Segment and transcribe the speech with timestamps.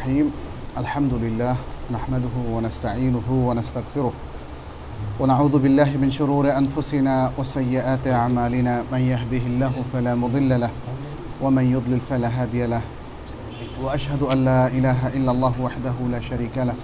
[0.00, 0.32] الرحيم.
[0.78, 1.56] الحمد لله
[1.92, 4.12] نحمده ونستعينه ونستغفره.
[5.20, 8.88] ونعوذ بالله من شرور أنفسنا وسيئات أعمالنا.
[8.92, 10.70] من يهده الله فلا مضل له
[11.42, 12.80] ومن يضلل فلا هادي له.
[13.84, 16.74] وأشهد أن لا إله إلا الله وحده لا شريك له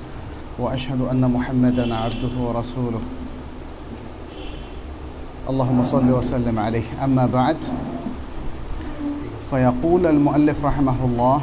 [0.59, 3.01] وأشهد أن محمدا عبده ورسوله.
[5.49, 6.85] اللهم صل وسلم عليه.
[7.05, 7.57] أما بعد
[9.51, 11.41] فيقول المؤلف رحمه الله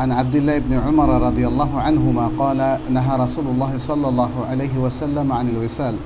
[0.00, 4.78] عن عبد الله بن عمر رضي الله عنهما قال نهى رسول الله صلى الله عليه
[4.78, 5.96] وسلم عن الوصال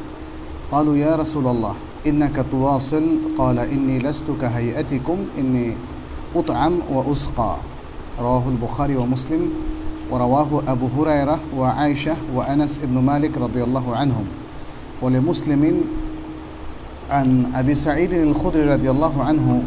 [0.72, 1.74] قالوا يا رسول الله
[2.06, 3.02] إنك تواصل.
[3.38, 5.76] قال إني لست كهيئتكم إني
[6.36, 7.56] أطعم وأسقى.
[8.20, 9.50] رواه البخاري ومسلم
[10.10, 14.26] ورواه أبو هريرة وعائشة وأنس بن مالك رضي الله عنهم.
[15.02, 15.80] ولمسلم
[17.10, 19.62] عن أبي سعيد الخدري رضي الله عنه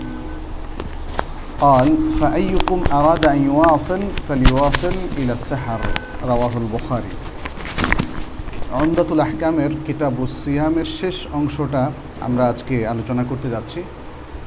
[1.61, 1.89] قال
[2.21, 5.81] فأيكم أراد أن يواصل فليواصل إلى السحر
[6.25, 7.13] رواه البخاري
[8.75, 11.83] অমদাতুল আহকামের কিতাবু সিয়ামের শেষ অংশটা
[12.21, 13.81] আমরা আজকে আলোচনা করতে যাচ্ছি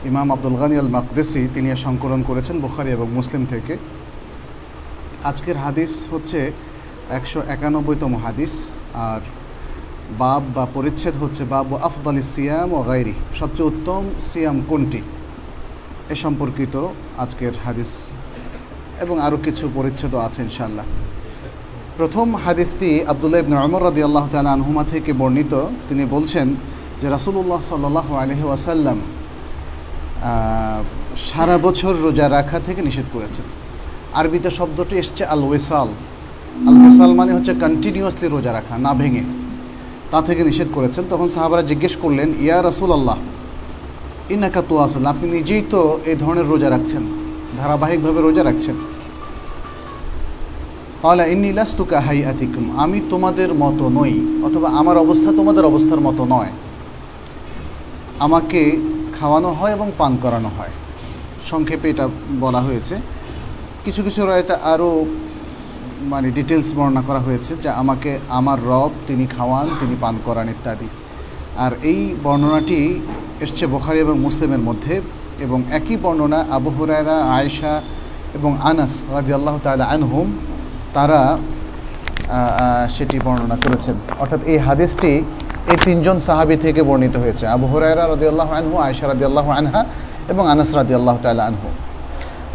[0.06, 3.74] ইমাম আব্দুল গানি আল মাকদেসি তিনি এর সংকলন করেছেন বুখারি এবং মুসলিম থেকে
[5.24, 6.40] আজকের হাদিস হচ্ছে
[7.10, 8.54] একশো একানব্বইতম হাদিস
[9.08, 9.22] আর
[10.18, 15.00] বাব বা পরিচ্ছেদ হচ্ছে বাব আফদালি সিয়াম ও গাইরি সবচেয়ে উত্তম সিয়াম কোনটি
[16.15, 16.75] এ সম্পর্কিত
[17.25, 17.91] আজকের হাদিস
[19.05, 20.87] এবং আরও কিছু পরিচ্ছেদও আছে ইনশাল্লাহ
[21.99, 24.25] প্রথম হাদিসটি আবদুল্লাহ ইবনে অমর রাদি আল্লাহ
[24.57, 25.53] আনহুমা থেকে বর্ণিত।
[25.89, 26.47] তিনি বলছেন
[27.01, 28.99] যে রাসুলুল্লাহ সাল্লাহ আলহি ওয়াসাল্লাম
[31.29, 33.47] সারা বছর রোজা রাখা থেকে নিষেধ করেছেন।
[34.19, 35.89] আরবিতে শব্দটি এসছে আল ওয়েসাল
[36.69, 39.25] আল ওয়েসাল মানে হচ্ছে কন্টিনিউয়াসলি রোজা রাখা, না ভেঙে।
[40.11, 43.19] তা থেকে নিষেধ করেছেন। তখন সাহাবারা জিজ্ঞেস করলেন, ইয়া রাসুল আল্লাহ
[44.35, 47.03] ইনাকা তো আসল আপনি নিজেই তো এই ধরনের রোজা রাখছেন,
[47.59, 48.77] ধারাবাহিকভাবে রোজা রাখছেন।
[51.03, 54.13] কলা ইন্নি লাস্তুকা হাই আতিকুম আমি তোমাদের মতো নই,
[54.47, 56.53] অথবা আমার অবস্থা তোমাদের অবস্থার মতো নয়।
[58.27, 58.61] আমাকে
[59.17, 60.73] খাওয়ানো হয় এবং পান করানো হয়।
[61.51, 62.07] সংক্ষেপে এটা
[62.41, 62.95] বলা হয়েছে।
[63.85, 64.91] কিছু কিছু রয়েতে আরও
[66.13, 70.89] মানে ডিটেলস বর্ণনা করা হয়েছে, যে আমাকে আমার রব, তিনি খাওয়ান, তিনি পান করান ইত্যাদি।
[71.65, 72.81] আর এই বর্ণনাটি
[73.45, 74.95] এসছে বোখারি এবং মুসলিমের মধ্যে
[75.45, 77.73] এবং একই বর্ণনা আবু হুরায়রা, আয়েশা
[78.37, 80.27] এবং আনাস রাজি আল্লাহ তালা আনহুম
[80.97, 81.21] তারা
[82.97, 85.13] সেটি বর্ণনা করেছেন। অর্থাৎ এই হাদিসটি
[85.73, 89.81] এই তিনজন সাহাবি থেকে বর্ণিত হয়েছে। আবু হুরায়রা রদি আল্লাহ আনহু, আয়েশা রাদি আল্লাহ আনহা
[90.33, 91.69] এবং আনাস রাদি আল্লাহ তালা আনহু।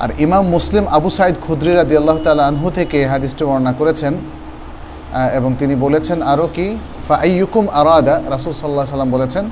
[0.04, 4.14] আর ইমাম মুসলিম আবু সাইদ খুদ্রি রাদি আল্লাহ তালা আনহু থেকে এই হাদিসটি বর্ণনা করেছেন
[5.38, 6.68] এবং তিনি বলেছেন আরও কি
[7.08, 9.46] ফাইয়ুকুম আরাদা, রাসুল সাল্লাহ সাল্লাম বলেছেন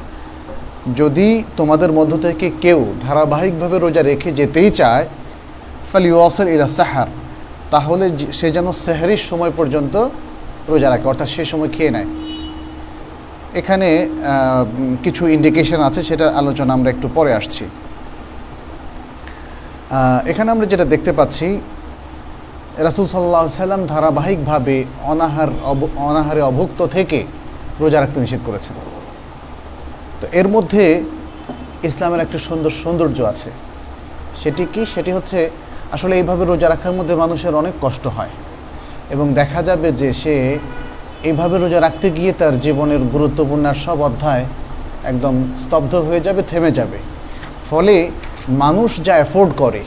[1.00, 1.28] যদি
[1.60, 5.06] তোমাদের মধ্য থেকে কেউ ধারাবাহিকভাবে রোজা রেখে যেতেই চায়
[5.90, 7.10] ফাল ইউসল ইলা সাহার,
[7.74, 8.06] তাহলে
[8.40, 9.96] সে যেন সেহরির সময় পর্যন্ত
[10.72, 12.10] রোজা রাখে, অর্থাৎ সে সময় খেয়ে নেয়।
[13.60, 13.90] এখানে
[15.04, 17.64] কিছু ইন্ডিকেশন আছে, সেটার আলোচনা আমরা একটু পরে আসছি।
[20.32, 21.48] এখানে আমরা যেটা দেখতে পাচ্ছি,
[22.88, 24.76] রাসুল সাল্লাহ সাল্লাম ধারাবাহিকভাবে
[25.12, 25.50] অনাহার
[26.08, 27.20] অনাহারে অভুক্ত থেকে
[27.82, 28.76] রোজা রাখতে নিষেধ করেছেন।
[30.24, 30.84] তো এর মধ্যে
[31.90, 33.50] ইসলামের একটা সুন্দর সৌন্দর্য আছে।
[34.42, 34.82] সেটি কি?
[34.94, 35.40] সেটি হচ্ছে
[35.92, 38.34] আসলে এইভাবে রোজা রাখার মধ্যে মানুষের অনেক কষ্ট হয়।
[39.14, 40.34] এবং দেখা যাবে যে সে
[41.24, 44.46] এইভাবে রোজা রাখতে গিয়ে তার জীবনের গুরুত্বপূর্ণ সব অধ্যায়
[45.12, 46.98] একদম স্তব্ধ হয়ে যাবে, থেমে যাবে।
[47.70, 47.96] ফলে
[48.64, 49.82] মানুষ যা অ্যাফোর্ড করে,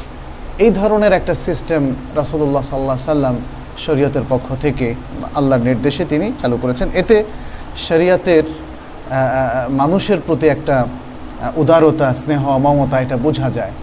[0.64, 1.82] এই ধরনের একটা সিস্টেম
[2.16, 3.36] রাসুল্লাহ সাল্লাহ সাল্লাম
[3.84, 4.86] শরীয়তের পক্ষ থেকে
[5.34, 7.16] আল্লাহর নির্দেশে তিনি চালু করেছেন। এতে
[7.88, 8.44] শরীয়তের
[9.70, 10.86] মানুষের প্রতি একটা
[11.56, 13.74] উদারতা, স্নেহ, মমতা, এটা বোঝা যায়।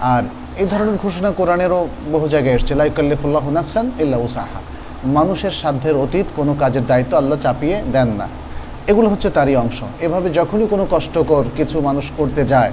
[0.00, 0.22] আর
[0.56, 4.60] এই ধরনের ঘোষণা কোরআনেরও বহু জায়গায় এসছে। লাইকাল্লিফুল্লাহ নাফসান ইল্লা উসাহা
[5.04, 8.26] মানুষের সাধ্যের অতীত কোনো কাজের দায়িত্ব আল্লাহ চাপিয়ে দেন না।
[8.90, 12.72] এগুলো হচ্ছে তারই অংশ। এভাবে যখনই কোনো কষ্টকর কিছু মানুষ করতে যায়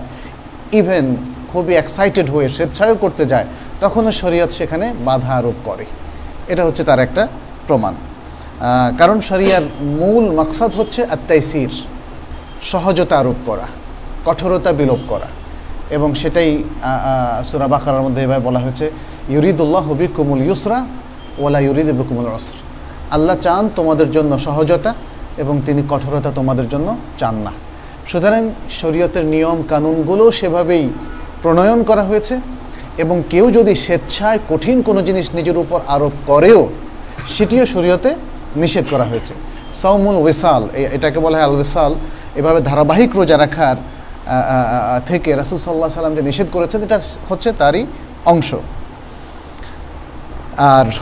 [0.80, 1.06] ইভেন
[1.52, 3.46] খুবই এক্সাইটেড হয়ে স্বেচ্ছায়ও করতে যায়,
[3.82, 5.86] তখনও শরীয়ত সেখানে বাধা আরোপ করে।
[6.48, 7.28] এটা হচ্ছে তার একটা
[7.68, 7.94] প্রমাণ।
[9.00, 9.66] কারণ শরিয়ার
[10.00, 11.72] মূল মাকসাদ হচ্ছে আত্মাইসির
[12.72, 13.68] সহজতা আরোপ করা,
[14.28, 15.30] কঠোরতা বিলোপ করা।
[15.96, 16.52] এবং সেটাই
[17.50, 18.86] সুরা বাকার মধ্যে এভাবে বলা হয়েছে,
[19.34, 20.80] ইউরিদুল্লাহ হবি কুমুল ইউসরা
[21.44, 22.58] ওলা ইউরিদ কুমুল অসর
[23.16, 24.92] আল্লাহ চান তোমাদের জন্য সহজতা
[25.44, 26.88] এবং তিনি কঠোরতা তোমাদের জন্য
[27.20, 27.52] চান না।
[28.10, 28.44] সুতরাং
[28.80, 30.86] শরীয়তের নিয়ম কানুনগুলো সেভাবেই
[31.42, 32.36] প্রণয়ন করা হয়েছে
[33.04, 36.62] এবং কেউ যদি স্বেচ্ছায় কঠিন কোনো জিনিস নিজের উপর আরোপ করেও,
[37.36, 38.12] সেটিও শরীয়তে
[38.62, 39.34] নিষেধ করা হয়েছে।
[39.82, 40.64] সৌমুল ওয়েসাল
[40.96, 41.92] এটাকে বলা হয় আল ওয়েসাল
[42.40, 43.78] এভাবে ধারাবাহিক রোজা রাখার
[45.10, 46.98] থেকে রাসুল সাল্লাহ সাল্লাম যে নিষেধ করেছেন, এটা
[47.30, 47.84] হচ্ছে তারই
[48.26, 48.50] অংশ।
[50.76, 50.88] আর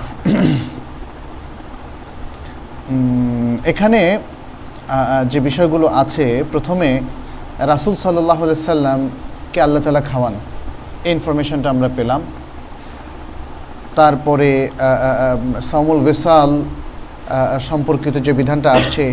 [3.72, 4.02] এখানে
[5.32, 6.90] যে বিষয়গুলো আছে, প্রথমে
[7.74, 8.40] রাসুল সাল্লাহ
[8.72, 10.36] সাল্লামকে আল্লাহ তালা খাওয়ান,
[11.08, 12.22] এই ইনফরমেশনটা আমরা পেলাম।
[14.00, 14.50] তারপরে
[15.70, 16.52] সামুল বেসাল
[17.70, 19.04] সম্পর্কিত যে বিধানটা আসছে,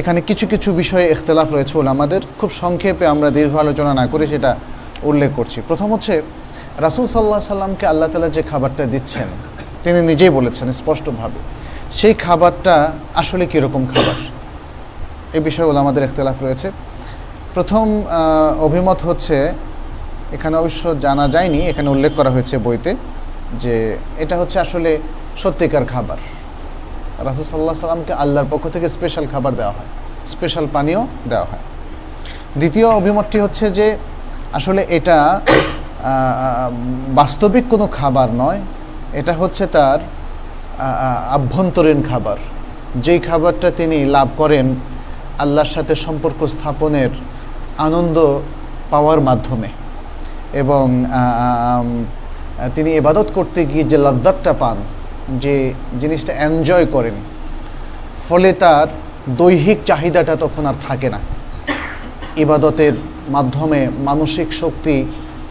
[0.00, 4.50] এখানে কিছু কিছু বিষয়ে ইখতলাফ রয়েছে আমাদের খুব সংক্ষেপে আমরা দীর্ঘ আলোচনা না করে সেটা
[5.10, 6.14] উল্লেখ করছি। প্রথম হচ্ছে,
[6.86, 9.28] রাসুল সাল্লাহ সাল্লামকে আল্লাহ তালা যে খাবারটা দিচ্ছেন,
[9.84, 11.40] তিনি নিজেই বলেছেন স্পষ্টভাবে,
[11.98, 12.74] সেই খাবারটা
[13.22, 14.18] আসলে কীরকম খাবার?
[15.36, 16.68] এ বিষয়ে আমাদের ইখতলাফ রয়েছে।
[17.56, 17.86] প্রথম
[18.66, 19.36] অভিমত হচ্ছে,
[20.36, 22.90] এখানে অবশ্য জানা যায়নি, এখানে উল্লেখ করা হয়েছে বইতে,
[23.62, 23.74] যে
[24.22, 24.90] এটা হচ্ছে আসলে
[25.42, 26.18] সত্যিকার খাবার।
[27.24, 29.88] রাসুল সাল্লাহ সাল্লামকে আল্লাহর পক্ষ থেকে স্পেশাল খাবার দেওয়া হয়।
[30.26, 31.64] স্পেশাল পানীয় দেওয়া হয়।
[32.56, 33.86] দ্বিতীয় অভিমতটি হচ্ছে যে,
[34.52, 35.40] আসলে এটা
[37.08, 38.60] বাস্তবিক কোনো খাবার নয়।
[39.12, 39.98] এটা হচ্ছে তার
[41.30, 42.36] আভ্যন্তরীণ খাবার।
[42.96, 44.66] যেই খাবারটা তিনি লাভ করেন
[45.38, 47.10] আল্লাহর সাথে সম্পর্ক স্থাপনের
[47.78, 48.40] আনন্দ
[48.90, 49.68] পাওয়ার মাধ্যমে।
[50.52, 50.86] এবং
[52.74, 54.76] তিনি এবাদত করতে গিয়ে যে লজ্জাতটা পান
[55.28, 57.14] যে জিনিসটা এনজয় করেন,
[58.28, 58.86] ফলে তার
[59.28, 61.20] দৈহিক চাহিদাটা তখন আর থাকে না।
[62.36, 62.92] ইবাদতের
[63.28, 65.04] মাধ্যমে মানসিক শক্তি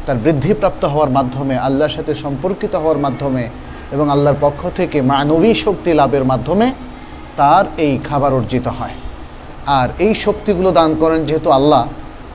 [0.05, 3.49] তার বৃদ্ধিপ্রাপ্ত হওয়ার মাধ্যমে, আল্লাহর সাথে সম্পর্কিত হওয়ার মাধ্যমে
[3.91, 6.73] এবং আল্লাহর পক্ষ থেকে মানবী শক্তি লাভের মাধ্যমে
[7.37, 8.95] তার এই খাবার অর্জিত হয়।
[9.65, 11.87] আর এই শক্তিগুলো দান করেন যেহেতু আল্লাহ,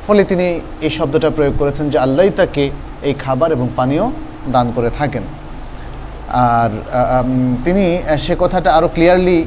[0.07, 2.71] ফলে তিনি এই শব্দটা প্রয়োগ করেছেন যে আল্লাহই তাকে
[3.03, 4.11] এই খাবার এবং পানীয়
[4.53, 5.23] দান করে থাকেন।
[6.29, 6.71] আর
[7.65, 9.47] তিনি সে কথাটা আরও ক্লিয়ারলি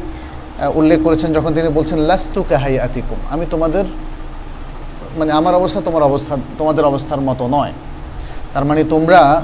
[0.76, 3.86] উল্লেখ করেছেন যখন তিনি বলছেন, লাস্তু কাহাই আতিকুম আমি তোমাদের
[5.18, 7.74] মানে আমার অবস্থা তোমার অবস্থা, তোমাদের অবস্থার মতো নয়।
[8.54, 9.44] তার মানে তোমরা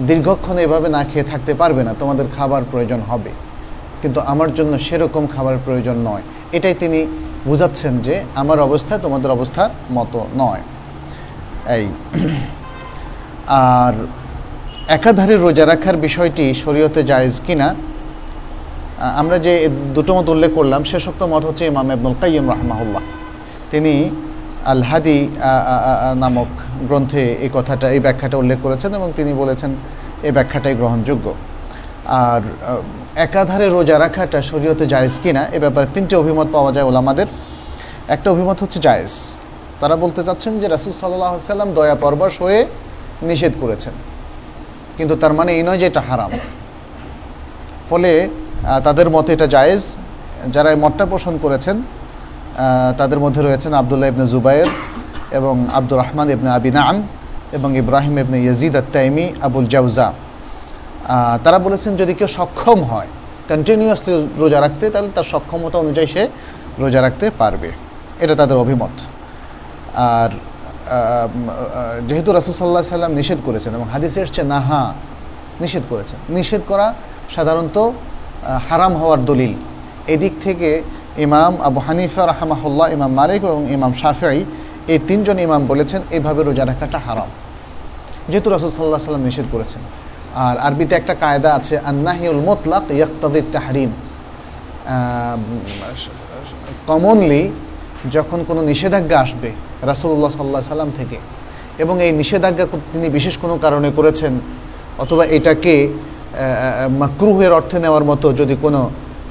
[0.00, 3.30] দীর্ঘক্ষণ এভাবে না খেয়ে থাকতে পারবে না, তোমাদের খাবার প্রয়োজন হবে।
[4.02, 6.22] কিন্তু আমার জন্য সেরকম খাবার প্রয়োজন নয়।
[6.52, 7.06] এটাই তিনি
[7.46, 10.60] বুঝাচ্ছেন যে আমার অবস্থা তোমাদের অবস্থার মতো নয়।
[11.76, 11.86] এই,
[13.48, 13.94] আর
[14.96, 17.68] একাধারে রোজা রাখার বিষয়টি শরীয়তে জায়েজ কিনা,
[19.20, 19.52] আমরা যে
[19.96, 23.02] দুটো মত উল্লেখ করলাম শেষোক্ত মত হচ্ছে ইমাম আবনুল কাইম রাহমাহুল্লাহ।
[23.72, 23.94] তিনি
[24.72, 25.18] আল হাদি
[26.22, 26.50] নামক
[26.88, 29.70] গ্রন্থে এই কথাটা, এই ব্যাখ্যাটা উল্লেখ করেছেন এবং তিনি বলেছেন
[30.26, 31.26] এই ব্যাখ্যাটাই গ্রহণযোগ্য।
[32.24, 32.42] আর
[33.26, 37.28] একাধারে রোজা রাখাটা শরীয়তে জায়েজ কিনা, এ ব্যাপারে তিনটে অভিমত পাওয়া যায় ওলামাদের।
[38.14, 39.12] একটা অভিমত হচ্ছে জায়েজ।
[39.80, 42.60] তারা বলতে চাচ্ছেন যে রাসুল সাল্লাহ সাল্লাম দয়া পরবশ হয়ে
[43.28, 43.94] নিষেধ করেছেন।
[45.00, 46.32] কিন্তু তার মানে এই নয় যে এটা হারাম।
[47.88, 48.12] ফলে
[48.86, 49.82] তাদের মতে এটা জায়েজ।
[50.54, 51.76] যারা এই মতটা পোষণ করেছেন
[53.00, 54.68] তাদের মধ্যে রয়েছেন আবদুল্লাহ ইবনে জুবাইর
[55.38, 56.96] এবং আব্দুর রহমান ইবনে আবিনাম
[57.56, 60.08] এবং ইব্রাহিম ইবনে ইয়াজিদ আত্তাইমি, আবুল জাউজা।
[61.44, 63.08] তারা বলেছেন, যদি কেউ সক্ষম হয়
[63.50, 64.12] কন্টিনিউয়াসলি
[64.42, 66.22] রোজা রাখতে, তাহলে তার সক্ষমতা অনুযায়ী সে
[66.82, 67.70] রোজা রাখতে পারবে।
[68.24, 68.94] এটা তাদের অভিমত।
[70.12, 70.30] আর
[72.08, 74.82] যেহেতু রাসুসাল্লাহ সাল্লাম নিষেধ করেছেন এবং হাদিসে এসছে না হা
[75.62, 76.86] নিষেধ করেছেন। নিষেধ করা
[77.34, 77.76] সাধারণত
[78.68, 79.52] হারাম হওয়ার দলিল।
[80.14, 80.68] এদিক থেকে
[81.26, 84.38] ইমাম আবু হানিফা রাহমাহুল্লাহ, ইমাম মালিক এবং ইমাম শাফিআই
[84.92, 87.30] এই তিনজন ইমাম বলেছেন, এভাবে রোজা রাখাটা হারাম।
[88.30, 89.82] যেহেতু রাসুল সাল্লাহ সাল্লাম নিষেধ করেছেন।
[90.46, 93.90] আর আরবিতে একটা কায়দা আছে, আন্নাহিউল মোতলাক ইয়াক্তাদির তাহরিম।
[96.86, 97.42] কমনলি
[98.16, 99.50] যখন কোনো নিষেধাজ্ঞা আসবে
[99.90, 101.18] রাসুল্লাহ সাল্লাহ সাল্লাম থেকে,
[101.82, 104.32] এবং এই নিষেধাজ্ঞা তিনি বিশেষ কোনো কারণে করেছেন,
[105.02, 105.74] অথবা এটাকে
[107.02, 108.80] মাকরুহের অর্থে নেওয়ার মতো যদি কোনো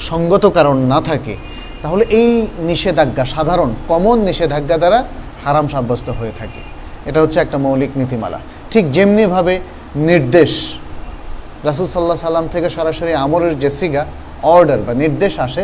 [0.09, 1.35] সঙ্গত কারণ না থাকে,
[1.83, 2.29] তাহলে এই
[2.69, 4.99] নিষেধাজ্ঞা সাধারণ কমন নিষেধাজ্ঞা দ্বারা
[5.43, 6.61] হারাম সাব্যস্ত হয়ে থাকে।
[7.09, 8.39] এটা হচ্ছে একটা মৌলিক নীতিমালা।
[8.71, 9.53] ঠিক যেমনিভাবে
[10.09, 10.51] নির্দেশ
[11.67, 14.03] রাসুল সাল্লাহ সাল্লাম থেকে সরাসরি আমরের যে সিগা
[14.55, 15.63] অর্ডার বা নির্দেশ আসে,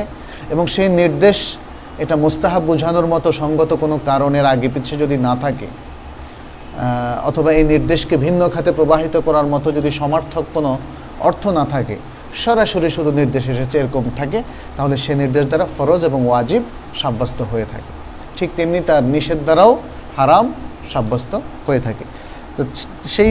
[0.54, 1.38] এবং সেই নির্দেশ
[2.04, 5.68] এটা মোস্তাহাব বোঝানোর মতো সঙ্গত কোনো কারণের আগে পিছিয়ে যদি না থাকে
[7.30, 10.72] অথবা এই নির্দেশকে ভিন্ন খাতে প্রবাহিত করার মতো যদি সমার্থক কোনো
[11.28, 11.96] অর্থ না থাকে,
[12.44, 14.40] সরাসরি শুধু নির্দেশ এসেছে এরকম থাকে,
[14.75, 16.64] তাহলে সে নির্দেশ দ্বারা ফরজ এবং ওয়াজিব
[17.02, 17.92] সাব্যস্ত হয়ে থাকে।
[18.38, 19.72] ঠিক তেমনি তার নিষেধ দ্বারাও
[20.18, 20.46] হারাম
[20.92, 21.34] সাব্যস্ত
[21.68, 22.06] হয়ে থাকে।
[22.56, 22.62] তো
[23.16, 23.30] সেই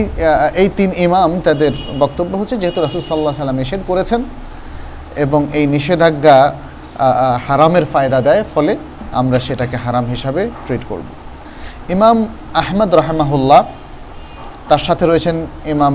[0.61, 4.21] এই তিন ইমাম তাদের বক্তব্য হচ্ছে, যেহেতু রাসুল সাল্লাহ সাল্লাম নিষেধ করেছেন
[5.23, 6.37] এবং এই নিষেধাজ্ঞা
[7.47, 8.73] হারামের ফায়দা দেয়, ফলে
[9.19, 11.07] আমরা সেটাকে হারাম হিসাবে ট্রিট করব।
[11.95, 12.17] ইমাম
[12.53, 13.61] আহমদ রহমাহুল্লাহ,
[14.69, 15.93] তার সাথে রয়েছেন ইমাম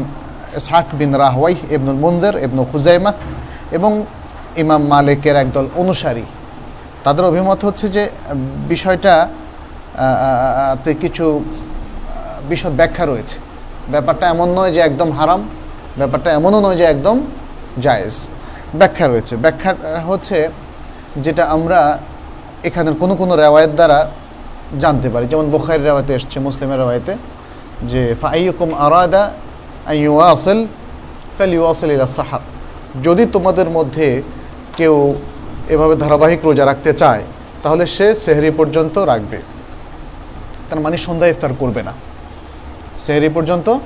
[0.59, 3.13] ইসহাক বিন রাহওয়াই, ইবনুল মুন্দের, ইবনু খুজাইমা
[3.77, 4.05] এবং
[4.63, 6.25] ইমাম মালিকের একদল অনুসারী।
[7.05, 8.05] তাদের অভিমত হচ্ছে যে,
[8.73, 9.15] বিষয়টা
[10.85, 11.45] তে কিছু
[12.49, 13.37] বিশদ ব্যাখ্যা রয়েছে।
[13.93, 15.41] ব্যাপারটা এমন নয় যে একদম হারাম,
[16.01, 17.17] ব্যাপারটা এমনও নয় যে একদম
[17.85, 18.15] জায়েজ।
[18.81, 19.71] ব্যাখ্যা রয়েছে। ব্যাখ্যা
[20.11, 20.39] হচ্ছে
[21.17, 21.99] যেটা আমরা
[22.65, 24.11] এখানের কোনো কোনো রেওয়ায়ত দ্বারা
[24.81, 27.17] জানতে পারি। যেমন বোখারের রেওয়ায়তে এসছে, মুসলিমের রেওয়ায়তে
[27.83, 29.33] যে ফাইকুম আরাদা
[29.93, 30.67] ইউআসল
[31.39, 32.43] ফেল ইউআসল ইলা সাহাব
[33.05, 34.23] যদি তোমাদের মধ্যে
[34.77, 35.15] কেউ
[35.69, 37.23] এভাবে ধারাবাহিক রোজা রাখতে চায়,
[37.63, 39.39] তাহলে সে সেহরি পর্যন্ত রাখবে।
[40.71, 41.93] তার মানে সন্ধ্যা ইফতার করবে না।
[42.99, 43.79] সেহরি পর্যন্ত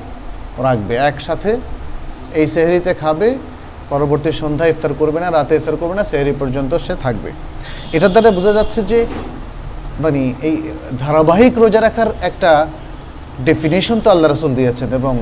[0.58, 1.56] রাখবে। একসাথে
[2.34, 3.34] এই সেহরিতে খাবে
[3.90, 7.30] পরবর্তী সন্ধ্যা ইফতার করবে না, রাতে ইফতার করবে না, সেহরি পর্যন্ত সে থাকবে।
[7.92, 9.06] এটার দ্বারা বোঝা যাচ্ছে যে
[10.00, 10.56] মানে এই
[10.98, 12.66] ধারাবাহিক রোজা রাখার একটা
[13.44, 15.18] ডেফিনেশন তো আল্লাহ রসুল দিয়েছেন এবং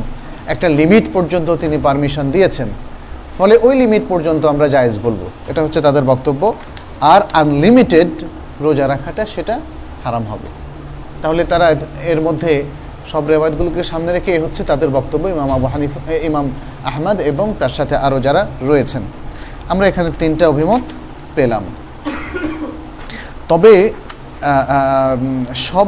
[0.46, 2.68] একটা লিমিট পর্যন্ত তিনি পারমিশন দিয়েছেন।
[3.38, 6.52] ফলে ওই লিমিট পর্যন্ত আমরা জায়েজ বলব। এটা হচ্ছে তাদের বক্তব্য।
[7.00, 8.10] আর আনলিমিটেড
[8.60, 9.60] রোজা রাখাটা সেটা
[10.04, 10.48] হারাম হবে।
[11.22, 11.74] তাহলে তারা
[12.06, 12.62] এর মধ্যে
[13.10, 15.92] সব রেওয়ায়তগুলোকে সামনে রেখে এ হচ্ছে তাদের বক্তব্য, ইমাম আবু হানিফ
[16.28, 16.46] ইমাম
[16.90, 19.02] আহমদ এবং তার সাথে আরও যারা রয়েছেন।
[19.72, 20.84] আমরা এখানে তিনটা অভিমত
[21.36, 21.64] পেলাম।
[23.50, 23.74] তবে
[25.68, 25.86] সব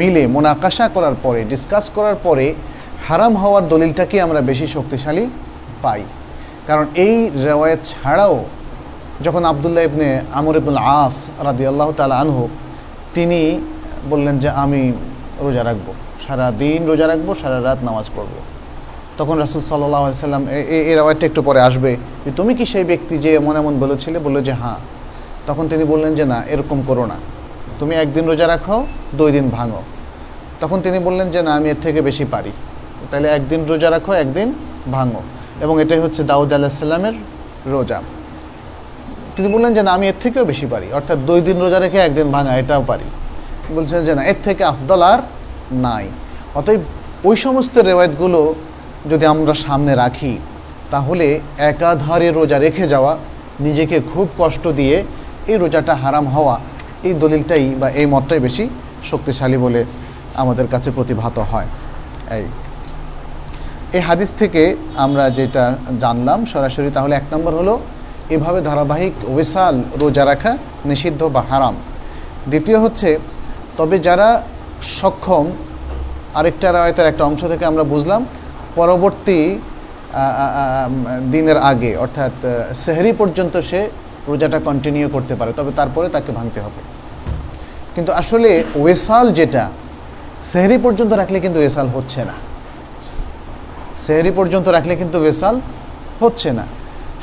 [0.00, 2.46] মিলে মোনাকাশা করার পরে ডিসকাস করার পরে,
[3.06, 5.24] হারাম হওয়ার দলিলটাকে আমরা বেশি শক্তিশালী
[5.84, 6.02] পাই।
[6.68, 7.16] কারণ এই
[7.46, 8.36] রেওয়ায়ত ছাড়াও
[9.24, 11.16] যখন আবদুল্লাহ ইবনে আমর ইবনুল আস
[11.48, 12.44] রাদি আল্লাহ তালা আনহু,
[13.16, 13.40] তিনি
[14.10, 14.82] বললেন যে আমি
[15.44, 15.88] রোজা রাখব।
[16.30, 18.28] সারা দিন রোজা রাখব, সারা রাত নামাজ পড়ব।
[19.18, 23.34] তখন রাসুল সাল্লাহ সাল্লাম এই রেওয়ায়তটা একটু পরে আসবে যে, তুমি কি সেই ব্যক্তি যে
[23.34, 24.18] এমন এমন বলেছিলে?
[24.18, 24.74] বলল যে হ্যাঁ।
[25.46, 27.14] তখন তিনি বললেন যে, না, এরকম করো না।
[27.78, 29.82] তুমি একদিন রোজা রাখো, দুই দিন ভাঙো।
[30.60, 32.50] তখন তিনি বললেন যে, না, আমি এর থেকে বেশি পারি।
[33.10, 34.54] তাহলে একদিন রোজা রাখো, একদিন
[34.92, 35.22] ভাঙো।
[35.60, 37.12] এবং এটাই হচ্ছে দাউদ আলাহিসাল্লামের
[37.66, 38.02] রোজা।
[39.36, 42.30] তিনি বললেন যে, না, আমি এর থেকেও বেশি পারি। অর্থাৎ দুই দিন রোজা রেখে একদিন
[42.30, 43.04] ভাঙা, এটাও পারি।
[43.74, 45.18] বলছেন যে, না, এর থেকে আফদল আর
[45.72, 46.08] নাই।
[46.58, 46.80] অতএব
[47.28, 48.40] ওই সমস্ত রেওয়ায়তগুলো
[49.10, 50.32] যদি আমরা সামনে রাখি,
[50.90, 51.26] তাহলে
[51.70, 53.12] একাধারে রোজা রেখে যাওয়া,
[53.66, 54.96] নিজেকে খুব কষ্ট দিয়ে
[55.50, 56.56] এই রোজাটা হারাম হওয়া,
[57.06, 58.64] এই দলিলটাই বা এই মতটাই বেশি
[59.10, 59.80] শক্তিশালী বলে
[60.42, 61.68] আমাদের কাছে প্রতিভাত হয়।
[62.36, 62.44] এই
[63.96, 64.62] এই হাদিস থেকে
[65.04, 65.64] আমরা যেটা
[66.02, 67.74] জানলাম সরাসরি, তাহলে এক নম্বর হলো
[68.34, 70.52] এভাবে ধারাবাহিক ওয়েসাল রোজা রাখা
[70.90, 71.74] নিষিদ্ধ বা হারাম।
[72.50, 73.10] দ্বিতীয় হচ্ছে,
[73.78, 74.28] তবে যারা
[74.98, 75.46] সক্ষম
[76.38, 78.20] আরেকটা রায়তের একটা অংশ থেকে আমরা বুঝলাম,
[78.78, 79.58] পরবর্তী
[81.34, 82.34] দিনের আগে, অর্থাৎ
[82.84, 83.80] সেহরি পর্যন্ত সে
[84.28, 86.80] রোজাটা কন্টিনিউ করতে পারে, তবে তারপরে তাকে ভাঙতে হবে।
[87.94, 89.64] কিন্তু আসলে ওয়েসাল যেটা,
[90.50, 92.36] সেহরি পর্যন্ত রাখলে কিন্তু ওয়েসাল হচ্ছে না।
[94.04, 95.56] সেহরি পর্যন্ত রাখলে কিন্তু ওয়েসাল
[96.20, 96.64] হচ্ছে না।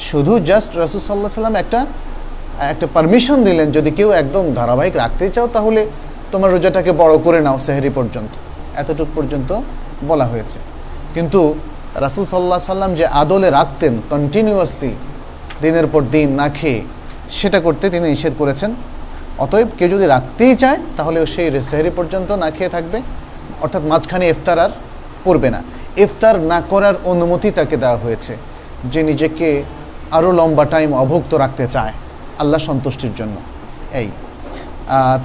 [0.10, 1.80] শুধু জাস্ট রসুসাল্লাহ সাল্লাম একটা
[2.72, 5.82] একটা পারমিশন দিলেন, যদি কেউ একদম ধারাবাহিক রাখতে চাও, তাহলে
[6.32, 8.34] তোমার রোজাটাকে বড় করে নাও সেহরি পর্যন্ত।
[8.82, 9.50] এতটুক পর্যন্ত
[10.08, 10.60] বলা হয়েছে।
[11.14, 11.42] কিন্তু
[12.06, 14.92] রাসুল সাল্লাহ সাল্লাম যে আদলে রাখতেন কন্টিনিউয়াসলি
[15.62, 16.82] দিনের পর দিন না খেয়ে,
[17.30, 18.72] সেটা করতে তিনি নিষেধ করেছেন।
[19.40, 22.98] অতএব কেউ যদি রাখতেই চায়, তাহলে সেই সেহরি পর্যন্ত না খেয়ে থাকবে।
[23.62, 24.72] অর্থাৎ মাঝখানে ইফতার আর
[25.24, 25.62] করবে না।
[25.98, 28.34] ইফতার না করার অনুমতি তাকে দেওয়া হয়েছে
[28.92, 29.64] যে নিজেকে
[30.18, 31.94] আরও লম্বা টাইম অভুক্ত রাখতে চায়
[32.40, 33.36] আল্লাহ সন্তুষ্টির জন্য।
[34.02, 34.08] এই।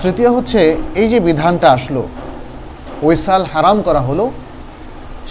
[0.02, 0.60] তৃতীয় হচ্ছে,
[0.94, 2.02] এই যে বিধানটা আসলো
[3.06, 4.24] ওইসাল হারাম করা হলো,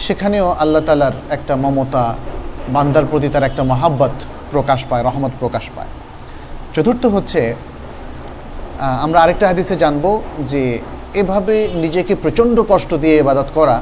[0.06, 2.06] সেখানেও আল্লাহ তালার একটা মমতা,
[2.76, 4.16] বান্দার প্রতি তার একটা মহাব্বত
[4.52, 5.92] প্রকাশ পায়, রহমত প্রকাশ পায়।
[6.76, 7.42] চতুর্থ হচ্ছে
[9.06, 10.06] আমরা আরেকটা হাদিসে জানব
[10.52, 10.62] যে
[11.22, 13.78] এভাবে নিজেকে প্রচণ্ড কষ্ট দিয়ে ইবাদত করা,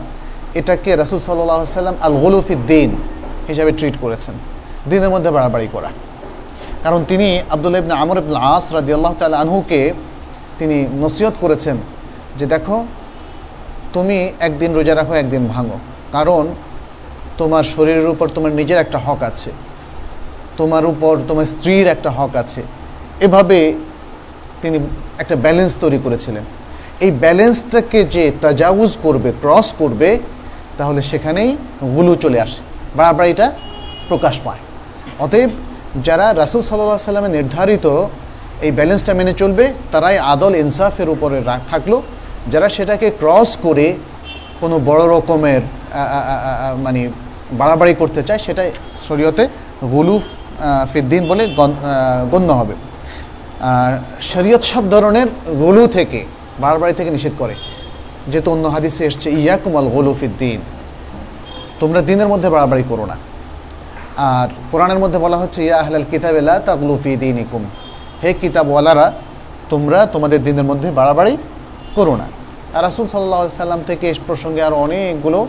[0.60, 2.16] এটাকে রাসুল সাল্লাহ সাল্লাম আল
[2.72, 2.90] দিন
[3.50, 4.36] হিসাবে ট্রিট করেছেন।
[4.90, 5.90] দিনের মধ্যে বাড়াবাড়ি করা।
[6.84, 9.82] কারণ তিনি আবদুল্লাহ ইবনে আমর ইবুল আস রাজি আল্লাহ তাল আনহুকে
[10.60, 11.78] তিনি নসিহত করেছেন
[12.40, 12.78] যে দেখো
[13.94, 15.80] তুমি একদিন রোজা রাখো, একদিন ভাঙো।
[16.12, 16.48] কারণ
[17.38, 19.52] তোমার শরীরের উপর তোমার নিজের একটা হক আছে।
[20.58, 22.64] তোমার উপর তোমার স্ত্রীর একটা হক আছে।
[23.20, 23.74] এভাবে
[24.62, 24.80] তিনি
[25.18, 26.44] একটা ব্যালেন্স তৈরি করেছিলেন।
[27.00, 30.20] এই ব্যালেন্সটাকে যে তাজাউজ করবে ক্রস করবে,
[30.78, 32.62] তাহলে সেখানেই গুলু চলে আসে।
[32.96, 33.52] বাড়াবাড়িটা
[34.08, 34.58] প্রকাশ পায়।
[35.20, 35.50] অতএব
[36.04, 38.06] যারা রাসুল সাল্লাহ সাল্লামের নির্ধারিত
[38.62, 42.02] এই ব্যালেন্সটা মেনে চলবে, তারাই আদল ইনসাফের উপরে থাকল।
[42.54, 43.88] যারা সেটাকে ক্রস করে
[44.62, 45.62] কোনো বড় রকমের
[46.86, 47.02] মানে
[47.62, 48.70] বাড়াবাড়ি করতে চায়, সেটাই
[49.08, 49.44] শরীয়তে
[49.94, 50.16] গুলু
[50.92, 51.44] ফিদ্দিন বলে
[52.34, 52.76] গণ্য হবে।
[53.74, 53.92] আর
[54.32, 55.28] শরীয়ত সব ধরনের
[55.64, 56.20] গুলু থেকে,
[56.64, 57.56] বাড়াবাড়ি থেকে নিষেধ করে।
[58.32, 60.60] যেহেতু অন্য হাদিসে এসছে ইয়াকুমাল গুলু ফিদ্দিন।
[61.82, 63.18] তোমরা দিনের মধ্যে বাড়াবাড়ি করো না।
[64.32, 67.64] আর কোরআনের মধ্যে বলা হচ্ছে, ইয়া আহলাল কিতাবেলা তাকলুফি দিন ইকুম
[68.22, 69.08] হে কিতাবওয়ালারা,
[69.72, 71.34] তোমরা তোমাদের দিনের মধ্যে বাড়াবাড়ি
[71.98, 72.28] করো না।
[72.74, 75.48] রাসুল সাল্লাহ সাল্লাম থেকে এ প্রসঙ্গে আর অনেকগুলো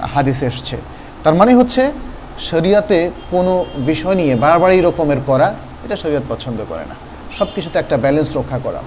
[0.00, 0.76] হাদিস এসছে।
[1.24, 1.92] তার মানে হচ্ছে,
[2.38, 5.54] শরিয়াতে কোনো বিষয় নিয়ে বারবার এই রকমের করা,
[5.84, 6.94] এটা শরীয়ত পছন্দ করে না।
[7.38, 8.80] সব কিছুতে একটা ব্যালেন্স রক্ষা করা।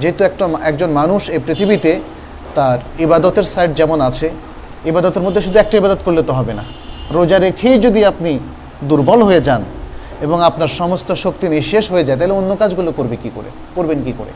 [0.00, 2.00] যেহেতু একটা একজন মানুষ এই পৃথিবীতে
[2.54, 4.30] তার ইবাদতের সাইড যেমন আছে,
[4.84, 6.64] ইবাদতের মধ্যে শুধু একটা ইবাদত করলে তো হবে না।
[7.10, 8.38] রোজা রেখেই যদি আপনি
[8.84, 9.62] দুর্বল হয়ে যান
[10.20, 13.50] এবং আপনার সমস্ত শক্তি নিঃশেষ হয়ে যায়, তাহলে অন্য কাজগুলো করবে কি করে?
[13.74, 14.30] করবেন কি করে?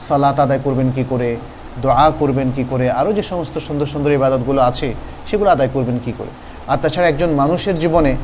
[0.00, 1.36] সালাত আদায় করবেন কি করে?
[1.82, 2.90] দোয়া করবেন কি করে?
[2.90, 4.94] আরও যে সমস্ত সুন্দর সুন্দর ইবাদতগুলো আছে,
[5.26, 6.30] সেগুলো আদায় করবেন কি করে?
[6.68, 8.16] আর তাছাড়া একজন মানুষের জীবনে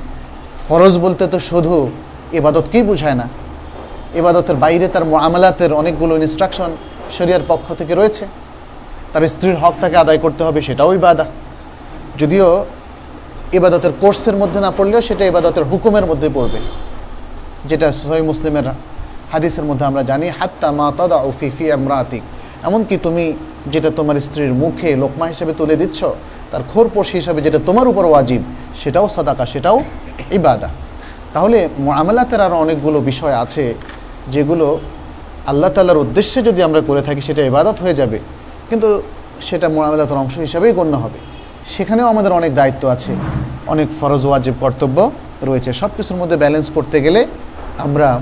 [0.69, 1.91] ফরজ বলতে তো শুধু
[2.33, 3.29] ইবাদতকেই বোঝায় না।
[4.15, 6.77] ইবাদতের বাইরে তার মামলাতের অনেকগুলো ইনস্ট্রাকশন
[7.11, 8.27] শরিয়ার পক্ষ থেকে রয়েছে।
[9.13, 11.25] তার স্ত্রীর হক তাকে আদায় করতে হবে, সেটাও ইবাদা।
[12.19, 12.65] যদিও
[13.53, 16.59] ইবাদতের কোর্সের মধ্যে না পড়লেও সেটা ইবাদতের হুকুমের মধ্যে পড়বে।
[17.65, 18.65] যেটা সহি মুসলিমের
[19.33, 22.23] হাদিসের মধ্যে আমরা জানি, হাত্তা মা তদা ফিফি আমরাতিক।
[22.67, 23.25] এমনকি তুমি
[23.73, 26.05] যেটা তোমার স্ত্রীর মুখে লোকমা হিসেবে তুলে দিচ্ছ,
[26.51, 28.43] তার খোরপোষ হিসাবে যেটা তোমার উপর ওয়াজিব,
[28.81, 29.79] সেটাও সাদাকা, সেটাও
[30.39, 30.69] ইবাদা।
[31.35, 31.69] তাহলে
[32.01, 33.75] আমলাতের আরও অনেকগুলো বিষয় আছে
[34.35, 34.67] যেগুলো
[35.47, 38.19] আল্লাহ তাল্লার উদ্দেশ্যে যদি আমরা করে থাকি, সেটা ইবাদত হয়ে যাবে।
[38.71, 39.03] কিন্তু
[39.41, 41.19] সেটা মোয়ামেলাতের অংশ হিসাবেই গণ্য হবে।
[41.67, 43.13] সেখানেও আমাদের অনেক দায়িত্ব আছে,
[43.67, 45.11] অনেক ফরজ ওয়াজিব কর্তব্য
[45.43, 47.27] রয়েছে। সব কিছুর মধ্যে ব্যালেন্স করতে গেলে
[47.79, 48.21] আমরা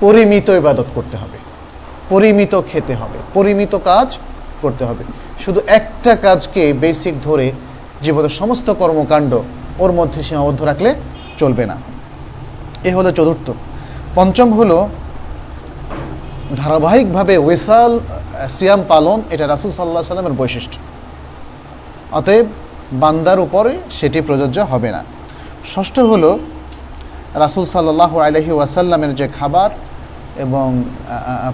[0.00, 1.33] পরিমিত ইবাদত করতে হবে।
[2.08, 4.08] পরিমিত খেতে হবে, পরিমিত কাজ
[4.62, 5.04] করতে হবে।
[5.44, 7.46] শুধু একটা কাজকে বেসিক ধরে
[8.04, 9.32] জীবনের সমস্ত কর্মকাণ্ড
[9.82, 10.90] ওর মধ্যে সীমাবদ্ধ রাখলে
[11.40, 11.76] চলবে না।
[12.88, 13.46] এ হলো চতুর্থ।
[14.14, 14.78] পঞ্চম হলো
[16.60, 17.92] ধারাবাহিকভাবে ওয়েসাল
[18.56, 20.78] সিয়াম পালন, এটা রাসুল সাল্লাহ সাল্লামের বৈশিষ্ট্য।
[22.18, 22.46] অতএব
[23.02, 25.00] বান্দার উপরে সেটি প্রযোজ্য হবে না।
[25.74, 26.30] ষষ্ঠ হলো
[27.44, 29.70] রাসুল সাল্লাহ আলহি ওয়াসাল্লামের যে খাবার
[30.44, 30.68] এবং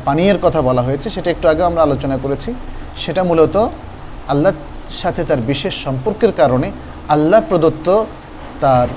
[0.07, 2.51] পানীয়ের কথা বলা হয়েছে, সেটা একটু আগে আমরা আলোচনা করেছি।
[3.03, 3.57] সেটা মূলত
[4.33, 4.59] আল্লাহর
[5.03, 6.69] সাথে তার বিশেষ সম্পর্কের কারণে
[7.15, 7.87] আল্লাহ প্রদত্ত
[8.63, 8.89] তার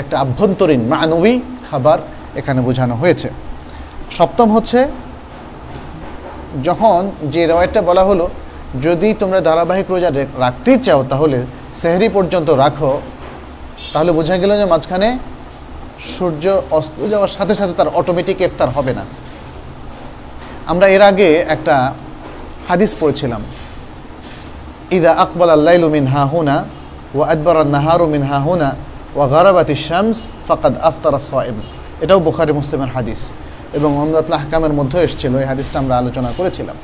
[0.00, 1.34] একটা আভ্যন্তরীণ মানবী
[1.68, 1.98] খাবার
[2.40, 3.28] এখানে বোঝানো হয়েছে।
[4.18, 4.80] সপ্তম হচ্ছে,
[6.68, 7.00] যখন
[7.34, 8.26] যে রেওয়ায়তটা বলা হলো,
[8.86, 10.10] যদি তোমরা ধারাবাহিক রোজা
[10.44, 11.38] রাখতেই চাও তাহলে
[11.80, 12.92] সেহরি পর্যন্ত রাখো,
[13.92, 15.08] তাহলে বোঝা গেল যে মাঝখানে
[16.14, 19.04] সূর্য অস্ত যাওয়ার সাথে সাথে তার অটোমেটিক ইফতার হবে না।
[20.66, 21.94] আমরা এর আগে একটা
[22.68, 23.42] হাদিস পড়েছিলাম।
[24.90, 26.64] ইদা আকবল আল্লাইলু মিন হাহুনা
[27.14, 28.76] ও আকবর নাহারু মিন হাহুনা
[29.16, 31.56] ও গারাবাতি শামস ফাকাদ আফতার সাইম।
[32.00, 33.32] এটাও বুখারি মুসলিমের হাদিস
[33.72, 36.76] এবং মোহাম্মদুল্লাহ হাকামের মধ্যে এসেছিল, এই হাদিসটা আমরা আলোচনা করেছিলাম।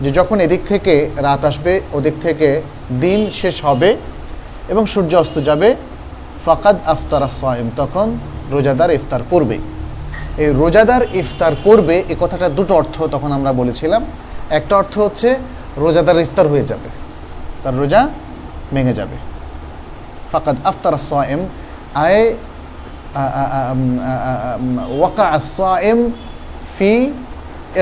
[0.00, 2.62] যে যখন এদিক থেকে রাত আসবে, ওদিক থেকে
[3.00, 3.96] দিন শেষ হবে
[4.68, 5.76] এবং সূর্য অস্ত যাবে,
[6.44, 8.18] ফাকাদ আফতার সাইম, তখন
[8.52, 9.56] রোজাদার ইফতার করবে।
[10.42, 14.02] এই রোজাদার ইফতার করবে এ কথাটা দুটো অর্থ তখন আমরা বলেছিলাম।
[14.58, 15.28] একটা অর্থ হচ্ছে
[15.82, 16.88] রোজাদার ইফতার হয়ে যাবে,
[17.62, 18.00] তার রোজা
[18.74, 19.16] ভেঙে যাবে।
[20.32, 21.40] ফাকাদ আফতার সাইম
[22.04, 22.24] আয়
[25.00, 25.26] ওয়াকা
[25.58, 25.98] সাইম
[26.76, 26.92] ফি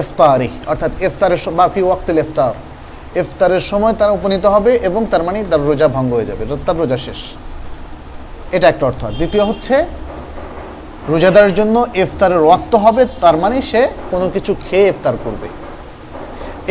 [0.00, 2.54] ইফতারি অর্থাৎ ইফতারের বা ফি ওয়াক্তিল ইফতার।
[3.22, 6.98] ইফতারের সময় তারা উপনীত হবে এবং তার মানে তার রোজা ভঙ্গ হয়ে যাবে, তার রোজা
[7.06, 7.20] শেষ।
[8.56, 9.74] এটা একটা অর্থ। দ্বিতীয় হচ্ছে
[11.10, 15.48] রোজাদারের জন্য ইফতারের ওয়াক্ত হবে, তার মানে সে কোনো কিছু খেয়ে ইফতার করবে।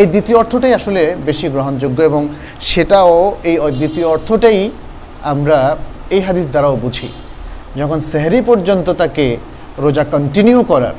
[0.01, 2.21] এই দ্বিতীয় অর্থটাই আসলে বেশি গ্রহণযোগ্য এবং
[2.69, 3.13] সেটাও
[3.49, 4.59] এই দ্বিতীয় অর্থটাই
[5.31, 5.57] আমরা
[6.15, 7.09] এই হাদিস দ্বারাও বুঝি।
[7.79, 9.25] যখন সেহরি পর্যন্ত তাকে
[9.83, 10.97] রোজা কন্টিনিউ করার,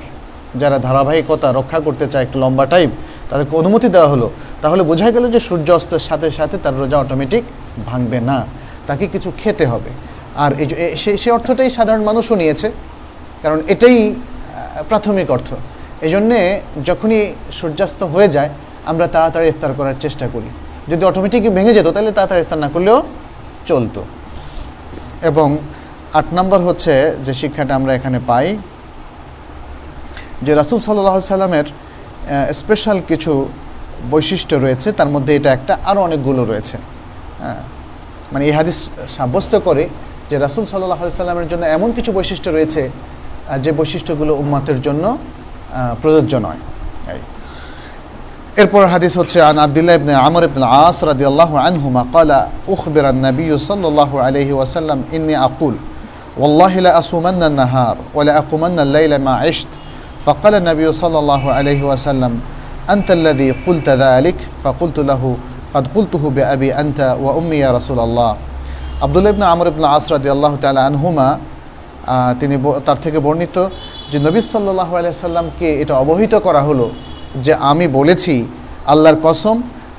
[0.61, 2.91] যারা ধারাবাহিকতা রক্ষা করতে চায় একটু লম্বা টাইম
[3.31, 4.29] তাদেরকে অনুমতি দেওয়া হলো,
[4.63, 7.45] তাহলে বোঝা গেল যে সূর্য অস্তের সাথে সাথে তার রোজা অটোমেটিক
[7.89, 8.39] ভাঙবে না,
[8.89, 9.91] তাকে কিছু খেতে হবে।
[10.45, 12.69] আর এই সে অর্থটাই সাধারণ মানুষও নিয়েছে।
[13.43, 13.97] কারণ এটাই
[14.91, 15.49] প্রাথমিক অর্থ।
[16.07, 16.39] এই জন্যে
[16.89, 17.21] যখনই
[17.59, 18.51] সূর্যাস্ত হয়ে যায়,
[18.91, 20.49] আমরা তাড়াতাড়ি ইফতার করার চেষ্টা করি।
[20.91, 22.99] যদি অটোমেটিকই ভেঙে যেত, তাহলে তাড়াতাড়ি ইফতার না করলেও
[23.71, 24.01] চলতো।
[25.31, 25.49] এবং
[26.19, 26.93] আট নম্বর হচ্ছে
[27.27, 28.47] যে শিক্ষাটা আমরা এখানে পাই,
[30.47, 31.67] যে রাসুল সাল্লাহ সাল্লামের
[32.61, 33.33] স্পেশাল কিছু
[34.13, 36.77] বৈশিষ্ট্য রয়েছে, তার মধ্যে এটা একটা আরও অনেকগুলো রয়েছে।
[37.43, 37.61] হ্যাঁ
[38.33, 38.79] মানে এই হাদিস
[39.17, 39.85] সাব্যস্ত করে
[40.31, 42.83] যে রাসুল সাল্লাহ সাল্লামের জন্য এমন কিছু বৈশিষ্ট্য রয়েছে
[43.64, 45.04] যে বৈশিষ্ট্যগুলো উম্মাতের জন্য
[46.02, 46.62] প্রযোজ্য নয়
[48.62, 52.40] এরপর হাদিস হচ্ছে আন আব্দুল্লাহ ইবনে আমর ইবনে আস রাদিয়াল্লাহু আনহুমা ক্বালা
[52.74, 55.76] উখবিরা النبي صلى الله عليه وسلم إني أقول
[56.38, 59.72] والله لا أصومن النهار ولا أقومن الليل ما عشت
[60.26, 62.34] فقال النبي صلى الله عليه وسلم
[62.90, 65.22] أنت الذي قلت ذلك فقلت له
[65.74, 68.32] قد قلته بأبي أنت وأمي يا رسول الله
[69.06, 71.28] আবদুল্লাহ ইবনে আমর ইবনে আস রাদিয়াল্লাহু তাআলা আনহুমা
[72.41, 73.57] তিনি তার থেকে বর্ণিত
[74.11, 76.87] যে নবী সাল্লাহ আলাইসাল্লামকে এটা অবহিত করা হলো
[77.45, 78.35] যে আমি বলেছি
[78.93, 79.57] আল্লাহর কসম,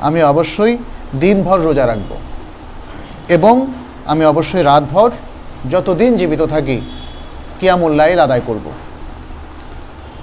[0.08, 0.74] আমি অবশ্যই
[1.20, 2.12] দিনভর রোজা রাখব।
[3.36, 3.56] এবং
[4.12, 5.10] আমি অবশ্যই রাতভর
[5.72, 6.78] যতদিন জীবিত থাকি
[7.60, 8.66] কিয়ামুল্লাইল আদায় করব।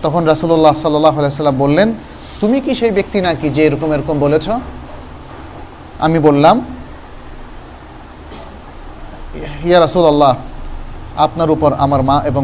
[0.03, 1.89] তখন রাসুল্লাহ সাল্লাহ সাল্লাম বললেন,
[2.41, 4.47] তুমি কি সেই ব্যক্তি নাকি যে এরকম এরকম বলেছ?
[5.99, 6.57] আমি বললাম,
[9.69, 10.35] ইয়া রাসুল আল্লাহ
[11.25, 12.43] আপনার উপর আমার মা এবং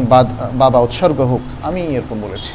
[0.61, 2.51] বাবা উৎসর্গ হোক, আমি এরকম বলেছি।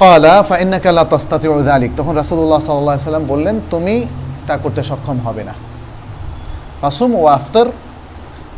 [0.00, 3.94] পালা ফাইনাক ফাইনাকাল্লা তস্তাতে আলিক তখন রাসুল্লাহ সাল্লাহ সাল্লাম বললেন, তুমি
[4.46, 5.54] তা করতে সক্ষম হবে না।
[6.80, 7.68] ফাসুম ও আফতার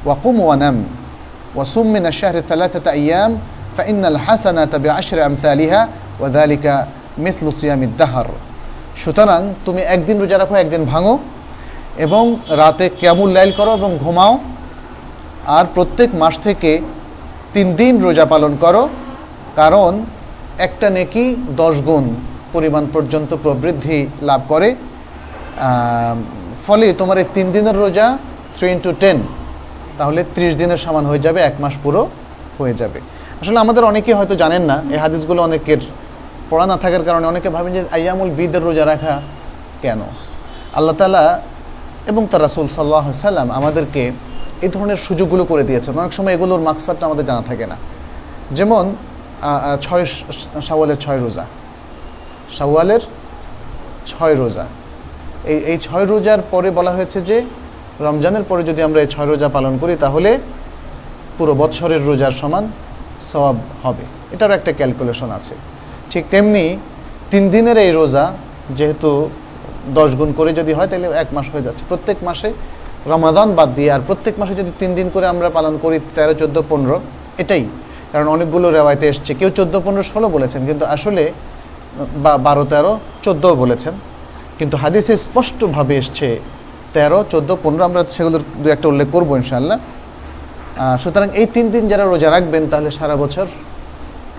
[0.06, 0.76] ওয়াকুম ওয়ানাম
[1.56, 3.32] ওয়াসুম মিন শাহরে তালাতা ইয়াম
[3.76, 5.80] ফাইনাল হাসানা তবে আশরে আমতালিহা
[6.20, 6.74] ওয়াদালিকা
[7.24, 8.28] মিথলু সিয়ামিদ দাহার।
[9.02, 11.14] সুতরাং তুমি একদিন রোজা রাখো, একদিন ভাঙো
[12.04, 12.24] এবং
[12.60, 14.34] রাতে ক্যামুল লাইল করো এবং ঘুমাও।
[15.56, 16.72] আর প্রত্যেক মাস থেকে
[17.54, 18.82] তিন দিন রোজা পালন করো,
[19.60, 19.92] কারণ
[20.66, 21.24] একটা নেকি
[21.62, 22.04] দশ গুণ
[22.54, 23.98] পরিমাণ পর্যন্ত প্রবৃদ্ধি
[24.28, 24.68] লাভ করে।
[26.66, 28.06] ফলে তোমার এই তিন দিনের রোজা
[28.56, 29.18] থ্রি ইন্টু টেন
[29.98, 32.02] তাহলে ত্রিশ দিনের সমান হয়ে যাবে, এক মাস পুরো
[32.58, 32.98] হয়ে যাবে।
[33.40, 35.80] আসলে আমাদের অনেকে হয়তো জানেন না, এই হাদিসগুলো অনেকের
[36.50, 39.14] পড়া না থাকার কারণে অনেকে ভাবেন যে আয়ামুল বিদের রোজা রাখা
[39.82, 40.00] কেন?
[40.78, 41.24] আল্লাহ তালা
[42.10, 44.02] এবং তার রাসুল সাল্লাহ সাল্লাম আমাদেরকে
[44.64, 47.76] এই ধরনের সুযোগগুলো করে দিয়েছেন অনেক সময় এগুলোর মাকসাদটা আমাদের জানা থাকে না।
[48.58, 48.84] যেমন
[49.84, 50.04] ছয়
[50.68, 51.44] সাওয়ালের ছয় রোজা।
[52.58, 53.02] সাওয়ালের
[54.10, 54.64] ছয় রোজা।
[55.52, 57.36] এই এই ছয় রোজার পরে বলা হয়েছে যে,
[58.06, 60.30] রমজানের পরে যদি আমরা এই ছয় রোজা পালন করি, তাহলে
[61.36, 62.64] পুরো বছরের রোজার সমান
[63.30, 65.54] সবাব হবে। এটারও একটা ক্যালকুলেশন আছে।
[66.10, 66.64] ঠিক তেমনি
[67.32, 68.24] তিন দিনের এই রোজা
[68.78, 69.10] যেহেতু
[69.98, 72.48] দশ গুণ করে যদি হয়, তাহলে এক মাস হয়ে যাচ্ছে। প্রত্যেক মাসে
[73.06, 76.56] রমাদান বাদ দিয়ে আর প্রত্যেক মাসে যদি তিন দিন করে আমরা পালন করি তেরো, চোদ্দ,
[76.68, 77.00] পনেরো,
[77.42, 77.64] এটাই।
[78.12, 81.32] কারণ অনেকগুলো রেওয়ায়তে এসছে। কেউ চোদ্দ, পনেরো, ষোলো বলেছেন, কিন্তু আসলে,
[82.24, 82.92] বা বারো, তেরো,
[83.24, 83.94] চোদ্দোও বলেছেন।
[84.58, 86.28] কিন্তু হাদিসে স্পষ্টভাবে এসছে,
[86.94, 89.78] তেরো, চোদ্দ, পনেরো, আমরা সেগুলোর দু একটা উল্লেখ করব ইনশাল্লাহ
[91.02, 93.46] সুতরাং এই তিন দিন যারা রোজা রাখবেন, তাহলে সারা বছর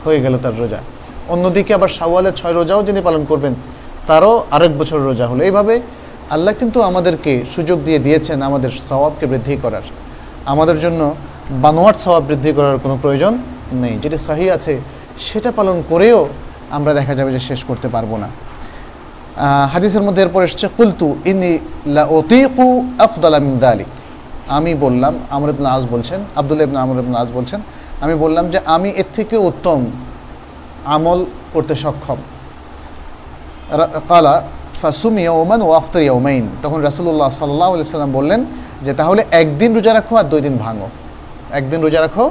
[0.06, 0.80] হয়ে গেল তার রোজা।
[1.34, 3.54] অন্যদিকে আবার সাওয়ালের ছয় রোজাও যিনি পালন করবেন,
[4.08, 5.82] তারও আরেক বছর রোজা হলো। এইভাবে
[6.36, 9.86] আল্লাহ কিন্তু আমাদেরকে সুযোগ দিয়ে দিয়েছেন আমাদের স্বভাবকে বৃদ্ধি করার।
[10.54, 11.02] আমাদের জন্য
[11.64, 13.34] বানোয়াট স্বভাব বৃদ্ধি করার কোনো প্রয়োজন
[13.84, 14.74] নেই। যেটি সাহি আছে,
[15.28, 16.20] সেটা পালন করেও
[16.78, 18.30] আমরা দেখা যাবে যে শেষ করতে পারব না।
[19.74, 21.52] হাদিসের মধ্যে এরপর এসছে, কুলতু ইনি
[22.20, 22.68] অতিকু
[23.06, 23.86] আফদাল মিন্দা আলী
[24.58, 27.60] আমি বললাম, আমর ইবনা আজ বলছেন, আবদুল্লাহ ইবনা আমর ইবনা আজ বলছেন,
[28.04, 29.80] আমি বললাম যে আমি এর থেকে উত্তম
[30.96, 31.20] আমল
[31.54, 32.20] করতে সক্ষম।
[34.10, 34.36] কালা
[34.81, 38.41] ফাসুম ইয়ৌমান ও আফতর ইয়ৌমাইন তখন রাসুল্লাহ সাল্লাহ সাল্লাম বললেন
[38.83, 40.89] যে তাহলে একদিন রোজা রাখো আর দুই দিন ভাঙো
[41.51, 42.25] একদিন রোজা রাখো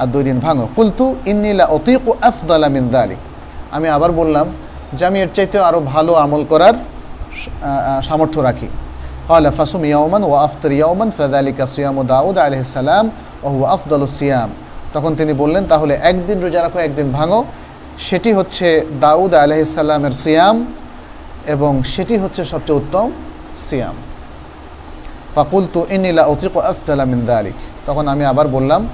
[0.00, 3.16] আর দুই দিন ভাঙো কুলতু ইন্নিলা অতিক ও আফদালা মিন্দা আলী
[3.70, 4.46] আমি আবার বললাম
[4.96, 6.74] যে আমি এর চাইতে আরও ভালো আমল করার
[8.08, 8.68] সামর্থ্য রাখি
[9.28, 13.04] قال فصم يوما وافطر يوما فذلك صيام داود عليه السلام
[13.42, 14.50] وهو افضل الصيام
[14.94, 17.40] তখন তিনি বললেন তাহলে একদিন রোজা রাখো একদিন ভাঙো
[17.98, 18.66] সেটি হচ্ছে
[19.00, 20.56] দাউদ আলহিসাল্লামের সিয়াম
[21.47, 23.11] এবং সেটি হচ্ছে সবচেয়ে উত্তম
[23.59, 23.95] সিয়াম।
[25.35, 28.87] ফাকুলতু ইনিলা অতিক আফতালা মিন দালিক। তখন আমি আবার বললাম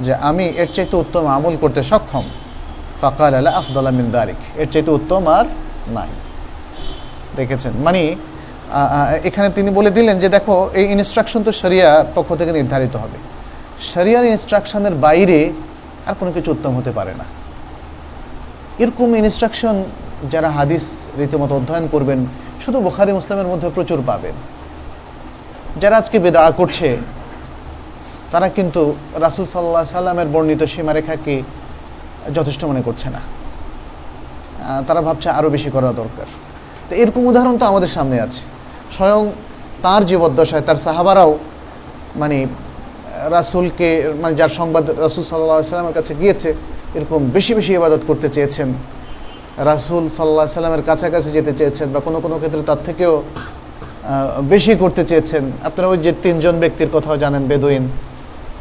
[0.00, 2.22] যে আমি এর চাইতে উত্তম আমল করতে সক্ষম।
[3.00, 5.44] ফাকাল আলা আফদালা মিন দালিক। এর চাইতে উত্তম আর
[5.88, 6.08] নাই।
[7.36, 7.72] দেখেছেন?
[7.84, 8.16] মানে
[9.24, 13.18] এখানে তিনি বলে দিলেন যে দেখো, এই ইনস্ট্রাকশন তো শরিয়ার পক্ষ থেকে নির্ধারিত হবে।
[13.94, 15.52] শরিয়ার ইনস্ট্রাকশনের বাইরে
[16.06, 17.24] আর কোনো কিছু উত্তম হতে পারে না।
[18.78, 19.76] এরকম ইনস্ট্রাকশন
[20.30, 20.84] যারা হাদিস
[21.18, 22.20] রীতিমতো অধ্যয়ন করবেন,
[22.64, 24.34] শুধু বোখারি, মুসলামের মধ্যে প্রচুর পাবেন।
[25.80, 26.88] যারা আজকে বেদা করছে,
[28.32, 28.82] তারা কিন্তু
[29.26, 31.42] রাসুল সাল্লাহ সাল্লামের বর্ণিত সীমারেখাকে
[32.34, 33.20] যথেষ্ট মনে করছে না।
[34.86, 36.26] তারা ভাবছে আরও বেশি করা দরকার।
[36.88, 38.42] তো এরকম উদাহরণ তো আমাদের সামনে আছে।
[38.96, 39.22] স্বয়ং
[39.82, 41.38] তার জীবদ্দশায় তার সাহাবারাও
[42.16, 42.46] মানে
[43.36, 43.88] রাসুলকে
[44.22, 46.54] মানে যার সংবাদ রাসুল সাল্লাহ সাল্লামের কাছে গিয়েছে
[46.94, 48.72] এরকম বেশি বেশি ইবাদত করতে চেয়েছেন।
[49.58, 53.22] রাসুল সাল্লাহ সাল্লামের কাছাকাছি যেতে চেয়েছেন বা কোনো কোনো ক্ষেত্রে তার থেকেও
[54.42, 57.88] বেশি করতে চেয়েছেন। আপনারা ওই যে তিনজন ব্যক্তির কথাও জানেন, বেদুইন।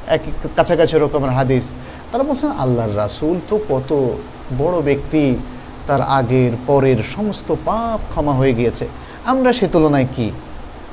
[0.07, 0.21] এক
[0.55, 1.73] কাছাকাছি রকমের হাদিস।
[2.11, 3.91] তারা বলছেন, আল্লাহর রাসুল তো কত
[4.57, 5.37] বড় ব্যক্তি।
[5.87, 8.87] তার আগের পরের সমস্ত পাপ ক্ষমা হয়ে গিয়েছে।
[9.25, 10.31] আমরা সে তুলনায় কি?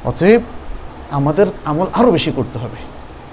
[0.05, 0.41] অতএব
[1.11, 2.77] আমাদের আমল আরও বেশি করতে হবে।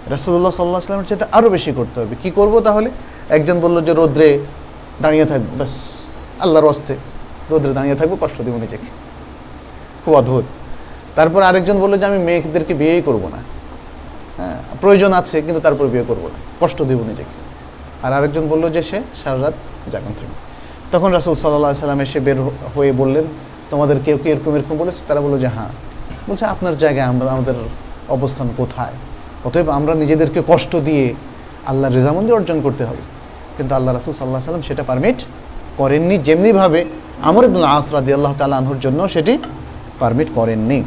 [0.10, 2.90] রাসুল্লাহ সাল্লাহ সাল্লামের চাইতে আরও বেশি করতে হবে। কি করব তাহলে?
[3.32, 4.40] একজন বলল যে, রোদ্রে
[5.02, 5.92] দাঁড়িয়ে থাকব ব্যাস,
[6.40, 6.96] আল্লাহর অস্তে
[7.50, 8.88] রোদ্রে দাঁড়িয়ে থাকব, কষ্ট দেবো নিজেকে।
[10.06, 10.46] খুব অদ্ভুত।
[11.16, 13.38] তারপর আরেকজন বলল যে, আমি মেয়েদেরকে বিয়েই করব না।
[14.38, 17.38] হ্যাঁ প্রয়োজন আছে, কিন্তু তারপর বিয়ে করব না। কষ্ট দেব নিজেকে।
[18.08, 19.54] আর আরেকজন বলল যে, সে সারা রাত
[19.92, 20.52] জাগন থাকবে
[20.92, 22.42] তখন রাসুল সাল্লাহ সাল্লাম এসে বের
[22.76, 23.24] হয়ে বললেন,
[23.70, 25.06] তোমাদের কেউ কেউ এরকম এরকম বলেছে?
[25.08, 25.70] তারা বলল যে হ্যাঁ।
[26.30, 27.54] বলছে, আপনার জায়গায় আমরা, আমাদের
[28.10, 28.94] অবস্থান কোথায়?
[29.46, 31.14] অতএব আমরা নিজেদেরকে কষ্ট দিয়ে
[31.68, 33.21] আল্লাহর রেজামন্দি অর্জন করতে হবে।
[33.62, 35.20] কিন্তু আল্লাহ রাসুল সাল্লাহ সাল্লাম সেটা পারমিট
[35.80, 36.80] করেননি। যেমনিভাবে
[37.30, 39.34] আমর ইবনুল আসরাদি আল্লাহ তালা আনহুর জন্য সেটি
[40.02, 40.80] পারমিট করেননি।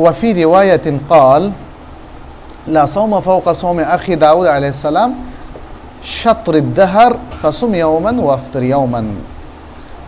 [0.00, 1.42] ওয়াফি রিওয়ায়াতিন কল
[2.74, 3.52] লা সৌমা ফৌকা
[3.96, 5.10] আখি দাউদ আলাইসালাম
[6.18, 9.06] শাতরিদ্দাহার ফাসুম ইয়াউমান ওয়াফতর ইয়াউমান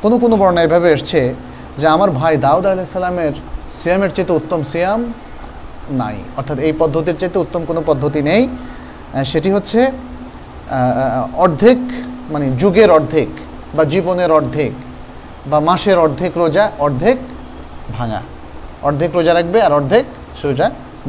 [0.03, 1.21] কোনো কোনো বর্ণা এভাবে এসছে
[1.81, 3.35] যে আমার ভাই দাউদ আলাইসাল্লামের
[3.79, 5.01] সিয়ামের চেয়ে উত্তম সিয়াম
[6.01, 8.43] নাই। অর্থাৎ এই পদ্ধতির চেয়ে উত্তম কোনো পদ্ধতি নেই।
[9.33, 9.81] সেটি হচ্ছে
[11.45, 11.81] অর্ধেক
[12.35, 13.31] মানে যুগের অর্ধেক
[13.77, 14.73] বা জীবনের অর্ধেক
[15.51, 17.19] বা মাসের অর্ধেক রোজা, অর্ধেক
[17.97, 18.21] ভাঙা।
[18.89, 20.05] অর্ধেক রোজা রাখবে আর অর্ধেক
[20.45, 20.67] রোজা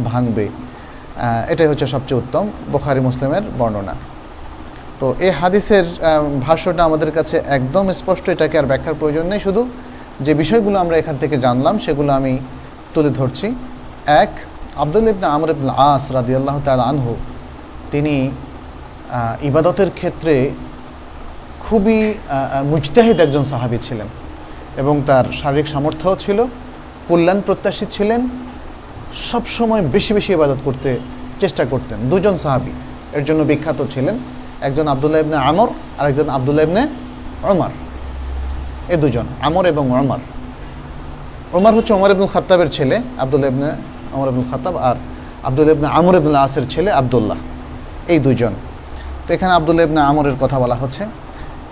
[0.10, 0.46] ভাঙবে।
[1.52, 3.96] এটাই হচ্ছে সবচেয়ে উত্তম বোখারি মুসলিমের বর্ণনা।
[5.00, 5.86] তো এই হাদিসের
[6.46, 9.62] ভাষ্যটা আমাদের কাছে একদম স্পষ্ট, এটাকে আর ব্যাখ্যার প্রয়োজন নেই। শুধু
[10.26, 12.34] যে বিষয়গুলো আমরা এখান থেকে জানলাম, সেগুলো আমি
[12.94, 13.48] তুলে ধরছি।
[14.24, 14.32] এক
[14.84, 17.14] আব্দুল ইবনা আমর ইবনা আস রাদি আল্লাহ তাল আনহু
[17.93, 18.15] তিনি
[19.49, 20.34] ইবাদতের ক্ষেত্রে
[21.65, 21.99] খুবই
[22.71, 24.08] মুজতাহিদ একজন সাহাবি ছিলেন
[24.82, 26.39] এবং তার শারীরিক সামর্থ্যও ছিল,
[27.10, 28.21] কল্যাণ প্রত্যাশী ছিলেন,
[29.30, 30.89] সবসময় বেশি বেশি ইবাদত করতে
[31.41, 32.73] চেষ্টা করতেন। দুজন সাহাবি
[33.17, 34.15] এর জন্য বিখ্যাত ছিলেন,
[34.67, 36.84] একজন আবদুল্লাহ ইবনে আমর আর একজন আবদুল্লাহ ইবনে
[37.52, 37.71] অমর
[38.93, 40.21] এ দুজন, আমর এবং অমর
[41.58, 43.69] ওমর হচ্ছে ওমর ইবনুল খাত্তাবের ছেলে, আবদুল্লাহ ইবনে
[44.15, 44.95] অমর ইবনুল খাত্তাব আর
[45.47, 47.39] আবদুল্লাহ ইবনে আমর ইবনুল আসের ছেলে আবদুল্লাহ।
[48.13, 48.54] এই দুজন
[49.26, 51.04] তো এখানে আবদুল্লাহ ইবনে আমরের কথা বলা হচ্ছে।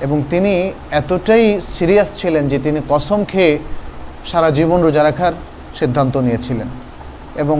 [0.05, 0.53] এবং তিনি
[0.99, 1.45] এতটাই
[1.75, 3.53] সিরিয়াস ছিলেন যে তিনি কসম খেয়ে
[4.29, 5.33] সারা জীবন রোজা রাখার
[5.79, 6.69] সিদ্ধান্ত নিয়েছিলেন।
[7.43, 7.57] এবং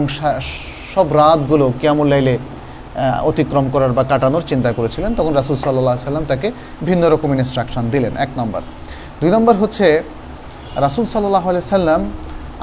[0.94, 2.34] সব রাতগুলো কেমন লাইলে
[3.30, 6.48] অতিক্রম করার বা কাটানোর চিন্তা করেছিলেন। তখন রাসুল সাল্লাহ সাল্লাম তাকে
[6.88, 8.62] ভিন্ন রকম ইনস্ট্রাকশন দিলেন। এক নম্বর।
[9.20, 9.86] দুই নম্বর হচ্ছে,
[10.84, 12.02] রাসুল সাল্লাহ সাল্লাম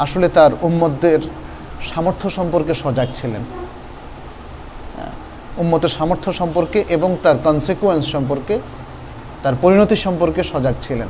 [0.04, 1.21] আসলে তার উম্মদের
[1.89, 3.43] সামর্থ্য সম্পর্কে সজাগ ছিলেন।
[5.58, 8.56] উম্মতের সামর্থ্য সম্পর্কে এবং তার কনসিকুয়েন্স সম্পর্কে,
[9.44, 11.08] তার পরিণতি সম্পর্কে সজাগ ছিলেন।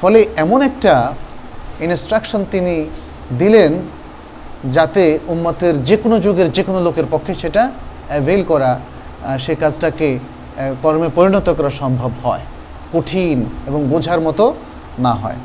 [0.00, 1.12] ফলে এমন একটা
[1.80, 2.74] ইনস্ট্রাকশন তিনি
[3.38, 3.72] দিলেন
[4.72, 7.62] যাতে উম্মতের যে কোনো যুগের যে কোনো লোকের পক্ষে সেটা
[8.08, 8.80] অ্যাভেল করা
[9.38, 10.08] সে কাজটাকে
[10.82, 12.44] কর্মে পরিণত করা সম্ভব হয়।
[12.92, 14.44] কঠিন এবং বোঝার মতো
[14.98, 15.38] না হয়।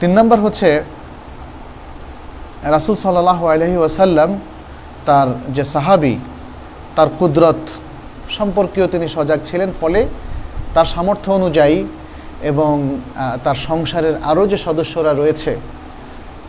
[0.00, 0.68] তিন নম্বর হচ্ছে,
[2.76, 4.30] রাসুল সাল্লাহ আলহি ওয়াসাল্লাম
[5.06, 6.14] তার যে সাহাবি
[6.98, 7.62] তার কুদরত
[8.38, 10.00] সম্পর্কেও তিনি সজাগ ছিলেন, ফলে
[10.74, 11.78] তার সামর্থ্য অনুযায়ী
[12.50, 12.72] এবং
[13.44, 15.52] তার সংসারের আরও যে সদস্যরা রয়েছে,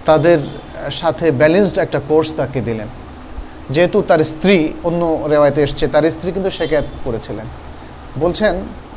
[0.08, 0.40] তাদের
[1.00, 2.90] সাথে ব্যালেন্সড একটা কোর্স তাকে দিলেন।
[3.74, 4.58] যেহেতু তার স্ত্রী
[4.88, 5.02] অন্য
[5.34, 7.48] রেওয়ায়তে এসছে, তার স্ত্রী কিন্তু শেখায়ত করেছিলেন।
[8.24, 8.54] বলছেন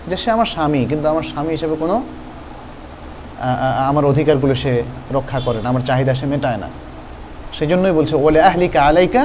[0.08, 1.96] যে সে আমার স্বামী, কিন্তু আমার স্বামী হিসেবে কোনো
[3.90, 4.72] আমার অধিকারগুলো সে
[5.16, 6.68] রক্ষা করে না, আমার চাহিদা সে মেটায় না।
[7.56, 9.22] সেই জন্যই বলছে, ওলে আহলিকা আলাইকা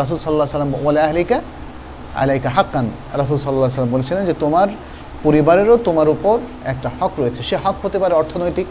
[0.00, 1.36] রাসুল সাল্লাহ সাল্লাম ওলে আহলিকা
[2.22, 2.86] আলাইকা হাক্কান।
[3.20, 4.68] রাসুল সাল্লাহ সাল্লাম বলছিলেন যে, তোমার
[5.22, 6.36] পরিবারেরও তোমার উপর
[6.72, 8.66] একটা হক রয়েছে। সে হক হতে পারে অর্থনৈতিক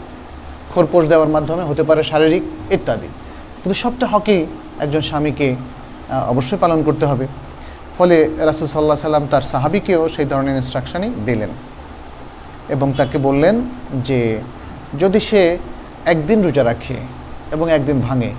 [0.72, 2.44] খোরপোষ দেওয়ার মাধ্যমে, হতে পারে শারীরিক,
[2.76, 3.08] ইত্যাদি।
[3.60, 4.40] কিন্তু সবটা হকই
[4.84, 5.48] একজন স্বামীকে
[6.32, 7.26] অবশ্যই পালন করতে হবে।
[7.96, 8.16] ফলে
[8.48, 11.50] রাসুল সাল্লাহ সাল্লাম তার সাহাবিকেও সেই ধরনের ইনস্ট্রাকশানই দিলেন
[12.74, 13.56] এবং তাকে বললেন
[14.08, 14.20] যে,
[15.02, 15.58] যদি সে
[16.12, 16.96] একদিন রোজা রাখে
[17.54, 18.30] এবং একদিন ভাঙে,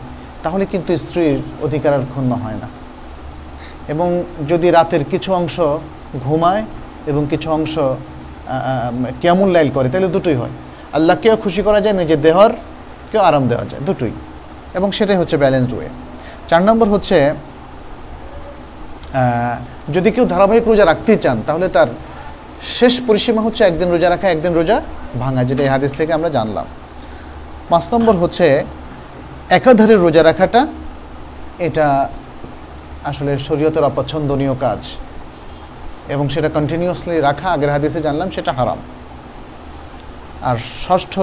[0.43, 2.67] তাহলে কিন্তু স্ত্রীর অধিকার আর ক্ষুণ্ণ হয় না।
[3.93, 4.08] এবং
[4.52, 5.58] যদি রাতের কিছু অংশ
[6.26, 6.63] ঘুমায়
[7.12, 7.76] এবং কিছু অংশ
[9.23, 10.54] কেমন লাইল করে, তাহলে দুটোই হয়।
[10.97, 12.52] আল্লাহকেও খুশি করা যায়, নিজের দেহর
[13.12, 14.13] কেউ আরাম দেওয়া যায়, দুটোই।
[14.78, 15.89] এবং সেটাই হচ্ছে ব্যালেন্সড ওয়ে
[16.50, 17.17] চার নম্বর হচ্ছে
[19.95, 21.89] যদি কেউ ধারাবাহিক রোজা রাখতে চান, তাহলে তার
[22.78, 24.78] শেষ পরিসীমা হচ্ছে একদিন রোজা রাখা, একদিন রোজা
[25.21, 26.67] ভাঙা, যেটা এই হাদিস থেকে আমরা জানলাম।
[27.71, 28.47] পাঁচ নম্বর হচ্ছে,
[29.58, 30.62] একাধারে রোজা রাখাটা,
[31.67, 31.88] এটা
[33.03, 34.88] আসলে শরীয়তের অপছন্দনীয় কাজ।
[36.10, 38.77] এবং সেটা কন্টিনিউয়াসলি রাখা, আগের হাদিসে জানলাম, সেটা হারাম।
[40.41, 40.57] আর
[40.88, 41.19] ষষ্ঠ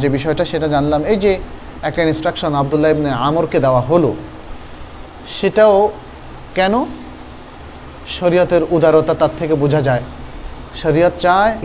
[0.00, 1.38] যে বিষয়টা, সেটা জানলাম, এই যে
[1.82, 4.14] একটা ইনস্ট্রাকশন আবদুল্লাহ ইবনে আমরকে দেওয়া হলো,
[5.28, 5.90] সেটাও
[6.54, 6.84] কেন?
[8.08, 10.02] শরীয়তের উদারতা তার থেকে বোঝা যায়।
[10.82, 11.58] শরীয়ত চায়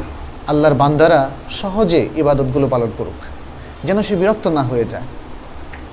[0.47, 3.19] আল্লাহর বান্দারা সহজে ইবাদতগুলো পালন করুক,
[3.83, 5.03] যেন সে বিরক্ত না হয়ে যায়।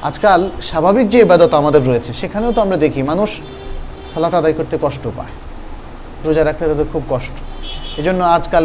[0.09, 0.41] আজকাল
[0.71, 3.31] স্বাভাবিক যে ইবাদত আমাদের রয়েছে, সেখানেও তো আমরা দেখি মানুষ
[4.13, 5.33] সালাত আদায় করতে কষ্ট পায়।
[6.27, 7.37] রোজা রাখতে তাদের খুব কষ্ট।
[8.01, 8.65] এই জন্য আজকাল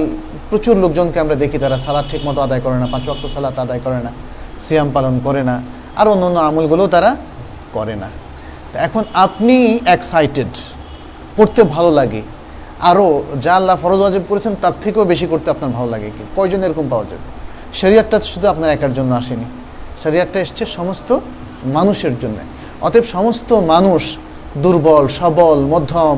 [0.49, 3.81] প্রচুর লোকজনকে আমরা দেখি তারা সালাদ ঠিক মতো আদায় করে না, পাঁচ অক্ত সালাত আদায়
[3.85, 4.11] করে না,
[4.65, 5.55] সিয়াম পালন করে না,
[5.99, 7.09] আর অন্য অন্য আমলগুলোও তারা
[7.75, 8.09] করে না।
[8.87, 9.55] এখন আপনি
[9.95, 10.51] এক্সাইটেড
[11.37, 12.21] করতে ভালো লাগে,
[12.89, 13.05] আরও
[13.43, 16.23] যা আল্লাহ ফরজ ওয়াজিব করেছেন তার থেকেও বেশি করতে আপনার ভালো লাগে কি?
[16.37, 17.25] কয়জন এরকম পাওয়া যাবে
[17.79, 19.47] শরিয়াতটা শুধু আপনার একার জন্য আসেনি।
[20.03, 21.09] শরিয়াতটা এসছে সমস্ত
[21.77, 22.37] মানুষের জন্য।
[22.85, 24.01] অতএব সমস্ত মানুষ
[24.63, 26.17] দুর্বল, সবল, মধ্যম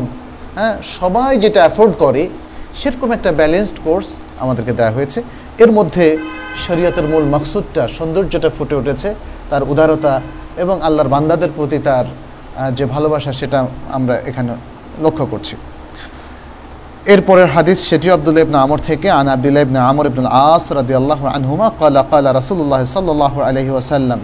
[0.58, 2.24] হ্যাঁ সবাই যেটা অ্যাফোর্ড করে,
[2.80, 4.08] সেরকম একটা ব্যালেন্সড কোর্স
[4.44, 5.20] আমাদেরকে দেওয়া হয়েছে।
[5.64, 6.06] এর মধ্যে
[6.66, 9.10] শরীয়তের মূল মকসুদটা, সৌন্দর্যটা ফুটে উঠেছে,
[9.50, 10.14] তার উদারতা
[10.64, 12.06] এবং আল্লাহর বান্দাদের প্রতি তার
[12.78, 13.60] যে ভালোবাসা, সেটা
[13.98, 14.52] আমরা এখানে
[15.06, 15.56] লক্ষ্য করছি।
[17.12, 21.22] এরপরের হাদিস সেটি আব্দুল ইবনা আমর থেকে, আন আব্দুল ইবনা আমর ইবনুল আস রাদি আল্লাহ
[21.38, 24.20] আনহুমা কালা কালা রাসুল্লাহ সাল্লাহ আলহি ওয়াসাল্লাম,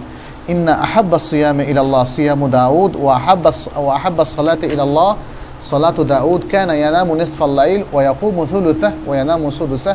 [0.52, 3.50] ইন্না আহাব্বা সিয়াম ইলাল্লাহ সিয়ামু দাউদ ও আহাব্বা
[3.82, 5.10] ও আহাব্বা সালাতে ইলাল্লাহ,
[5.70, 9.94] সালাতু দাউদ, কানা ইয়ানামু নিসফাল লাইল ওয়া ইয়াকুমু থুলুসাহ ওয়া ইয়ানামু সুদুসাহ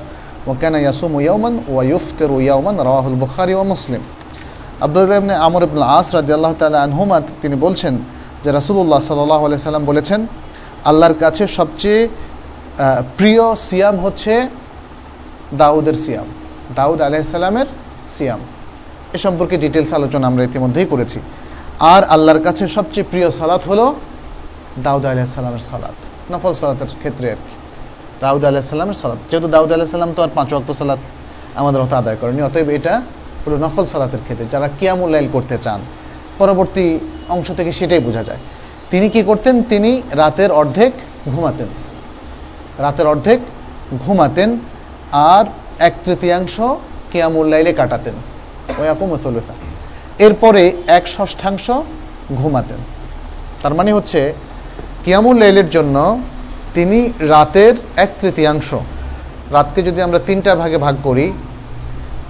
[0.49, 4.01] ও কেন ইয়াসুম ইয়াওমান ওয়া ইফতিরু ইয়াওমান রাওয়াহুল বুখারী ওয়া মুসলিম
[4.85, 7.93] আব্দুল্লাহ ইবনে আমর ইবনুল আস রাদিয়াল্লাহু তাআলা আনহুমা তিনি বলছেন
[8.43, 10.19] যে, রাসূলুল্লাহ সাল্লাহ আলাইহি সাল্লাম বলেছেন,
[10.89, 12.01] আল্লাহর কাছে সবচেয়ে
[13.17, 14.33] প্রিয় সিয়াম হচ্ছে
[15.61, 16.27] দাউদের সিয়াম।
[16.79, 17.67] দাউদ আলাইসাল্লামের
[18.15, 18.41] সিয়াম।
[19.15, 21.19] এ সম্পর্কে ডিটেলস আলোচনা আমরা ইতিমধ্যেই করেছি।
[21.93, 23.85] আর আল্লাহর কাছে সবচেয়ে প্রিয় সালাত হলো
[24.85, 25.97] দাউদ আলাইসাল্লামের সালাত,
[26.31, 27.55] নফল সালাতের ক্ষেত্রে আর কি।
[28.23, 31.01] দাউদ আলাইসাল্লামের সালাত। যেহেতু দাউদ আলাইসাল্লাম তো আর পাঁচ অক্ত সালাত
[31.55, 32.93] আমাদের মতো আদায় করেনি, অতএব এটা
[33.43, 35.79] হলো নফল সালাতের ক্ষেত্রে। যারা কিয়ামুল্লাইল করতে চান,
[36.39, 36.85] পরবর্তী
[37.35, 38.41] অংশ থেকে সেটাই বোঝা যায়।
[38.91, 39.55] তিনি কি করতেন?
[39.71, 40.93] তিনি রাতের অর্ধেক
[41.33, 41.69] ঘুমাতেন।
[42.83, 43.39] রাতের অর্ধেক
[44.05, 44.49] ঘুমাতেন
[45.11, 45.45] আর
[45.87, 46.55] এক তৃতীয়াংশ
[47.11, 48.15] কেয়ামুল্লাইলে কাটাতেন।
[48.79, 49.53] ওয়াকুমথলুথা
[50.25, 51.65] এরপরে এক ষষ্ঠাংশ
[52.39, 52.79] ঘুমাতেন।
[53.61, 54.33] তার মানে হচ্ছে
[55.03, 55.95] কিয়ামুল্লাইলের জন্য
[56.73, 58.69] তিনি রাতের এক তৃতীয়াংশ,
[59.55, 61.25] রাতকে যদি আমরা তিনটা ভাগে ভাগ করি,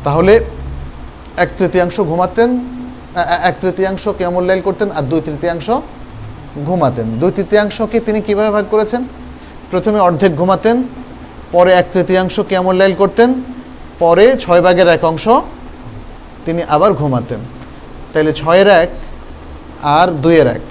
[0.04, 0.34] তাহলে
[1.44, 2.50] এক তৃতীয়াংশ ঘুমাতেন
[3.50, 5.68] এক তৃতীয়াংশ কেয়ামুল্লাইল করতেন আর দুই তৃতীয়াংশ
[6.68, 9.02] ঘুমাতেন। দুই তৃতীয়াংশকে তিনি কীভাবে ভাগ করেছেন?
[9.76, 10.78] প্রথমে অর্ধেক ঘুমাতেন,
[11.52, 13.30] পরে এক তৃতীয়াংশ কেমন লাইল করতেন,
[14.00, 15.26] পরে ছয় ভাগের এক অংশ
[16.46, 17.40] তিনি আবার ঘুমাতেন।
[18.14, 18.90] তাইলে ছয়ের এক
[19.84, 20.66] আর দুইয়ের এক।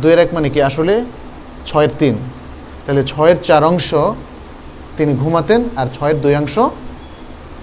[0.00, 0.62] দুইয়ের এক মানে কি?
[0.62, 0.94] আসলে
[1.66, 2.14] ছয়ের তিন।
[2.86, 3.94] তাহলে ছয়ের চার অংশ
[4.96, 6.58] তিনি ঘুমাতেন আর ছয়ের দুই অংশ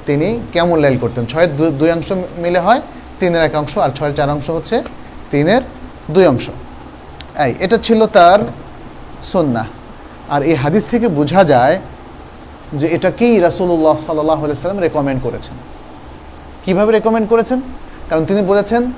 [0.06, 1.26] তিনি কেমন লাইল করতেন?
[1.26, 2.82] ছয়ের দুই অংশ মিলে হয়
[3.20, 4.76] তিনের এক অংশ আর ছয়ের চার অংশ হচ্ছে
[5.32, 5.62] তিনের
[6.12, 6.46] দুই অংশ।
[7.46, 8.40] এই, এটা ছিল তার
[9.24, 9.79] সন্না
[10.30, 11.80] আর এই হাদিস থেকে বোঝা যায়
[12.74, 15.56] যে এটাকেই রাসুল্লাহ সাল্লাহ সাল্লাম রেকমেন্ড করেছেন।
[16.66, 17.62] কীভাবে রেকমেন্ড করেছেন?
[18.10, 18.92] কারণ তিনি বলেছেন,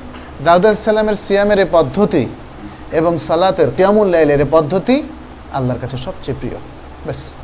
[0.43, 2.25] দাউদ সাল্লামের সিয়ামের এ পদ্ধতি
[2.91, 5.03] এবং সালাতের কিয়ামুল্লাইলের পদ্ধতি
[5.53, 6.55] আল্লাহর কাছে সবচেয়ে প্রিয়।
[7.03, 7.35] ব্যাস।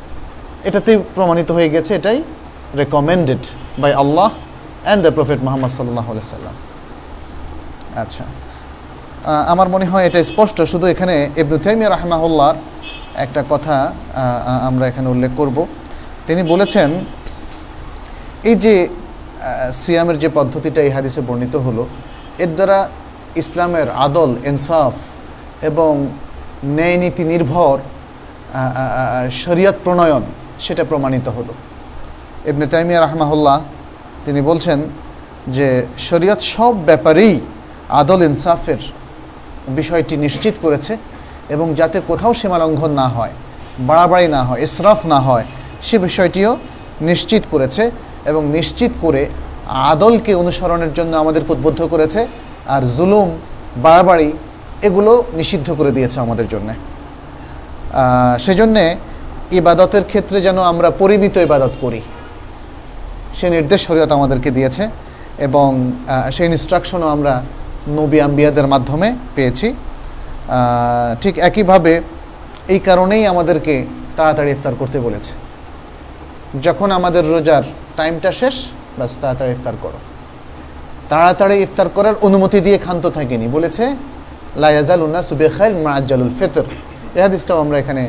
[0.64, 2.22] এটাতেই প্রমাণিত হয়ে গেছে, এটাই
[2.74, 3.38] recommended
[3.78, 4.30] by Allah
[4.84, 6.54] and the prophet Muhammad সাল্লাহ সাল্লাম।
[7.96, 8.24] আচ্ছা।
[9.46, 12.54] আমার মনে হয় এটা স্পষ্ট, শুধু এখানে ইবনু তাইমিয়া রাহমাহুল্লাহ
[13.24, 13.76] একটা কথা
[14.68, 15.56] আমরা এখানে উল্লেখ করব।
[16.26, 16.90] তিনি বলেছেন,
[18.50, 18.74] এই যে
[19.80, 21.82] সিয়ামের যে পদ্ধতিটা এই হাদিসে বর্ণিত হলো,
[22.44, 22.78] এর দ্বারা
[23.42, 24.94] ইসলামের আদল, ইনসাফ
[25.68, 25.92] এবং
[26.76, 27.76] ন্যায় নীতি নির্ভর
[29.42, 30.24] শরিয়ত প্রণয়ন,
[30.64, 31.52] সেটা প্রমাণিত হলো।
[32.50, 33.58] ইবনে তাইমিয়া রহমাহুল্লাহ,
[34.24, 34.78] তিনি বলছেন
[35.56, 35.68] যে,
[36.08, 37.34] শরিয়ত সব ব্যাপারেই
[38.00, 38.80] আদল, ইনসাফের
[39.78, 40.92] বিষয়টি নিশ্চিত করেছে।
[41.54, 43.34] এবং যাতে কোথাও সীমালঙ্ঘন না হয়,
[43.88, 45.44] বাড়াবাড়ি না হয়, ইসরাফ না হয়,
[45.86, 46.52] সে বিষয়টিও
[47.10, 47.82] নিশ্চিত করেছে
[48.30, 49.22] এবং নিশ্চিত করে
[49.92, 52.20] আদলকে অনুসরণের জন্য আমাদেরকে উদ্বুদ্ধ করেছে
[52.74, 53.28] আর জুলুম,
[53.84, 54.28] বাড়াবাড়ি
[54.86, 56.74] এগুলো নিষিদ্ধ করে দিয়েছে আমাদের জন্যে।
[58.44, 58.86] সেজন্যে
[59.60, 62.00] ইবাদতের ক্ষেত্রে যেন আমরা পরিমিত ইবাদত করি।
[63.38, 64.84] সে নির্দেশ শরীয়ত আমাদেরকে দিয়েছে
[65.46, 65.68] এবং
[66.34, 67.32] সেই ইনস্ট্রাকশনও আমরা
[67.98, 69.66] নবী আম্বিয়াদের মাধ্যমে পেয়েছি।
[71.22, 71.92] ঠিক একইভাবে
[72.74, 73.74] এই কারণেই আমাদেরকে
[74.16, 75.32] তাড়াতাড়ি ইফতার করতে বলেছে।
[76.66, 77.64] যখন আমাদের রোজার
[77.98, 78.56] টাইমটা শেষ,
[78.98, 79.98] ব্যাস তাড়াতাড়ি ইফতার করো।
[81.12, 83.84] তাড়াতাড়ি ইফতার করার অনুমতি দিয়ে ক্ষান্ত থাকেনি। বলেছে
[84.62, 86.66] লায়াজাল উন্না সুবেখাইল মাজ্জালুল ফেতর।
[87.16, 88.02] এ হাদিসটাও আমরা এখানে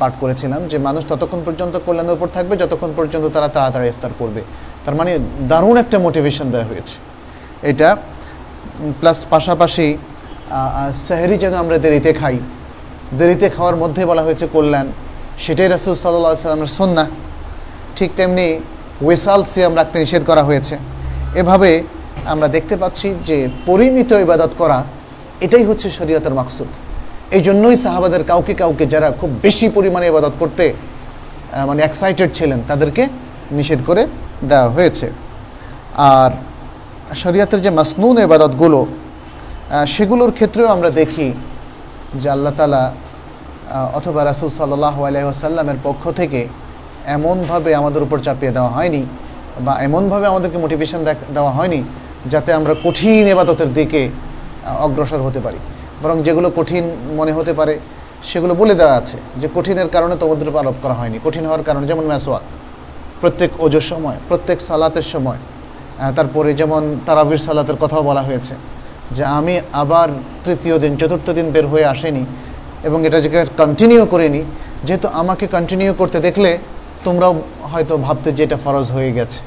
[0.00, 4.42] পাঠ করেছিলাম যে মানুষ ততক্ষণ পর্যন্ত কল্যাণের উপর থাকবে, যতক্ষণ পর্যন্ত তারা তাড়াতাড়ি ইফতার করবে।
[4.84, 5.12] তার মানে
[5.50, 6.94] দারুণ একটা মোটিভেশন দেওয়া হয়েছে।
[7.70, 7.88] এটা
[9.00, 9.86] প্লাস পাশাপাশি
[11.06, 12.36] সেহরি যেন আমরা দেরিতে খাই।
[13.18, 14.86] দেরিতে খাওয়ার মধ্যে বলা হয়েছে কল্যাণ।
[15.44, 17.04] সেটাই রাসুল সাল্লাহ সাল্লামের সন্না
[17.96, 18.46] ঠিক তেমনি
[19.04, 20.74] ওয়েসাল সিয়াম রাখতে নিষেধ করা হয়েছে।
[21.40, 21.70] এভাবে
[22.32, 23.36] আমরা দেখতে পাচ্ছি যে
[23.68, 24.78] পরিমিত ইবাদত করা,
[25.46, 26.70] এটাই হচ্ছে শরীয়তের মাকসুদ।
[27.36, 30.64] এই জন্যই সাহাবাদের কাউকে কাউকে যারা খুব বেশি পরিমাণে ইবাদত করতে
[31.68, 33.02] মানে এক্সাইটেড ছিলেন, তাদেরকে
[33.58, 34.02] নিষেধ করে
[34.50, 35.06] দেওয়া হয়েছে।
[36.12, 36.30] আর
[37.22, 38.80] শরীয়তের যে মাসনুন ইবাদতগুলো
[39.94, 41.28] সেগুলোর ক্ষেত্রেও আমরা দেখি
[42.20, 42.82] যে আল্লাহ তালা
[43.98, 46.48] অথবা রাসুল সাল্লাহ আলাইসাল্লামের পক্ষ থেকে
[47.16, 49.02] এমনভাবে আমাদের উপর চাপিয়ে দেওয়া হয়নি
[49.66, 51.00] বা এমনভাবে আমাদেরকে মোটিভেশন
[51.36, 51.80] দেওয়া হয়নি
[52.32, 54.10] যাতে আমরা কঠিন এবাদতের দিকে
[54.86, 55.58] অগ্রসর হতে পারি।
[56.02, 56.84] বরং যেগুলো কঠিন
[57.18, 57.74] মনে হতে পারে,
[58.22, 61.86] সেগুলো বলে দেওয়া আছে যে কঠিনের কারণে তোমাদের উপর আরোপ করা হয়নি। কঠিন হওয়ার কারণে
[61.86, 62.42] যেমন ম্যাসওয়াক
[63.20, 65.40] প্রত্যেক ওজোর সময়, প্রত্যেক সালাতের সময়
[66.16, 68.54] তারপরে যেমন তারাবির সালাতের কথাও বলা হয়েছে।
[69.16, 70.08] যে আমি আবার
[70.44, 72.24] তৃতীয় দিন, চতুর্থ দিন বের হয়ে আসেনি
[72.88, 73.28] এবং এটা যে
[73.62, 74.42] কন্টিনিউ করিনি,
[74.86, 76.50] যেহেতু আমাকে কন্টিনিউ করতে দেখলে
[77.06, 77.32] তোমরাও
[77.70, 79.38] হয়তো ভাবতে যে এটা ফরজ হয়ে গেছে।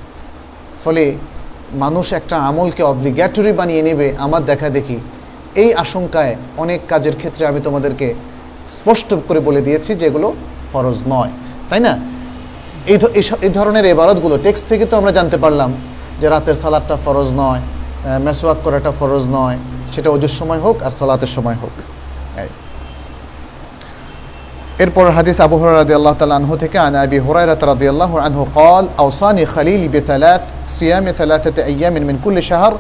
[0.84, 1.04] ফলে
[1.84, 4.98] মানুষ একটা আমলকে অব্লিগ্যাটরি বানিয়ে নেবে, আমার দেখা দেখি।
[5.64, 6.34] এই আশঙ্কায়
[6.64, 8.08] অনেক কাজের ক্ষেত্রে আমি তোমাদেরকে
[8.78, 10.28] স্পষ্ট করে বলে দিয়েছি যে এগুলো
[10.72, 11.32] ফরজ নয়।
[11.70, 11.94] তাই না?
[13.46, 15.70] এই ধরনের এবারতগুলো টেক্সট থেকে তো আমরা জানতে পারলাম
[16.20, 17.62] যে রাতের সালাদটা ফরজ নয়।
[18.27, 19.59] মেসোয়াক করাটা ফরজ নয়
[19.95, 21.75] সেটা অজুর সময় হোক আর সালাতের সময় হোক
[24.85, 29.45] এরপর হাদিস আবু হুরায়রা রাদিয়াল্লাহু তাআলা আনহু থেকে আন আবি হুরায়রা রাদিয়াল্লাহু আনহু قال اوصاني
[29.55, 30.43] خليلي بثلاث
[30.79, 32.73] صيام ثلاثه ايام من كل شهر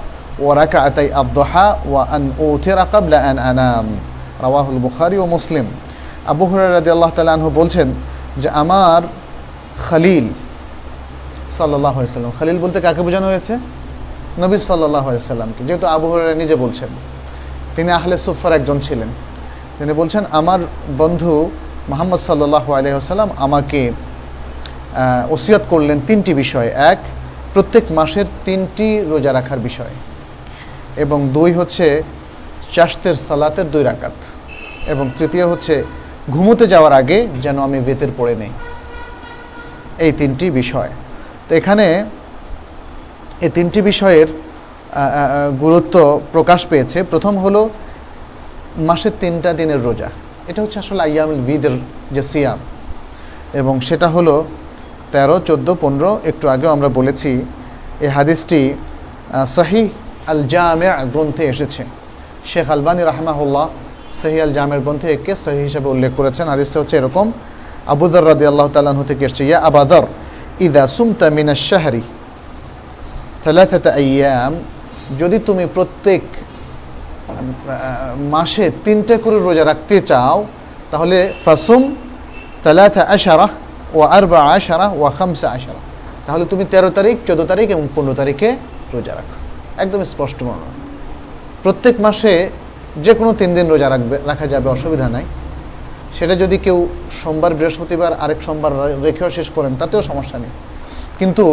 [0.47, 3.87] وركعتي الضحى وان اوتر قبل ان انام
[4.47, 5.67] رواه البخاري ومسلم
[6.33, 7.89] আবু হুরায়রা রাদিয়াল্লাহু তাআলা আনহু বলছেন
[8.43, 9.03] যে আমার
[9.89, 10.27] খলিল
[11.57, 13.55] সাল্লাল্লাহু আলাইহি সাল্লাম খলিল বলতে কাকে বোঝানো হয়েছে
[14.38, 16.88] নবী আলাইহি সাল্লামকে, যেহেতু আবু নিজে বলছেন।
[17.76, 19.08] তিনি আহলে সুফার একজন ছিলেন।
[19.78, 20.60] তিনি বলছেন, আমার
[20.98, 21.52] বন্ধু
[21.90, 23.92] মোহাম্মদ সাল্লাহ আলহাম আমাকে
[25.30, 26.98] ওসিয়ত করলেন তিনটি বিষয়। এক,
[27.54, 29.94] প্রত্যেক মাসের তিনটি রোজা রাখার বিষয়।
[30.98, 32.04] এবং দুই হচ্ছে
[32.72, 34.12] চাষতের সালাতের দুই রাকাত।
[34.88, 35.84] এবং তৃতীয় হচ্ছে
[36.32, 38.50] ঘুমোতে যাওয়ার আগে যেন আমি বেতের পড়ে নেই।
[40.00, 40.90] এই তিনটি বিষয়।
[41.50, 42.06] তো এখানে
[43.44, 44.30] এই তিনটি বিষয়ের
[45.64, 45.96] গুরুত্ব
[46.34, 47.62] প্রকাশ পেয়েছে। প্রথম হলো
[48.88, 50.10] মাসের তিনটা দিনের রোজা।
[50.50, 51.76] এটা হচ্ছে আসলে আয়ামুল বিদের
[52.16, 52.60] যে সিয়াম।
[53.60, 54.36] এবং সেটা হলো
[55.14, 57.32] তেরো, চোদ্দ, পনেরো, একটু আগেও আমরা বলেছি
[58.06, 58.62] এই হাদিসটি
[59.56, 59.84] সাহি
[60.32, 61.82] আল জামে গ্রন্থে এসেছে।
[62.52, 63.66] শেখ আলবানী রাহমাহুল্লাহ
[64.20, 67.26] সহি আল জামের গ্রন্থে একে সহি হিসাবে উল্লেখ করেছেন। হাদিসটা হচ্ছে এরকম
[67.94, 70.06] আবুদর রাদি আল্লাহ তালাহ থেকে এসছে, ইয়া আবাদর
[70.66, 72.04] ইদা সুমতা মিনা শাহরি
[73.46, 74.54] আয়াম
[75.22, 76.24] যদি তুমি প্রত্যেক
[78.34, 80.38] মাসে তিনটে করে রোজা রাখতে চাও,
[80.92, 81.82] তাহলে ফাসুম
[82.64, 83.48] তালাথা আশারা
[83.98, 85.82] ও আরবা আশারা ও খামসা আশারা
[86.26, 88.50] তাহলে তুমি তেরো তারিখ, চোদ্দ তারিখ এবং পনেরো তারিখে
[88.94, 89.36] রোজা রাখো।
[89.84, 90.76] একদম স্পষ্ট বর্ণনা।
[91.64, 92.34] প্রত্যেক মাসে
[93.06, 95.26] যে কোনো তিন দিন রোজা রাখবে, রাখা যাবে, অসুবিধা নাই।
[96.18, 96.78] সেটা যদি কেউ
[97.22, 98.72] সোমবার, বৃহস্পতিবার, আরেক সোমবার
[99.08, 100.54] রেখেও শেষ করেন, তাতেও সমস্যা নেই।
[101.20, 101.46] কিন্তু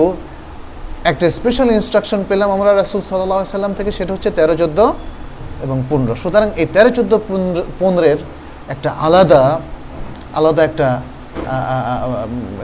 [1.08, 4.78] একটা স্পেশাল ইনস্ট্রাকশন পেলাম আমরা রাসুল সাল্লাহ সাল্লাম থেকে, সেটা হচ্ছে তেরো চোদ্দ
[5.64, 7.12] এবং পনেরো। সুতরাং এই তেরো চোদ্দ
[7.80, 8.18] পনেরের
[8.74, 9.42] একটা আলাদা
[10.38, 10.88] আলাদা একটা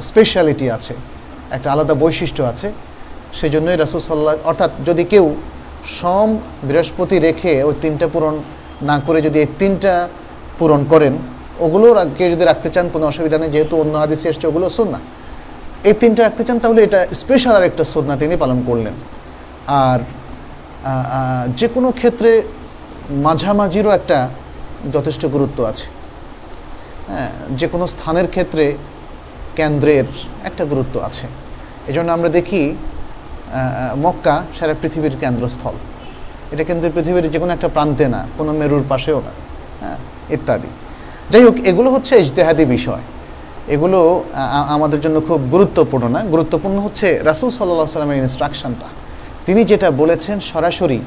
[0.09, 0.95] স্পেশালিটি আছে,
[1.57, 2.69] একটা আলাদা বৈশিষ্ট্য আছে।
[3.39, 5.27] সেই জন্যই রাসুল সাল্লাহ অর্থাৎ যদি কেউ
[5.99, 6.29] সম,
[6.69, 8.35] বৃহস্পতি রেখে ওই তিনটা পূরণ
[8.89, 9.95] না করে যদি এই তিনটা
[10.59, 11.15] পূরণ করেন
[11.65, 15.01] ওগুলো কেউ যদি রাখতে চান, কোনো অসুবিধা নেই, যেহেতু অন্য হাদিসে এসছে, ওগুলো না
[15.85, 18.95] এই তিনটা রাখতে চান, তাহলে এটা স্পেশাল আর একটা সন্না তিনি পালন করলেন।
[19.67, 20.01] আর
[21.59, 22.31] যে কোনো ক্ষেত্রে
[23.11, 24.29] মাঝামাঝিরও একটা
[24.93, 25.87] যথেষ্ট গুরুত্ব আছে।
[27.09, 28.77] হ্যাঁ যে কোনো স্থানের ক্ষেত্রে
[29.57, 30.05] কেন্দ্রের
[30.45, 31.27] একটা গুরুত্ব আছে।
[31.91, 32.75] এজন্য আমরা দেখি
[34.05, 35.77] মক্কা সারা পৃথিবীর কেন্দ্রস্থল।
[36.53, 39.33] এটা কিন্তু পৃথিবীর যে কোনো একটা প্রান্তে না, কোনো মেরুর পাশেও না
[39.81, 39.99] হ্যাঁ
[40.31, 40.69] ইত্যাদি।
[41.31, 43.01] যাই হোক, এগুলো হচ্ছে ইজতেহাদি বিষয়।
[43.75, 44.01] এগুলো
[44.75, 48.89] আমাদের জন্য খুব গুরুত্বপূর্ণ না। গুরুত্বপূর্ণ হচ্ছে রাসুল সাল্লাহ সাল্লামের ইনস্ট্রাকশনটা
[49.47, 50.99] তিনি যেটা বলেছেন সরাসরি,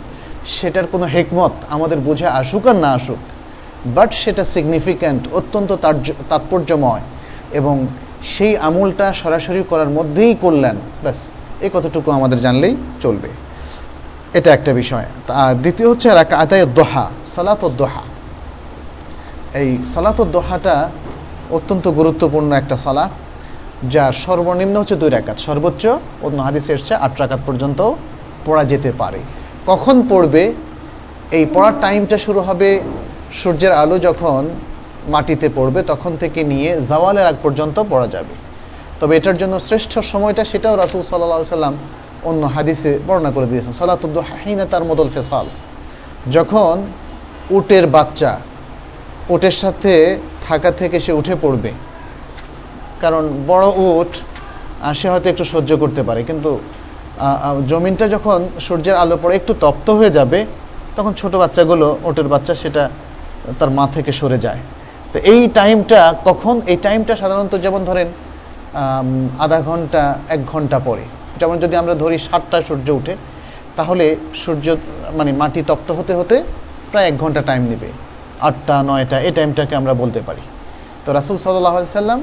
[0.55, 3.21] সেটার কোনো হেকমত আমাদের বুঝে আসুক আর না আসুক
[3.95, 5.71] বাট সেটা সিগনিফিক্যান্ট অত্যন্ত
[6.31, 7.03] তাৎপর্যময়
[7.59, 7.75] এবং
[8.33, 11.19] সেই আমলটা সরাসরি করার মধ্যেই করলেন। ব্যাস
[11.65, 13.29] এই কতটুকু আমাদের জানলেই চলবে।
[14.37, 15.07] এটা একটা বিষয়।
[15.43, 16.07] আর দ্বিতীয় হচ্ছে
[16.43, 17.05] আদায় দোহা
[17.35, 18.03] সালাত দোহা
[19.61, 20.75] এই সালাত দোহাটা
[21.49, 23.09] অত্যন্ত গুরুত্বপূর্ণ একটা সালা
[23.83, 25.87] যার সর্বনিম্ন হচ্ছে দুই রাকাত। সর্বোচ্চ
[26.21, 27.93] অন্য হাদিসে এসছে, আট রাকাত পর্যন্ত
[28.45, 29.19] পড়া যেতে পারে।
[29.67, 30.53] কখন পড়বে?
[31.31, 32.79] এই পড়ার টাইমটা শুরু হবে
[33.33, 34.49] সূর্যের আলো যখন
[35.07, 38.33] মাটিতে পড়বে, তখন থেকে নিয়ে জাওয়ালের আগ পর্যন্ত পড়া যাবে।
[38.99, 41.77] তবে এটার জন্য শ্রেষ্ঠ সময়টা সেটাও রাসুল সাল্লাহ সাল্লাম
[42.23, 45.45] অন্য হাদিসে বর্ণনা করে দিয়েছেন। সালাতুদ্দিনা তার মদল ফেসাল।
[46.31, 46.85] যখন
[47.49, 48.39] উটের বাচ্চা,
[49.29, 50.19] উটের সাথে
[50.49, 51.71] থাকা থেকে সে উঠে পড়বে।
[53.03, 54.11] কারণ বড় উট
[54.99, 56.51] সে হয়তো একটু সহ্য করতে পারে। কিন্তু
[57.71, 60.39] জমিনটা যখন সূর্যের আলো পড়ে, একটু তপ্ত হয়ে যাবে,
[60.97, 62.83] তখন ছোট বাচ্চাগুলো, ওটের বাচ্চা, সেটা
[63.59, 64.61] তার মা থেকে সরে যায়।
[65.11, 66.55] তো এই টাইমটা কখন?
[66.71, 68.07] এই টাইমটা সাধারণত যেমন ধরেন
[69.43, 70.01] আধা ঘণ্টা,
[70.35, 71.03] এক ঘণ্টা পরে।
[71.39, 73.13] যেমন যদি আমরা ধরি সাতটা সূর্য উঠে,
[73.77, 74.05] তাহলে
[74.43, 74.65] সূর্য
[75.17, 76.35] মানে মাটি তপ্ত হতে হতে
[76.91, 77.89] প্রায় এক ঘণ্টা টাইম নেবে।
[78.47, 80.43] আটটা, নয়টা, এই টাইমটাকে আমরা বলতে পারি।
[81.05, 82.19] তো রাসুল সাল্লাহ সাল্লাম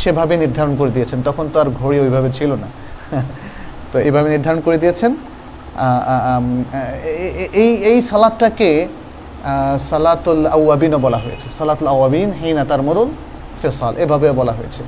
[0.00, 2.68] সেভাবে নির্ধারণ করে দিয়েছেন। তখন তো আর ঘড়ি ওইভাবে ছিল না।
[3.92, 5.12] তো এইভাবে নির্ধারণ করে দিয়েছেন।
[7.62, 8.70] এই এই সালাদটাকে
[9.90, 13.10] সালাতুল আউয়াবিনও বলা হয়েছে। সালাতুল আউয়াবিন হেইনা তার মরুল
[13.62, 14.82] ফেসাল এভাবে বলা হয়েছে।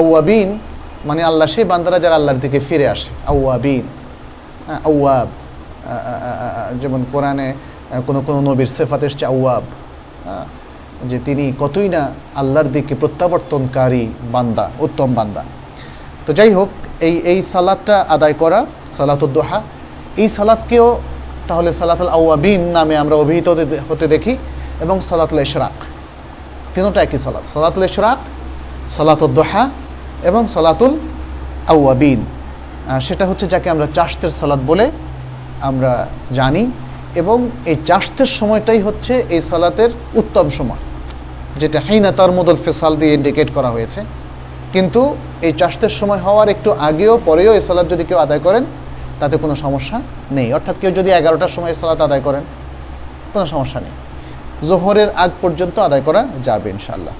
[0.00, 0.58] আউয়াবিন
[1.04, 3.84] মানে আল্লাহ, সেই বান্দারা যারা আল্লাহর দিকে ফিরে আসে। আউয়াবিন
[4.90, 5.28] আউয়াব
[6.82, 7.48] যেমন কোরআনে
[8.06, 9.64] কোনো কোনো নবীর সেফাত এসছে আউয়াব।
[11.10, 12.02] যে তিনি কতই না
[12.40, 14.04] আল্লাহর দিকে প্রত্যাবর্তনকারী
[14.34, 15.42] বান্দা, উত্তম বান্দা।
[16.24, 16.70] তো যাই হোক,
[17.08, 18.60] এই এই সালাদটা আদায় করা
[18.98, 19.58] সালাতুদ্দোহা
[20.22, 20.88] এই সালাদকেও
[21.48, 23.48] তাহলে সালাতুল আউয়াবিন নামে আমরা অভিহিত
[23.88, 24.34] হতে দেখি,
[24.84, 25.76] এবং সালাতুল ইশরাক,
[26.74, 28.20] তিনোটা একই সালাত, সালাতুল ইশরাক
[28.96, 29.62] সালাতুদ্দোহা
[30.28, 30.92] এবং সালাতুল
[31.72, 32.20] আউয়াবিন।
[33.06, 34.86] সেটা হচ্ছে যাকে আমরা চাষতের সালাদ বলে
[35.68, 35.92] আমরা
[36.38, 36.62] জানি।
[37.20, 37.38] এবং
[37.70, 39.90] এই চাষতের সময়টাই হচ্ছে এই সালাতের
[40.20, 40.82] উত্তম সময়,
[41.60, 44.00] যেটা হাইনা তার মদল ফেসাল দিয়ে ইন্ডিকেট করা হয়েছে।
[44.74, 45.02] কিন্তু
[45.46, 48.64] এই চাষতের সময় হওয়ার একটু আগেও পরেও এই সালাদ যদি কেউ আদায় করেন,
[49.20, 49.96] তাতে কোনো সমস্যা
[50.36, 52.44] নেই। অর্থাৎ কেউ যদি এগারোটার সময় সালাত আদায় করেন,
[53.32, 53.94] কোনো সমস্যা নেই।
[54.68, 57.14] জোহরের আগ পর্যন্ত আদায় করা যাবে ইনশাল্লাহ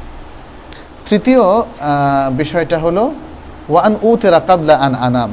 [1.09, 1.43] তৃতীয়
[2.41, 3.05] বিষয়টা হলো,
[3.73, 5.31] ওয়ান উ তেরা কাবলা আন আনাম।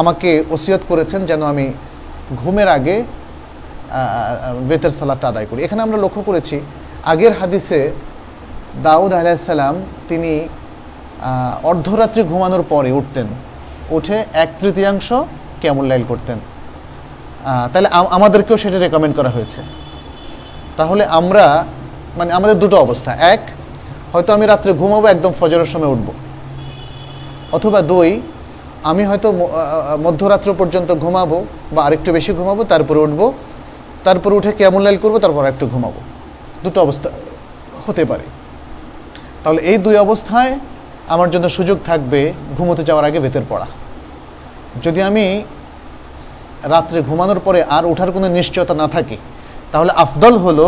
[0.00, 1.66] আমাকে ওসিয়ত করেছেন যেন আমি
[2.40, 2.96] ঘুমের আগে
[4.68, 6.56] বেতের সালাদটা আদায় করি। এখানে আমরা লক্ষ্য করেছি,
[7.04, 7.80] আগের হাদিসে
[8.82, 9.74] দাউদ আলাইসাল্লাম
[10.08, 10.32] তিনি
[11.70, 13.26] অর্ধরাত্রি ঘুমানোর পরে উঠতেন।
[13.90, 15.12] উঠে এক তৃতীয়াংশ
[15.60, 16.38] কেমন লাইল করতেন।
[17.72, 19.60] তাহলে আমাদেরকেও সেটা রেকমেন্ড করা হয়েছে।
[20.76, 21.64] তাহলে আমরা
[22.18, 23.42] মানে আমাদের দুটো অবস্থা। এক,
[24.12, 26.08] হয়তো আমি রাত্রে ঘুমাবো, একদম ফজরের সময় উঠব।
[27.52, 28.20] অথবা দুই
[28.90, 29.28] আমি হয়তো
[30.06, 31.38] মধ্যরাত্র পর্যন্ত ঘুমাবো
[31.74, 33.26] বা আরেকটু বেশি ঘুমাবো, তারপরে উঠবো,
[34.06, 36.00] তারপরে উঠে কেমন লাইল করব, তারপর একটু ঘুমাবো।
[36.64, 37.08] দুটো অবস্থা
[37.86, 38.24] হতে পারে।
[39.42, 40.52] তাহলে এই দুই অবস্থায়
[41.14, 42.20] আমার জন্য সুযোগ থাকবে
[42.56, 43.66] ঘুমোতে যাওয়ার আগে বেতের পড়া।
[44.84, 45.24] যদি আমি
[46.74, 49.16] রাত্রে ঘুমানোর পরে আর ওঠার কোনো নিশ্চয়তা না থাকে,
[49.72, 50.66] তাহলে আফদল হলো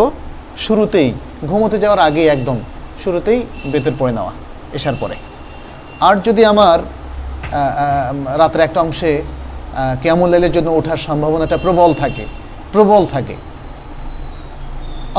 [0.66, 1.09] শুরুতেই,
[1.51, 2.57] ঘুমোতে যাওয়ার আগে একদম
[3.03, 3.39] শুরুতেই
[3.73, 4.33] বেতের পড়ে নেওয়া,
[4.77, 5.16] এসার পরে।
[6.07, 6.79] আর যদি আমার
[8.40, 9.12] রাত্রে একটা অংশে
[10.03, 12.24] কেমন লাইলের জন্য ওঠার সম্ভাবনাটা প্রবল থাকে
[12.72, 13.36] প্রবল থাকে।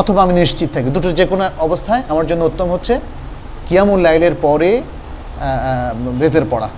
[0.01, 2.93] অথবা আমি নিশ্চিত থাকি। দুটো যে কোনো অবস্থায় আমার জন্য উত্তম হচ্ছে
[3.67, 4.69] কিয়ামুল লাইলের পরে
[6.19, 6.69] বেতের পড়া।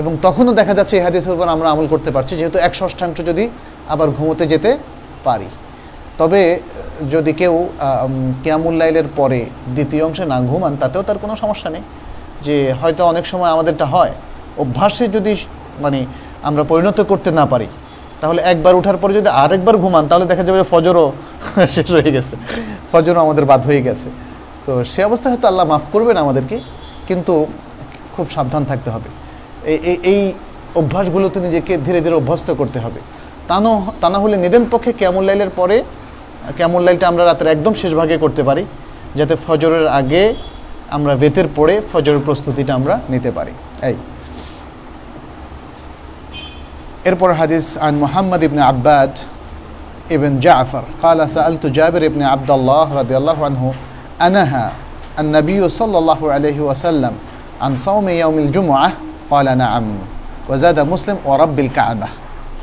[0.00, 3.44] এবং তখনও দেখা যাচ্ছে এই হাদিসের উপর আমরা আমল করতে পারছি, যেহেতু এক ষষ্ঠাংশ যদি
[3.88, 4.70] আবার ঘুমোতে যেতে
[5.24, 5.48] পারি।
[6.18, 6.42] তবে
[7.14, 7.54] যদি কেউ
[8.42, 9.40] কিয়ামুল লাইলের পরে
[9.74, 11.84] দ্বিতীয় অংশে না ঘুমান, তাতেও তার কোনো সমস্যা নেই।
[12.46, 14.12] যে হয়তো অনেক সময় আমাদেরটা হয়
[14.62, 15.32] অভ্যাসে যদি
[15.84, 15.98] মানে
[16.48, 17.66] আমরা পরিণত করতে না পারি,
[18.20, 21.06] তাহলে একবার উঠার পরে যদি আরেকবার ঘুমান, তাহলে দেখা যাবে ফজরও
[21.74, 22.36] শেষ হয়ে গেছে,
[22.92, 24.08] ফজরও আমাদের বাদ হয়ে গেছে।
[24.66, 26.56] তো সে অবস্থায় হয়তো আল্লাহ মাফ করবেন আমাদেরকে,
[27.08, 27.46] কিন্তু
[28.14, 29.08] খুব সাবধান থাকতে হবে।
[29.72, 30.20] এই এই
[30.80, 33.00] অভ্যাসগুলোতে নিজেকে ধীরে ধীরে অভ্যস্ত করতে হবে।
[33.48, 35.76] তা না তা না হলে নিদেন পক্ষে ক্যামল লাইলের পরে,
[36.56, 38.64] ক্যামল লাইলটা আমরা রাতের একদম শেষ ভাগে করতে পারি,
[39.18, 40.22] যাতে ফজরের আগে
[40.90, 43.52] আমরা বেতের পড়ে ফজরের প্রস্তুতিটা আমরা নিতে পারি।
[43.82, 43.96] এই।
[47.03, 49.11] এরপর হাদিস আন মোহাম্মদ ইবনে আব্বাদ
[50.11, 53.63] ابن جعفر قال سألت جابر بن عبد الله رضي الله عنه
[54.21, 54.65] أنهى
[55.19, 57.13] النبي صلى الله عليه وسلم
[57.61, 58.91] عن صوم يوم الجمعة
[59.29, 59.85] قال نعم
[60.49, 62.07] وزاد مسلم ورب الكعبة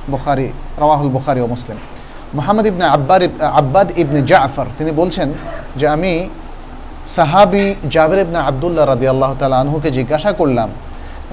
[0.08, 0.48] بخاري
[0.78, 1.80] رواه البخاري ومسلم
[2.34, 3.20] মোহাম্মদ ইবনে আব্বার
[3.60, 5.28] আব্বাদ ইবনে জাফর তিনি বলছেন
[5.78, 6.12] যে আমি
[7.16, 7.64] সাহাবি
[7.94, 10.68] জাবের ইবনে আবদুল্লাহ রাদি আল্লাহ তালা আনহুকে জিজ্ঞাসা করলাম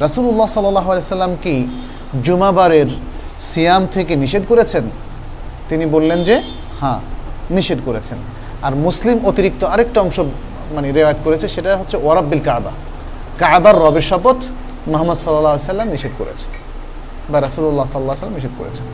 [0.05, 1.55] রাসুল্লাহ সাল্লাহ সাল্লাম কি
[2.25, 2.89] জুমাবারের
[3.47, 4.83] সিয়াম থেকে নিষেধ করেছেন
[5.69, 6.35] তিনি বললেন যে
[6.79, 6.99] হ্যাঁ
[7.57, 8.19] নিষেধ করেছেন
[8.65, 10.17] আর মুসলিম অতিরিক্ত আরেকটা অংশ
[10.75, 12.71] মানে রেওয়ায়ত করেছে সেটা হচ্ছে ওয়ারাব্বিল কাবা
[13.41, 14.39] কাবার রবের শপথ
[14.91, 16.51] মোহাম্মদ সাল্লাহ সাল্লাম নিষেধ করেছেন
[17.31, 18.85] বা রাসুল্লাহ সাল্লাহ সাল্লাম নিষেধ করেছেন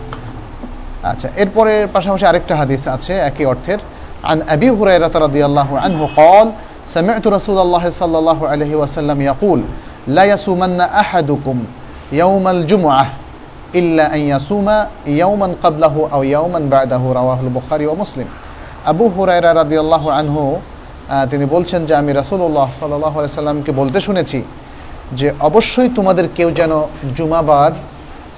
[1.11, 3.79] আচ্ছা এরপরে পাশাপাশি আরেকটা হাদিস আছে একই অর্থের
[4.21, 6.51] عن أبي هريرة رضي الله عنه قال
[6.87, 9.59] سمعت رسول الله صلى الله عليه وسلم يقول
[10.07, 11.57] لا يصومن أحدكم
[12.12, 13.08] ইয়াউমাল জুমআহ
[13.80, 14.76] ইল্লা ইয়াসুমা
[15.06, 18.28] ইয়াউমান কাবলাহু আও ইয়াউমান বাদাহু, রাওয়াহুল বুখারী ও মুসলিম।
[18.92, 20.42] আবু হুরাইরা রাদি আল্লাহ আনহু
[21.30, 24.38] তিনি বলছেন যে, আমি রাসূলুল্লাহ সাল্লাল্লাহু সাল্লামকে বলতে শুনেছি
[25.18, 26.72] যে, অবশ্যই তোমাদের কেউ যেন
[27.16, 27.72] জুমাবার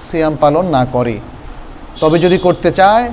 [0.05, 1.15] সিয়াম পালন না করে।
[2.01, 3.05] তবে যদি করতে চায়,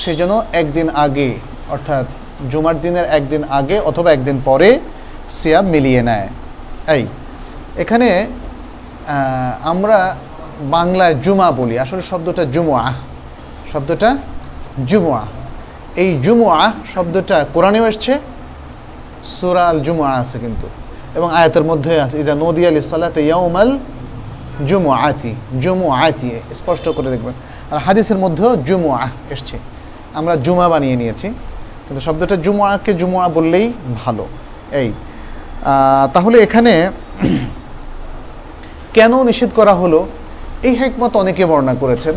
[0.00, 1.28] সে যেন একদিন আগে,
[1.74, 2.06] অর্থাৎ
[2.50, 4.68] জুমার দিনের একদিন আগে অথবা একদিন পরে
[5.30, 6.28] সিয়াম মিলিয়ে নেয়।
[6.94, 7.06] এই,
[7.82, 8.08] এখানে
[9.72, 9.98] আমরা
[10.76, 12.84] বাংলায় জুমা বলি। আসলে শব্দটা জুমুয়া।
[13.72, 14.10] শব্দটা
[14.90, 15.22] জুমুয়া।
[16.02, 16.60] এই জুমুয়া
[16.94, 18.12] শব্দটা কোরআনেও এসছে
[19.24, 20.66] সুরা আল জুমুয়া আছে কিন্তু।
[21.14, 23.70] এবং আয়াতের মধ্যে আছে ইজা নদী আলি সালাতে ইয়াউমাল
[24.68, 25.32] জুমু আতি
[25.62, 27.34] জুমু আতি স্পষ্ট করে দেখবেন।
[27.70, 29.00] আর হাদিসের মধ্যেও জুমুয়া
[29.30, 29.56] এসছে।
[30.18, 31.26] আমরা জুমা বানিয়ে নিয়েছি।
[31.84, 33.66] কিন্তু শব্দটা জুমুয়াকে জুমুয়া বললেই
[34.04, 34.24] ভালো।
[34.80, 34.88] এই
[36.14, 36.72] তাহলে এখানে
[38.96, 40.00] কেন নিষেধ করা হলো?
[40.68, 42.16] এই হেকমত অনেকে বর্ণনা করেছেন।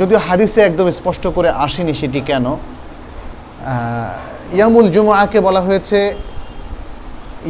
[0.00, 2.46] যদিও হাদিসে একদম স্পষ্ট করে আসেনি সেটি কেন।
[4.58, 5.98] ইয়ামুল জুমুয়াকে বলা হয়েছে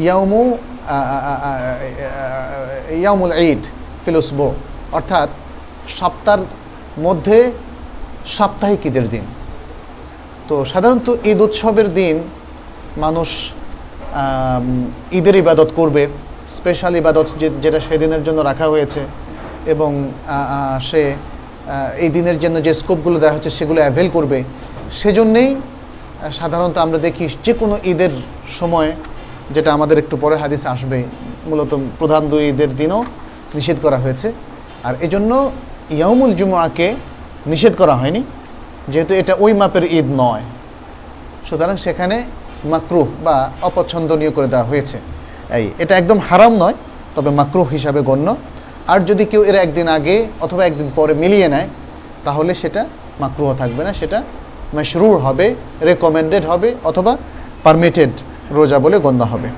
[0.04, 0.42] ইয়ামু
[3.02, 3.62] ইয়ামুল ঈদ
[4.04, 4.46] ফিলুসবো
[4.98, 5.28] অর্থাৎ
[5.98, 6.42] সপ্তাহের
[7.06, 7.38] মধ্যে
[8.36, 9.24] সাপ্তাহিক ঈদের দিন।
[10.48, 12.16] তো সাধারণত ঈদ উৎসবের দিন
[13.04, 13.28] মানুষ
[15.18, 16.02] ঈদের ইবাদত করবে।
[16.56, 17.26] স্পেশাল ইবাদত
[17.64, 19.00] যেটা সেদিনের জন্য রাখা হয়েছে
[19.72, 19.90] এবং
[20.88, 21.02] সে
[22.04, 24.38] এই দিনের জন্য যে স্কোপগুলো দেওয়া হচ্ছে সেগুলো অ্যাভেল করবে।
[25.00, 25.50] সেজন্যেই
[26.40, 28.12] সাধারণত আমরা দেখি যে কোনো ঈদের
[28.58, 28.90] সময়,
[29.54, 30.98] যেটা আমাদের একটু পরে হাদিস আসবে,
[31.48, 33.00] মূলত প্রধান দুই ঈদের দিনও
[33.56, 34.28] নিষেধ করা হয়েছে।
[34.86, 35.50] আর এজন্য
[35.96, 36.88] ইয়ামুল জুমুয়াকে
[37.52, 38.22] নিষেধ করা হয়নি,
[38.92, 40.44] যেহেতু এটা ওই মাপের ঈদ নয়।
[41.48, 42.16] সুতরাং সেখানে
[42.72, 43.36] মাকরুহ বা
[43.68, 44.98] অপছন্দনীয় করে দেওয়া হয়েছে।
[45.58, 46.76] এই, এটা একদম হারাম নয়,
[47.16, 48.28] তবে মাকরুহ হিসাবে গণ্য।
[48.92, 51.68] আর যদি কেউ এর একদিন আগে অথবা একদিন পরে মিলিয়ে নেয়,
[52.26, 52.82] তাহলে সেটা
[53.22, 54.18] মাকরুহ থাকবে না, সেটা
[54.76, 55.46] মাশরুর হবে
[55.88, 57.12] রেকমেন্ডেড হবে, অথবা
[57.64, 58.12] পারমিটেড
[58.56, 59.48] রোজা বলে গণ্য হবে।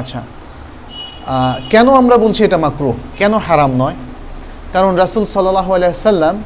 [0.00, 0.20] আচ্ছা
[1.72, 2.94] কেন আমরা বলছি এটা মাকরুহ?
[3.18, 3.96] কেন হারাম নয়?
[4.74, 6.36] কারণ রাসুল সাল্লাহ আলাইসাল্লাম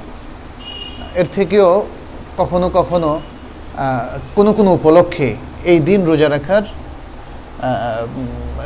[1.21, 1.69] এর থেকেও
[2.41, 3.11] কখনো কখনো
[4.37, 5.29] কোনো কোনো উপলক্ষে
[5.73, 6.65] এই দিন রোজা রাখার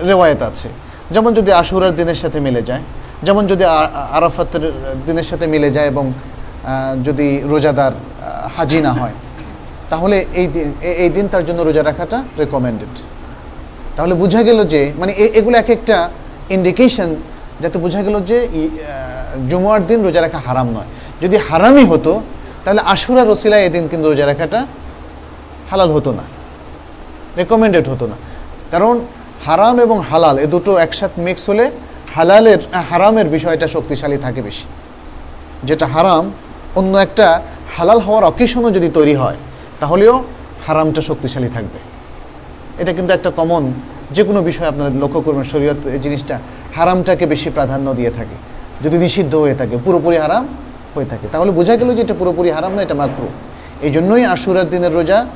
[0.08, 0.68] রেওয়ায়ত আছে।
[1.14, 2.84] যেমন যদি আশুরার দিনের সাথে মিলে যায়,
[3.26, 3.64] যেমন যদি
[4.16, 4.64] আরাফাতের
[5.06, 6.04] দিনের সাথে মিলে যায় এবং
[7.06, 7.92] যদি রোজাদার
[8.54, 9.14] হাজি না হয়,
[9.90, 10.68] তাহলে এই দিন
[11.04, 12.94] এই দিন তার জন্য রোজা রাখাটা রেকমেন্ডেড
[13.96, 15.96] তাহলে বোঝা গেল যে মানে এগুলো এক একটা
[16.56, 17.08] ইন্ডিকেশন
[17.62, 18.38] যাতে বোঝা গেল যে
[19.50, 20.88] জুমার দিন রোজা রাখা হারাম নয়।
[21.22, 22.12] যদি হারামই হতো,
[22.64, 24.60] তাহলে আশুরা রসিলা এদিন কিন্তু রোজা রাখাটা
[25.72, 26.24] হালাল হতো না
[27.36, 28.16] রেকমেন্ডেড হতো না।
[28.70, 28.94] কারণ
[29.46, 31.64] হারাম এবং হালাল এ দুটো একসাথে মিক্স হলে
[32.14, 32.60] হালালের
[32.90, 34.66] হারামের বিষয়টা শক্তিশালী থাকে বেশি।
[35.64, 36.24] যেটা হারাম,
[36.74, 37.26] অন্য একটা
[37.76, 39.38] হালাল হওয়ার অকেশনও যদি তৈরি হয়,
[39.80, 40.14] তাহলেও
[40.66, 41.78] হারামটা শক্তিশালী থাকবে।
[42.78, 43.72] এটা কিন্তু একটা কমন
[44.10, 46.38] যে কোনো বিষয় আপনারা লক্ষ্য করবেন, শরীয়ত জিনিসটা
[46.76, 48.36] হারামটাকে বেশি প্রাধান্য দিয়ে থাকে।
[48.84, 50.44] যদি নিষিদ্ধ হয়ে থাকে, পুরোপুরি হারাম
[50.94, 53.28] হয়ে থাকে। তাহলে বোঝা গেল যে এটা পুরোপুরি হারাম না, এটা মাকরু
[53.86, 55.26] এই জন্যই আশুরার দিনের রোজা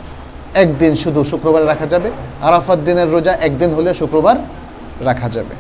[0.64, 2.10] একদিন শুধু শুক্রবার রাখা যাবে
[2.48, 4.36] আরাফাত দিনের রোজা একদিন হলে শুক্রবার
[5.10, 5.56] রাখা যাবে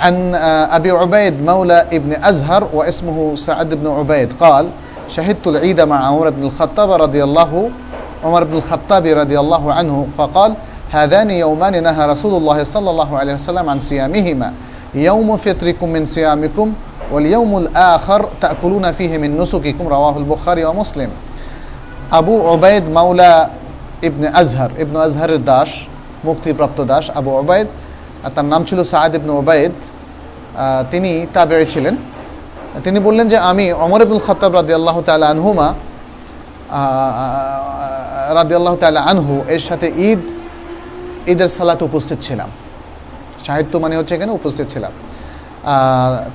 [0.00, 4.64] عن آه، أبي عبيد مولى ابن أزهر واسمه سعد بن عبيد قال
[5.08, 7.70] شهدت العيد مع عمر بن الخطاب رضي الله
[8.24, 10.54] عمر بن الخطاب رضي الله عنه فقال
[10.90, 14.52] هذان يومان نهى رسول الله صلى الله عليه وسلم عن صيامهما
[14.94, 16.72] يوم فطركم من صيامكم
[17.12, 21.10] واليوم الآخر تأكلون فيه من نسككم رواه البخاري ومسلم
[22.11, 23.49] আবু ওবায়দ মাওলা
[24.01, 25.69] ইবনে আজহার, ইবনু আজহারের দাস,
[26.25, 27.67] মুক্তিপ্রাপ্ত দাস আবু ওবায়দ,
[28.23, 29.75] আর তার নাম ছিল সাদ ইবনু ওবায়দ।
[30.91, 31.95] তিনি তাবেড়ে ছিলেন।
[32.83, 35.67] তিনি বললেন যে আমি অমর ইবুল খতাব রাদি আল্লাহ তালা আনহুমা
[38.35, 40.21] রাদি আল্লাহ তালা আনহু, এর সাথে ঈদ,
[41.27, 42.49] ঈদের সালাতে উপস্থিত ছিলাম।
[43.45, 44.91] সাহিত্য মানে হচ্ছে এখানে উপস্থিত ছিলাম।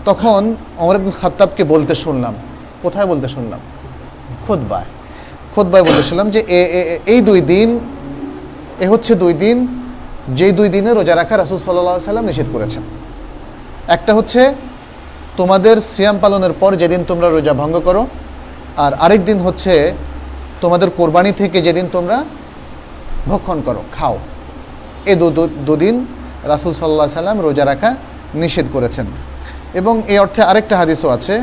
[0.04, 2.34] তখন অমর ইবুল খত্তাবকে বলতে শুনলাম।
[2.82, 3.60] কোথায় বলতে শুনলাম?
[4.46, 4.84] খুদ্বায়
[5.54, 6.40] খুদ্বায় বলতে শুনলাম যে
[7.12, 7.68] এই দুই দিন,
[8.84, 9.56] এ হচ্ছে দুই দিন,
[10.38, 12.82] যেই দুই দিনে রোজা রাখা রাসুল সাল্লাহ সাল্লাম নিষেধ করেছেন।
[13.96, 14.42] একটা হচ্ছে,
[15.38, 18.02] তোমাদের সিয়াম পালনের পর যেদিন তোমরা রোজা ভঙ্গ করো,
[18.84, 19.74] আর আরেক দিন হচ্ছে,
[20.62, 22.16] তোমাদের কোরবানি থেকে যেদিন তোমরা
[23.30, 24.16] ভক্ষণ করো, খাও।
[25.10, 25.12] এ
[25.68, 25.96] দুদিন
[26.52, 27.90] রাসুল সাল্লাহ সাল্লাম রোজা রাখা
[28.42, 29.06] নিষেধ করেছেন।
[29.80, 31.34] এবং এই অর্থে আরেকটা হাদিসও আছে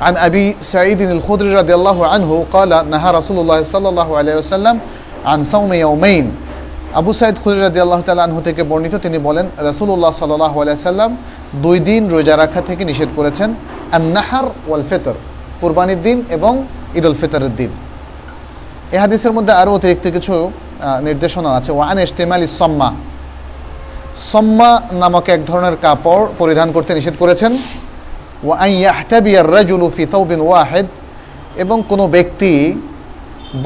[0.00, 4.76] عن أبي سعيد الخدري رضي الله عنه قال نهى رسول الله صلى الله عليه وسلم
[5.24, 6.26] عن صوم يومين
[6.94, 11.10] আবু সাইদ খুরি রাদি আল্লাহ তালা আনহু থেকে বর্ণিত তিনি বলেন রাসুল্লাহ সাল্লাহ সাল্লাম
[11.62, 13.48] দুই দিন রোজা রাখা থেকে নিষেধ করেছেন
[13.92, 15.14] আন্নাহার ওয়াল ফেতর
[15.60, 16.52] কুরবানির দিন এবং
[16.94, 17.70] ঈদ উল ফিতরের দিন
[18.92, 20.50] এ হাদিসের মধ্যে আরও অতিরিক্ত কিছু আহ,
[21.00, 22.88] নির্দেশনা আছে ওয়ান ইস্তেমাল ইসম্মা
[24.30, 27.52] সম্মা নামক এক ধরনের কাপড় পরিধান করতে নিষেধ করেছেন
[28.47, 30.87] ওয়ান ইয়াহতাবিয়ার রাজুলু ফি তাওবিন ওয়াহেদ,
[31.63, 32.51] এবং কোনো ব্যক্তি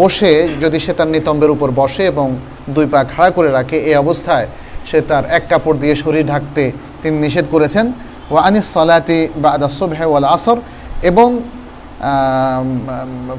[0.01, 0.31] বসে
[0.63, 2.27] যদি সে তার নিতম্বের উপর বসে এবং
[2.75, 4.47] দুই পা খাড়া করে রাখে, এই অবস্থায়
[4.89, 6.63] সে তার এক কাপড় দিয়ে শরীর ঢাকতে
[7.01, 7.85] তিনি নিষেধ করেছেন।
[8.33, 10.57] ও আনিস সলাতি বা আদাসুবহ ওয়াল আসর,
[11.09, 11.27] এবং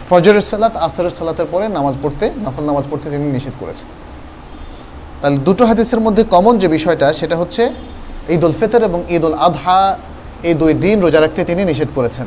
[0.09, 3.89] ফজরের সালাত, আসরের সালাতের পরে নামাজ পড়তে, নফল নামাজ পড়তে তিনি নিষেধ করেছেন।
[5.21, 7.63] তাহলে দুটো হাদিসের মধ্যে কমন যে বিষয়টা, সেটা হচ্ছে
[8.35, 9.81] ঈদ উল ফিতর এবং ঈদ উল আধহা
[10.49, 12.27] এই দুই দিন রোজা রাখতে তিনি নিষেধ করেছেন।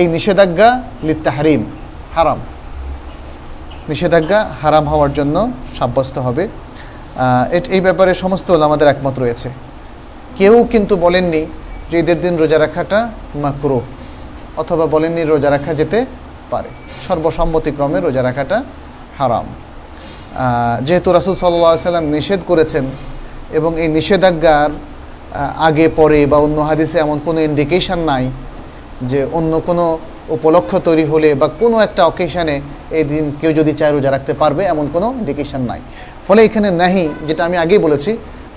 [0.00, 0.70] এই নিষেধাজ্ঞা
[1.08, 1.62] লিত্তাহারিম,
[2.16, 2.40] হারাম।
[3.90, 5.36] নিষেধাজ্ঞা হারাম হওয়ার জন্য
[5.78, 6.44] সাব্যস্ত হবে।
[7.74, 9.48] এই ব্যাপারে সমস্ত আমাদের একমত রয়েছে।
[10.38, 11.42] কেউ কিন্তু বলেননি
[11.90, 12.98] যে ঈদের দিন রোজা রাখাটা
[13.44, 13.80] মাকরু,
[14.60, 15.98] অথবা বলেননি রোজা রাখা যেতে
[16.52, 16.70] পারে।
[17.06, 18.58] সর্বসম্মতিক্রমে রোজা রাখাটা
[19.18, 19.46] হারাম।
[20.86, 22.84] যেহেতু রাসুল সাল্লাহ সাল্লাম নিষেধ করেছেন
[23.58, 24.70] এবং এই নিষেধাজ্ঞার
[25.68, 28.24] আগে, পরে বা অন্য হাদিসে এমন কোনো ইন্ডিকেশন নাই
[29.10, 29.98] যে অন্য কোনো
[30.36, 32.60] উপলক্ষ তৈরি হলে বা কোনো একটা অকেশানে
[32.98, 35.80] এই দিন কেউ যদি চায় রোজা রাখতে পারবে, এমন কোনো ইন্ডিকেশন নাই।
[36.26, 38.10] ফলে এখানে নাহি, যেটা আমি আগেই বলেছি,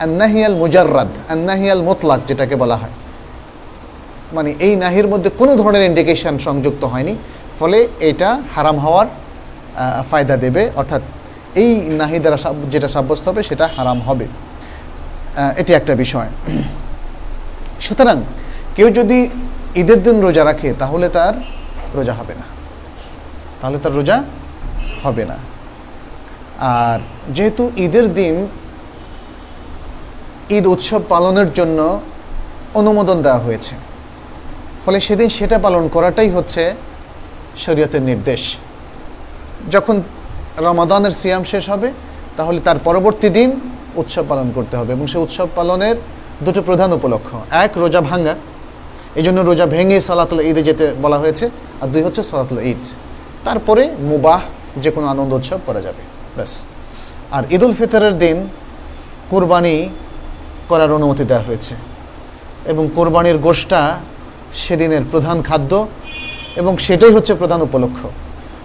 [0.06, 2.94] আন্নাহিয়াল মুজাররাদ, আন্নাহিয়াল মোতলাক যেটাকে বলা হয়।
[4.34, 7.14] মানে এই নাহির মধ্যে কোনো ধরনের ইন্ডিকেশন সংযুক্ত হয়নি,
[7.60, 9.08] ফলে এটা হারাম হওয়ার
[10.10, 11.02] ফায়দা দেবে, অর্থাৎ
[11.62, 12.38] এই নাহি দ্বারা
[12.74, 14.28] যেটা সাব্যস্ত হবে, সেটা হারাম হবে।
[15.58, 16.28] এটি একটা বিষয়।
[17.82, 18.24] সুতরাং
[18.76, 19.30] কেউ যদি
[19.76, 21.34] ঈদের দিন রোজা রাখে, তাহলে তার
[21.94, 22.46] রোজা হবে না।
[23.62, 24.24] তাহলে তার রোজা
[25.04, 25.38] হবে না।
[26.60, 27.00] আর
[27.34, 28.48] যেহেতু ঈদের দিন
[30.50, 32.02] ঈদ উৎসব পালনের জন্য
[32.74, 33.76] অনুমোদন দেওয়া হয়েছে,
[34.86, 36.76] ফলে সেদিন সেটা পালন করাটাই হচ্ছে
[37.58, 38.58] শরীয়তের নির্দেশ।
[39.72, 40.02] যখন
[40.58, 41.92] রমাদানের সিয়াম শেষ হবে,
[42.38, 43.60] তাহলে তার পরবর্তী দিন
[43.96, 45.96] উৎসব পালন করতে হবে এবং সেই উৎসব পালনের
[46.44, 48.36] দুটো প্রধান উপলক্ষ। এক, রোজা ভাঙ্গা।
[49.16, 51.50] এই জন্য রোজা ভেঙে সালাতুল ঈদে যেতে বলা হয়েছে।
[51.82, 52.78] আর দুই হচ্ছে সলাতুল ঈদ।
[53.46, 54.42] তারপরে মুবাহ
[54.78, 56.04] যে কোনো আনন্দ উৎসব করা যাবে।
[56.36, 56.66] ব্যাস।
[57.32, 58.48] আর ঈদ উল ফিতরের দিন
[59.30, 59.90] কোরবানি
[60.70, 61.76] করার অনুমতি দেওয়া হয়েছে।
[62.66, 64.00] এবং কোরবানির গোষ্ঠা
[64.54, 65.88] সেদিনের প্রধান খাদ্য
[66.56, 68.06] এবং সেটাই হচ্ছে প্রধান উপলক্ষ।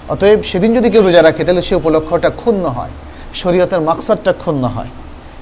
[0.08, 2.90] অতএব সেদিন যদি কেউ রোজা রাখে, তাহলে সে উপলক্ষটা ক্ষুণ্ণ হয়।
[3.34, 4.88] শরীয়তের মাকসাদটা ক্ষুণ্ণ হয়।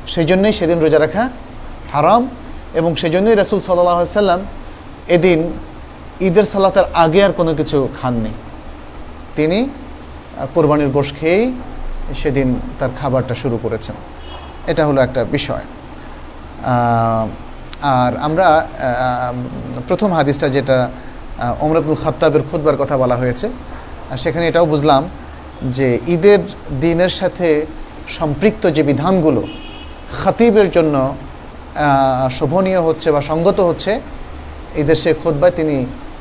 [0.06, 1.28] সেই জন্যই সেদিন রোজা রাখা
[1.92, 2.28] হারাম
[2.74, 4.40] এবং সেই জন্যই রসুল সাল্লাহ সাল্লাম
[5.08, 5.52] এদিন
[6.20, 8.32] ঈদের সালাতের আগে আর কোনো কিছু খাননি।
[9.36, 9.68] তিনি
[10.54, 11.52] কোরবানির গোশ খেয়েই
[12.14, 13.96] সেদিন তার খাবারটা শুরু করেছেন।
[14.66, 15.64] এটা হলো একটা বিষয়।
[17.82, 18.66] আর আমরা
[19.88, 20.88] প্রথম হাদিসটা যেটা
[21.60, 23.48] অমর আব্দুল খাত্তাবের খুদবার কথা বলা হয়েছে
[24.16, 25.08] সেখানে এটাও বুঝলাম
[25.70, 26.38] যে ঈদের
[26.80, 27.66] দিনের সাথে
[28.08, 29.42] সম্পৃক্ত যে বিধানগুলো
[30.22, 30.94] খাতিবের জন্য
[32.36, 33.92] শোভনীয় হচ্ছে বা সঙ্গত হচ্ছে
[34.80, 35.76] ঈদের সে খুদ্বায় তিনি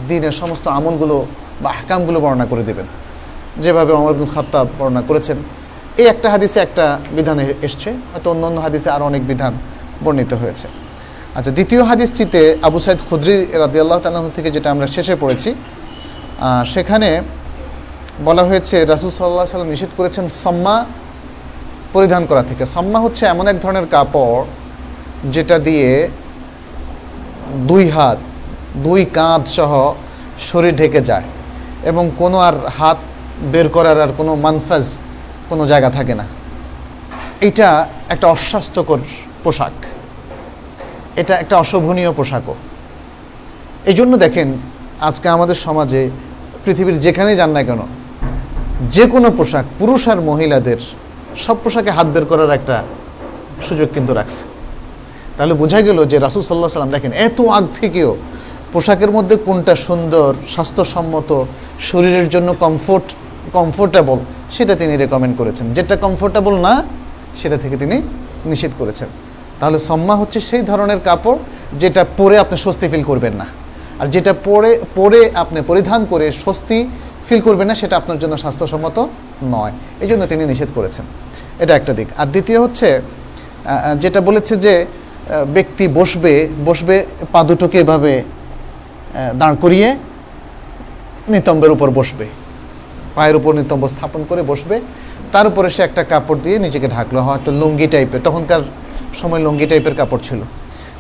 [0.10, 1.18] দিনের সমস্ত আমলগুলো
[1.64, 2.88] বা হাকামগুলো বর্ণনা করে দেবেন।
[3.64, 5.38] যেভাবে অমর আব্দুল খাত্তাব বর্ণনা করেছেন।
[6.02, 6.86] এই একটা হাদিসে একটা
[7.18, 7.38] বিধান
[7.68, 9.54] এসছে, হয়তো অন্য অন্য হাদিসে আরও অনেক বিধান
[10.04, 10.68] বর্ণিত হয়েছে।
[11.38, 15.50] আচ্ছা দ্বিতীয় হাদিসটিতে আবু সাইদ খুদ্রি রাদিয়াল্লাহ তাল্লাহ থেকে যেটা আমরা শেষে পড়েছি
[16.74, 17.10] সেখানে
[18.28, 20.76] বলা হয়েছে রাসুল সাল্লাহ সাল্লাম নিষেধ করেছেন সম্মা
[21.94, 24.44] পরিধান করা থেকে। সম্মা হচ্ছে এমন এক ধরনের কাপড়
[25.32, 26.10] যেটা দিয়ে
[27.70, 28.18] দুই হাত,
[28.78, 29.94] দুই কাঁধ সহ
[30.40, 31.24] শরীর ঢেকে যায়
[31.84, 32.98] এবং কোনো আর হাত
[33.52, 34.86] বের করার আর কোনো মানফাজ
[35.50, 36.26] কোনো জায়গা থাকে না।
[37.42, 39.00] এটা একটা অস্বাস্থ্যকর
[39.44, 39.76] পোশাক।
[41.16, 42.56] এটা একটা অশোভনীয় পোশাকও।
[43.86, 44.50] এই জন্য দেখেন,
[45.02, 46.10] আজকে আমাদের সমাজে
[46.66, 47.82] পৃথিবীর যেখানেই যান না কেন,
[48.90, 50.82] যে কোনো পোশাক পুরুষ আর মহিলাদের
[51.36, 52.84] সব পোশাকে হাত বের করার একটা
[53.68, 54.44] সুযোগ কিন্তু রাখছে।
[55.38, 58.16] তাহলে বোঝা গেল যে রাসুল সাল্লাহ সাল্লাম দেখেন, এত আগ থেকেও
[58.74, 61.46] পোশাকের মধ্যে কোনটা সুন্দর, স্বাস্থ্যসম্মত,
[61.80, 63.08] শরীরের জন্য কমফোর্ট
[63.54, 64.20] কমফোর্টেবল
[64.52, 66.84] সেটা তিনি রেকমেন্ড করেছেন। যেটা কমফোর্টেবল না,
[67.36, 68.02] সেটা থেকে তিনি
[68.46, 69.08] নিষেধ করেছেন।
[69.60, 71.38] তাহলে সম্মা হচ্ছে সেই ধরনের কাপড়
[71.82, 73.46] যেটা পরে আপনি স্বস্তি ফিল করবেন না।
[74.00, 76.90] আর যেটা পরে পরে আপনি পরিধান করে স্বস্তি
[77.28, 78.98] ফিল করবেন না, সেটা আপনার জন্য স্বাস্থ্যসম্মত
[79.56, 81.06] নয়। এই জন্য তিনি নিষেধ করেছেন।
[81.64, 82.88] এটা একটা দিক। আর দ্বিতীয় হচ্ছে
[84.04, 84.74] যেটা বলেছে যে
[85.56, 86.34] ব্যক্তি বসবে
[86.66, 86.96] বসবে
[87.32, 88.14] পা দুটোকে এভাবে
[89.42, 89.88] দাঁড় করিয়ে
[91.34, 92.26] নিতম্বের উপর বসবে।
[93.16, 94.76] পায়ের উপর নিতম্ব স্থাপন করে বসবে।
[95.34, 98.62] তার উপরে সে একটা কাপড় দিয়ে নিজেকে ঢাকলো, হয়তো লুঙ্গি টাইপের। তখনকার
[99.22, 100.42] সময় লুঙ্গি টাইপের কাপড় ছিল।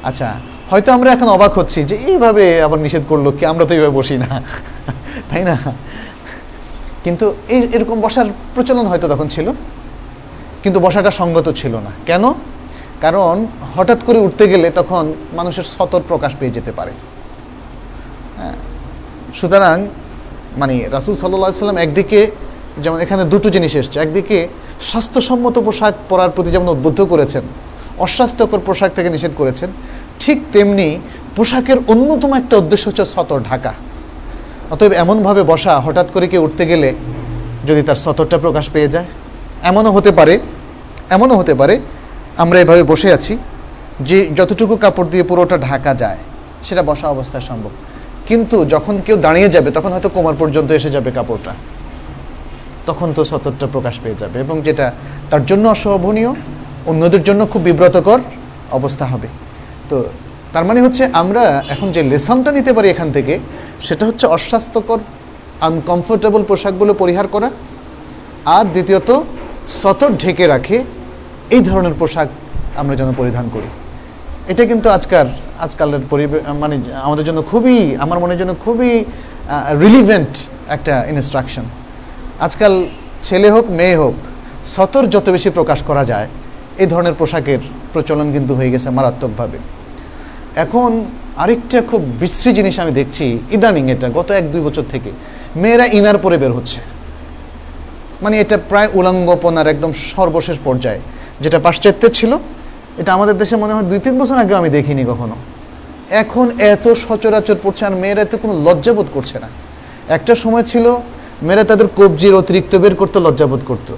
[0.03, 0.27] আচ্ছা
[0.69, 3.43] হয়তো আমরা এখন অবাক হচ্ছি যে, এইভাবে আবার নিষেধ করল কি?
[3.51, 4.29] আমরা তো এইভাবে বসি না।
[5.29, 5.55] তাই না?
[7.03, 7.25] কিন্তু
[7.55, 9.47] এই এরকম বসার প্রচলন হয়তো তখন ছিল,
[10.63, 12.23] কিন্তু বসাটা সঙ্গত ছিল না। কেন?
[13.03, 13.35] কারণ
[13.75, 15.03] হঠাৎ করে উঠতে গেলে তখন
[15.39, 16.93] মানুষের সতর প্রকাশ পেয়ে যেতে পারে।
[18.39, 18.57] হ্যাঁ
[19.39, 19.77] সুতরাং
[20.61, 22.19] মানে রাসুল সাল্লাহ সাল্লাম একদিকে
[22.83, 24.37] যেমন এখানে দুটো জিনিস এসছে, একদিকে
[24.89, 27.43] স্বাস্থ্যসম্মত পোশাক পরার প্রতি যেমন উদ্বুদ্ধ করেছেন,
[28.05, 29.69] অস্বাস্থ্যকর পোশাক থেকে নিষেধ করেছেন,
[30.21, 30.87] ঠিক তেমনি
[31.37, 33.73] পোশাকের অন্যতম একটা উদ্দেশ্য হচ্ছে সতর ঢাকা।
[34.73, 36.89] অতএব এমনভাবে বসা, হঠাৎ করে কেউ উঠতে গেলে
[37.67, 39.07] যদি তার সতরটা প্রকাশ পেয়ে যায়,
[39.69, 40.33] এমনও হতে পারে,
[41.15, 41.75] এমনও হতে পারে,
[42.43, 43.33] আমরা এভাবে বসে আছি
[44.09, 46.19] যে যতটুকু কাপড় দিয়ে পুরোটা ঢাকা যায়,
[46.67, 47.73] সেটা বসা অবস্থায় সম্ভব।
[48.29, 51.53] কিন্তু যখন কেউ দাঁড়িয়ে যাবে, তখন হয়তো কোমর পর্যন্ত এসে যাবে কাপড়টা।
[52.87, 54.85] তখন তো সতরটা প্রকাশ পেয়ে যাবে এবং যেটা
[55.31, 56.31] তার জন্য অশোভনীয়,
[56.91, 58.19] অন্যদের জন্য খুব বিব্রতকর
[58.77, 59.27] অবস্থা হবে।
[59.89, 59.97] তো
[60.53, 61.43] তার মানে হচ্ছে আমরা
[61.73, 63.33] এখন যে লেসনটা নিতে পারি এখান থেকে,
[63.87, 64.99] সেটা হচ্ছে অস্বাস্থ্যকর
[65.67, 67.49] আনকমফোর্টেবল পোশাকগুলো পরিহার করা।
[68.55, 69.09] আর দ্বিতীয়ত,
[69.81, 70.77] সতর ঢেকে রাখে,
[71.55, 72.27] এই ধরনের পোশাক
[72.81, 73.69] আমরা যেন পরিধান করি।
[74.51, 75.27] এটা কিন্তু আজকাল
[75.65, 76.75] আজকালের পরিবেশ মানে
[77.07, 78.91] আমাদের জন্য খুবই, আমার মনের জন্য খুবই
[79.83, 80.33] রিলিভেন্ট
[80.75, 81.65] একটা ইনস্ট্রাকশন
[82.45, 82.73] আজকাল
[83.27, 84.15] ছেলে হোক, মেয়ে হোক,
[84.73, 86.27] সতর যত বেশি প্রকাশ করা যায়
[86.81, 87.61] এই ধরনের পোশাকের
[87.93, 89.57] প্রচলন কিন্তু হয়ে গেছে মারাত্মকভাবে।
[90.55, 91.05] এখন
[91.37, 95.11] আরেকটা খুব বিশ্রী জিনিস আমি দেখছি ইদানিং এটা, গত এক, দুই বছর থেকে।
[95.55, 96.81] মেয়েরা ইনার পরে বের হচ্ছে।
[98.21, 100.99] মানে এটা প্রায় উলঙ্গপনার একদম সর্বশেষ পর্যায়ে।
[101.41, 102.37] যেটা পাশ্চাত্যের ছিল,
[102.97, 105.35] এটা আমাদের দেশে মনে হয় দুই, তিন বছর আগে আমি দেখিনি কখনো।
[106.09, 109.47] এখন এত সচরাচর পড়ছে আর মেয়েরা এতে কোনো লজ্জাবোধ করছে না।
[110.09, 110.97] একটা সময় ছিল,
[111.41, 113.97] মেয়েরা তাদের কবজির অতিরিক্ত বের করতে লজ্জাবোধ করতো।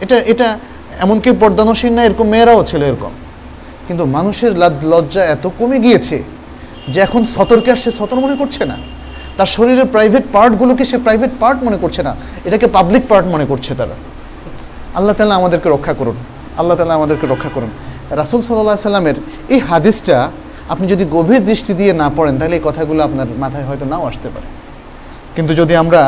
[0.00, 0.58] এটা এটা
[1.00, 3.10] এমনকি পর্দানসীন না, এরকম মেয়েরাও ছিল এরকম।
[3.86, 4.52] কিন্তু মানুষের
[4.92, 6.16] লজ্জা এত কমে গিয়েছে
[6.92, 8.76] যে এখন সতর্কে সে সতর মনে করছে না।
[9.36, 12.12] তার শরীরের প্রাইভেট পার্টগুলোকে সে প্রাইভেট পার্ট মনে করছে না,
[12.46, 13.96] এটাকে পাবলিক পার্ট মনে করছে তারা।
[14.98, 16.16] আল্লাহ তালা আমাদেরকে রক্ষা করুন,
[16.60, 17.70] আল্লাহ তালা আমাদেরকে রক্ষা করুন।
[18.20, 19.16] রাসুল সাল্লাহ সাল্লামের
[19.54, 20.16] এই হাদিসটা
[20.72, 24.28] আপনি যদি গভীর দৃষ্টি দিয়ে না পড়েন, তাহলে এই কথাগুলো আপনার মাথায় হয়তো নাও আসতে
[24.34, 24.48] পারে।
[25.34, 26.00] কিন্তু যদি আমরা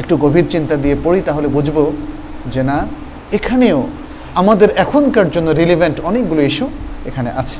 [0.00, 1.76] একটু গভীর চিন্তা দিয়ে পড়ি, তাহলে বুঝব
[2.54, 2.78] যে না,
[3.38, 3.78] এখানেও
[4.40, 6.66] আমাদের এখনকার জন্য রিলিভেন্ট অনেকগুলো ইস্যু
[7.08, 7.58] এখানে আছে।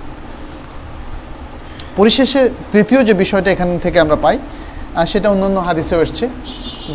[1.99, 2.41] পরিশেষে
[2.73, 4.37] তৃতীয় যে বিষয়টা এখান থেকে আমরা পাই
[5.13, 6.25] সেটা অন্যান্য হাদিসেও এসছে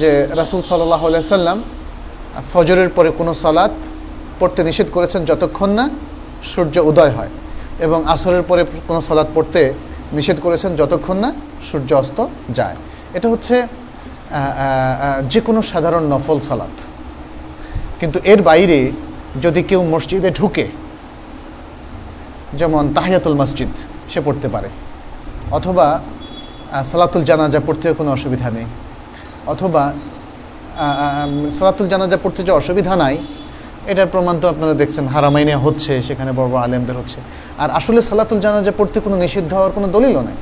[0.01, 0.09] যে
[0.41, 1.01] রাসুল সাল্লাহ
[1.35, 1.57] সাল্লাম
[2.51, 3.75] ফজরের পরে কোনো সালাত
[4.39, 5.85] পড়তে নিষেধ করেছেন যতক্ষণ না
[6.51, 7.31] সূর্য উদয় হয়
[7.85, 9.61] এবং আসরের পরে কোনো সালাত পড়তে
[10.17, 11.29] নিষেধ করেছেন যতক্ষণ না
[11.69, 12.17] সূর্য অস্ত
[12.57, 12.77] যায়।
[13.17, 13.55] এটা হচ্ছে
[15.31, 16.75] যে কোনো সাধারণ নফল সালাত।
[17.99, 18.79] কিন্তু এর বাইরে
[19.41, 20.65] যদি কেউ মসজিদে ঢুকে
[22.57, 23.71] যেমন তাহিয়াতুল মসজিদ,
[24.09, 24.69] সে পড়তে পারে।
[25.51, 26.01] অথবা
[26.85, 28.65] সালাতুল জানাজা পড়তে কোনো অসুবিধা নেই।
[29.47, 29.93] অথবা
[31.53, 33.17] সালাতুল জানাজা পড়তে যে অসুবিধা নাই,
[33.87, 37.19] এটার প্রমাণ তো আপনারা দেখছেন, হারামাইনে হচ্ছে, সেখানে বড় বড় আলেমদের হচ্ছে।
[37.57, 40.39] আর আসলে সালাতুল জানাজা পড়তে কোনো নিষিদ্ধ হওয়ার কোনো দলিলও নেই।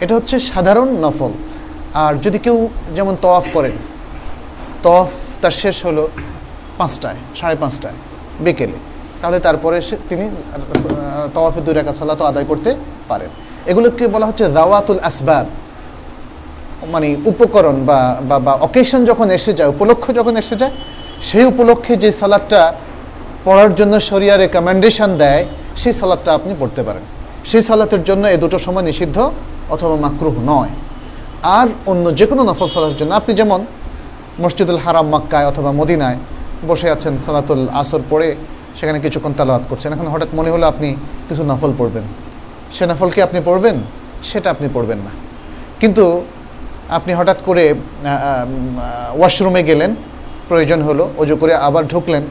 [0.00, 1.32] এটা হচ্ছে সাধারণ নফল।
[1.94, 3.76] আর যদি কেউ যেমন তফ করেন
[4.82, 5.08] তফ
[5.42, 6.08] তার শেষ হলো
[6.78, 7.94] পাঁচটায়, সাড়ে পাঁচটায়,
[8.40, 8.78] বিকেলে।
[9.20, 10.24] তাহলে তারপরে সে তিনি
[11.34, 12.70] তওয়াফে দুই রেখা সালাত আদায় করতে
[13.10, 13.30] পারেন।
[13.70, 15.46] এগুলোকে বলা হচ্ছে দাওয়াতুল আসবাব।
[16.92, 17.98] মানে উপকরণ বা
[18.46, 20.74] বা অকেশন যখন এসে যায় উপলক্ষ যখন এসে যায়,
[21.28, 22.60] সেই উপলক্ষে যে সালাদটা
[23.46, 25.42] পড়ার জন্য শরিয়া রেকমেন্ডেশন দেয়,
[25.82, 27.04] সেই সালাদটা আপনি পড়তে পারেন।
[27.50, 29.16] সেই সালাতের জন্য এ দুটো সময় নিষিদ্ধ
[29.74, 30.72] অথবা মাকরুহ নয়।
[31.58, 33.60] আর অন্য যে কোনো নফল সালাতের জন্য, আপনি যেমন
[34.42, 36.18] মসজিদুল হারাম মাক্কায় অথবা মদিনায়
[36.68, 38.28] বসে আছেন সালাতুল আসর পড়ে
[38.79, 40.87] সেখানে কিছুক্ষণ তালাওয়াত করছেন এখন হঠাৎ মনে হলো আপনি
[41.29, 42.05] কিছু নফল পড়বেন
[42.71, 43.77] সে নফল কি আপনি পড়বেন
[44.29, 45.11] সেটা আপনি পড়বেন না
[45.81, 46.05] কিন্তু
[46.89, 47.63] আপনি হঠাৎ করে
[49.19, 49.91] ওয়াশরুমে গেলেন
[50.49, 52.23] প্রয়োজন হলো অজু করে আবার ঢুকলেন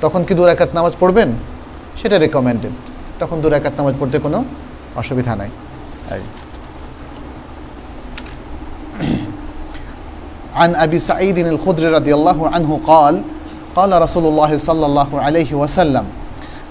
[0.00, 1.28] তখন কি দু একাত নামাজ পড়বেন
[2.00, 2.74] সেটা রেকমেন্ডেড
[3.20, 4.38] তখন দু একাত নামাজ পড়তে কোনো
[4.96, 5.50] অসুবিধা নাই
[10.54, 13.14] عن أبي سعيد الخدري رضي الله عنه قال
[13.76, 16.04] قال رسول الله صلى الله عليه وسلم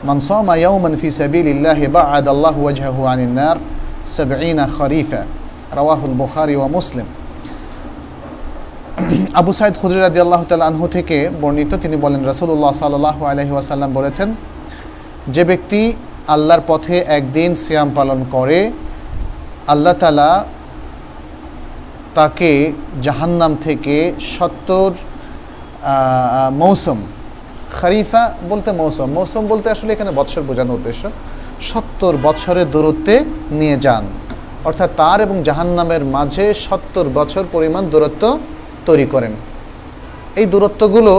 [0.04, 3.58] من صام يوما في سبيل الله بعد الله وجهه عن النار
[4.06, 5.22] سبعين خريفا
[5.74, 7.08] رواه البخاري ومسلم
[9.40, 14.30] আবু সাইদ খুদরি রাদি আল্লাহ আনহু থেকে বর্ণিত তিনি বলেন রসুল্লাহ সাল্লাহ আলহি ওয়াসাল্লাম বলেছেন
[15.36, 15.82] যে ব্যক্তি
[16.36, 18.60] আল্লাহর পথে একদিন সিয়াম পালন করে
[19.74, 20.32] আল্লাহ তালা
[22.16, 22.52] তাকে
[23.06, 23.96] জাহান্নাম থেকে
[24.34, 24.90] সত্তর
[26.53, 26.99] মৌসুম।
[27.81, 31.03] খারিফা বলতে মৌসুম। মৌসুম বলতে আসলে এখানে বৎসর বোঝানোর উদ্দেশ্য।
[31.61, 33.15] সত্তর বছরের দূরত্বে
[33.51, 34.05] নিয়ে যান।
[34.65, 38.39] অর্থাৎ তার এবং জাহান্নামের মাঝে সত্তর বছর পরিমাণ দূরত্ব
[38.87, 39.33] তৈরি করেন।
[40.37, 41.15] এই দূরত্বগুলো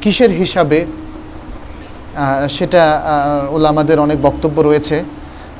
[0.00, 0.86] কিসের হিসাবে?
[2.48, 2.82] সেটা
[3.50, 5.04] ওলামাদের অনেক বক্তব্য রয়েছে।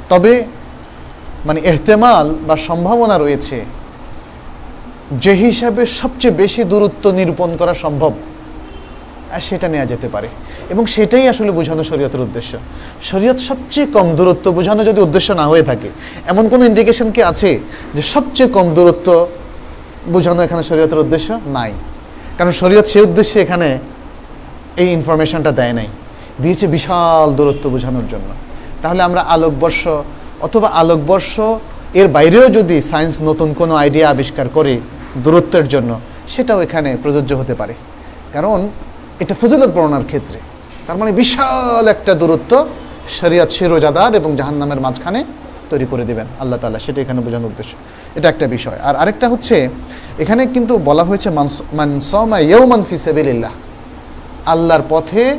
[0.08, 0.44] তবে
[1.46, 3.64] মানে এহতেমাল বা সম্ভাবনা রয়েছে।
[5.10, 8.12] যে হিসাবে সবচেয়ে বেশি দূরত্ব নিরূপণ করা সম্ভব
[9.40, 10.28] সেটা নেওয়া যেতে পারে।
[10.70, 12.56] এবং সেটাই আসলে বোঝানো শরীয়তের উদ্দেশ্য।
[13.02, 15.88] শরীয়ত সবচেয়ে কম দূরত্ব বোঝানো যদি উদ্দেশ্য না হয়ে থাকে,
[16.26, 17.60] এমন কোনো ইন্ডিকেশন কি আছে
[17.94, 19.26] যে সবচেয়ে কম দূরত্ব
[20.12, 21.40] বোঝানো এখানে শরীয়তের উদ্দেশ্য?
[21.46, 21.72] নাই।
[22.38, 23.78] কারণ শরীয়ত সেই উদ্দেশ্যে এখানে
[24.76, 25.86] এই ইনফরমেশনটা দেয় নাই।
[26.42, 28.28] দিয়েছে বিশাল দূরত্ব বোঝানোর জন্য।
[28.82, 29.88] তাহলে আমরা আলোকবর্ষ
[30.40, 31.40] অথবা আলোকবর্ষ
[31.94, 34.80] এর বাইরেও যদি সায়েন্স নতুন কোনো আইডিয়া আবিষ্কার করে
[35.24, 37.74] দূরত্বের জন্য, সেটাও এখানে প্রযোজ্য হতে পারে।
[38.32, 38.68] কারণ
[39.20, 40.38] এটা ফজিলত বর্ণার ক্ষেত্রে।
[40.86, 42.52] তার মানে বিশাল একটা দূরত্ব
[43.20, 45.24] শরিয়াত শিরোজাদার এবং জাহান্নামের মাঝখানে
[45.70, 47.72] তৈরি করে দেবেন আল্লাহ তালা সেটা এখানে বোঝানোর উদ্দেশ্য।
[48.14, 49.68] এটা একটা বিষয়। আর আরেকটা হচ্ছে,
[50.18, 51.30] এখানে কিন্তু বলা হয়েছে
[51.72, 52.38] মানসমা
[54.46, 55.38] আল্লাহর পথে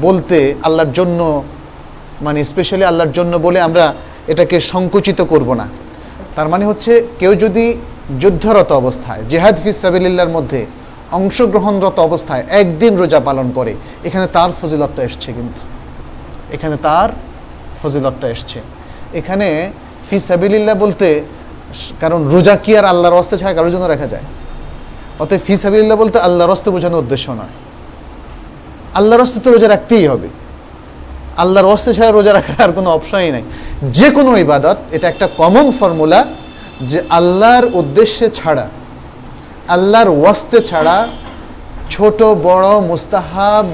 [0.00, 1.42] বলতে, আল্লাহর জন্য
[2.22, 3.94] মানে স্পেশালি আল্লাহর জন্য বলে আমরা
[4.26, 5.66] এটাকে সংকুচিত করব না।
[6.36, 7.74] তার মানে হচ্ছে, কেউ যদি
[8.18, 10.66] যুদ্ধরত অবস্থায়, জেহাদ ফিসাবিল্লার মধ্যে
[11.12, 15.60] অংশগ্রহণরত অবস্থায় একদিন রোজা পালন করে, এখানে তার ফজিলতটা এসছে কিন্তু।
[16.54, 17.08] এখানে তার
[17.82, 18.60] ফজিলতটা এসছে।
[19.14, 19.72] এখানে
[20.10, 21.24] ফিসাবিল্লা বলতে
[22.00, 24.22] কারণ রোজা কি আর আল্লাহর অস্তে ছাড়া কারোর জন্য রাখা যায়?
[25.18, 27.54] অতএব ফিসাবিল্লা বলতে আল্লাহর অস্তে বোঝানোর উদ্দেশ্য নয়।
[28.94, 30.28] আল্লাহর অস্তে তো রোজা রাখতেই হবে।
[31.36, 33.42] আল্লাহর অস্তে ছাড়া রোজা রাখার আর কোনো অপশনই নাই।
[33.92, 36.26] যে কোনো ইবাদত, এটা একটা কমন ফর্মুলা
[36.80, 38.68] যে আল্লাহর উদ্দেশ্যে ছাড়া,
[39.68, 41.08] আল্লাহর ওয়াস্তে ছাড়া
[41.90, 43.66] ছোট, বড়, মুস্তাহাব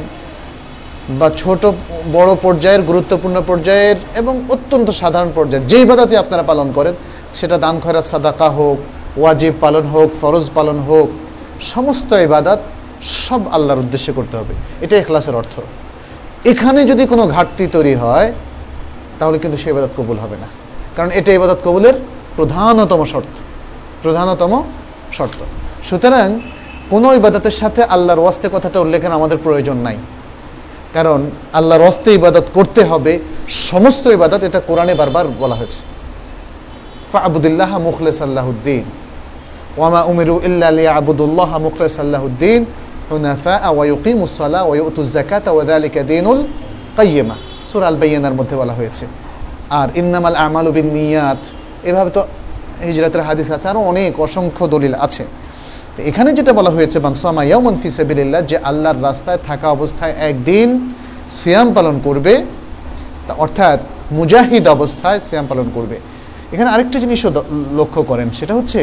[1.18, 1.66] বা ছোট,
[2.12, 6.94] বড় পর্যায়ের, গুরুত্বপূর্ণ পর্যায়ের এবং অত্যন্ত সাধারণ পর্যায়ের যেই বাদাতে আপনারা পালন করেন,
[7.34, 8.78] সেটা দান, খয়রাত, সাদাকা হোক,
[9.16, 11.08] ওয়াজিব পালন হোক, ফরজ পালন হোক,
[11.60, 12.58] সমস্ত ইবাদত
[13.02, 15.60] সব আল্লাহর উদ্দেশ্যে করতে হবে। এটা এখলাসের অর্থ।
[16.44, 18.32] এখানে যদি কোনো ঘাটতি তৈরি হয়,
[19.18, 20.46] তাহলে কিন্তু সে ইবাদত কবুল হবে না।
[20.96, 21.94] কারণ এটা ইবাদত কবুলের
[22.36, 23.40] প্রধানতম শর্ত।
[24.02, 24.62] প্রধানতম
[25.12, 25.44] শর্ত।
[25.90, 26.40] সুতরাং
[26.90, 29.96] কোনো ইবাদতের সাথে আল্লাহর ওয়াস্তে কথাটা উল্লেখের আমাদের প্রয়োজন নাই।
[30.94, 33.18] কারণ আল্লাহর ওয়াস্তে ইবাদত করতে হবে,
[33.48, 35.80] সমস্ত ইবাদত এটা কোরআনে বারবার বলা হয়েছে।
[37.12, 38.84] ফাবুদুল্লাহ মুখলেস আল্লাহুদ্দিন
[39.76, 42.64] ওয়ামা উমিরু ইল্লা আবুদুল্লাহ মুখলেস আল্লাহুদ্দিন
[43.10, 46.46] হুনাফা ওয়ায়ুকিমুস সালাহ ওয়ায়ুতুজ যাকাত ওয়া যালিকা দীনুল
[46.96, 47.34] কাইয়্যিমা।
[47.66, 49.06] সূরা আল বাইয়ানার মধ্যে বলা হয়েছে।
[49.70, 51.46] আর ইন্নামাল আমালু বিন নিয়াত।
[51.90, 52.22] এভাবে তো
[52.88, 55.24] হিজরাতের হাদিস আছে আরও অনেক অসংখ্য দলিল আছে।
[56.10, 60.68] এখানে যেটা বলা হয়েছে, বানসামা ইয়ামন ফিসাবিল্লাহ যে আল্লাহর রাস্তায় থাকা অবস্থায় একদিন
[61.38, 62.34] সিয়াম পালন করবে
[63.44, 63.78] অর্থাৎ
[64.18, 65.96] মুজাহিদ অবস্থায় সিয়াম পালন করবে।
[66.54, 67.30] এখানে আরেকটা জিনিসও
[67.80, 68.80] লক্ষ্য করেন, সেটা হচ্ছে,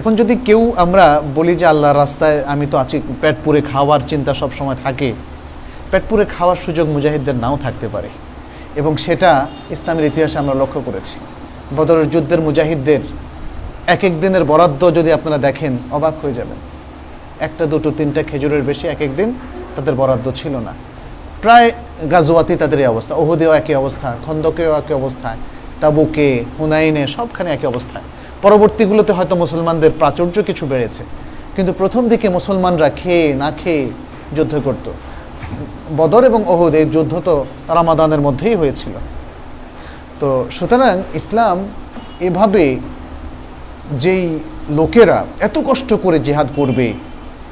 [0.00, 1.04] এখন যদি কেউ আমরা
[1.38, 5.08] বলি যে আল্লাহর রাস্তায় আমি তো আছি, পেট পুরে খাওয়ার চিন্তা সব সময় থাকে,
[5.90, 8.10] পেট পুরে খাওয়ার সুযোগ মুজাহিদদের নাও থাকতে পারে।
[8.80, 9.30] এবং সেটা
[9.74, 11.16] ইসলামের ইতিহাসে আমরা লক্ষ্য করেছি।
[11.78, 13.02] বদরের যুদ্ধের মুজাহিদদের
[13.94, 16.58] এক এক দিনের বরাদ্দ যদি আপনারা দেখেন, অবাক হয়ে যাবেন।
[17.46, 19.28] একটা, দুটো, তিনটা খেজুরের বেশি এক এক দিন
[19.76, 20.72] তাদের বরাদ্দ ছিল না।
[21.42, 21.68] প্রায়
[22.12, 25.38] গাজুয়াতি তাদের এই অবস্থা, ওহুদেও একই অবস্থা, খন্দকেও একই অবস্থায়
[25.80, 28.06] তাবুকে, হুনাইনে সবখানে একই অবস্থায়
[28.44, 31.02] পরবর্তীগুলোতে হয়তো মুসলমানদের প্রাচুর্য কিছু বেড়েছে,
[31.56, 33.84] কিন্তু প্রথম দিকে মুসলমানরা খেয়ে, না খেয়ে
[34.36, 34.86] যুদ্ধ করত।
[35.98, 37.34] বদর এবং ওহুদ এই যুদ্ধ তো
[37.76, 38.94] রামাদানের মধ্যেই হয়েছিল।
[40.20, 41.56] তো সুতরাং ইসলাম
[42.20, 42.64] এভাবে
[44.02, 44.38] যেই
[44.70, 46.92] লোকেরা এত কষ্ট করে জেহাদ করবে,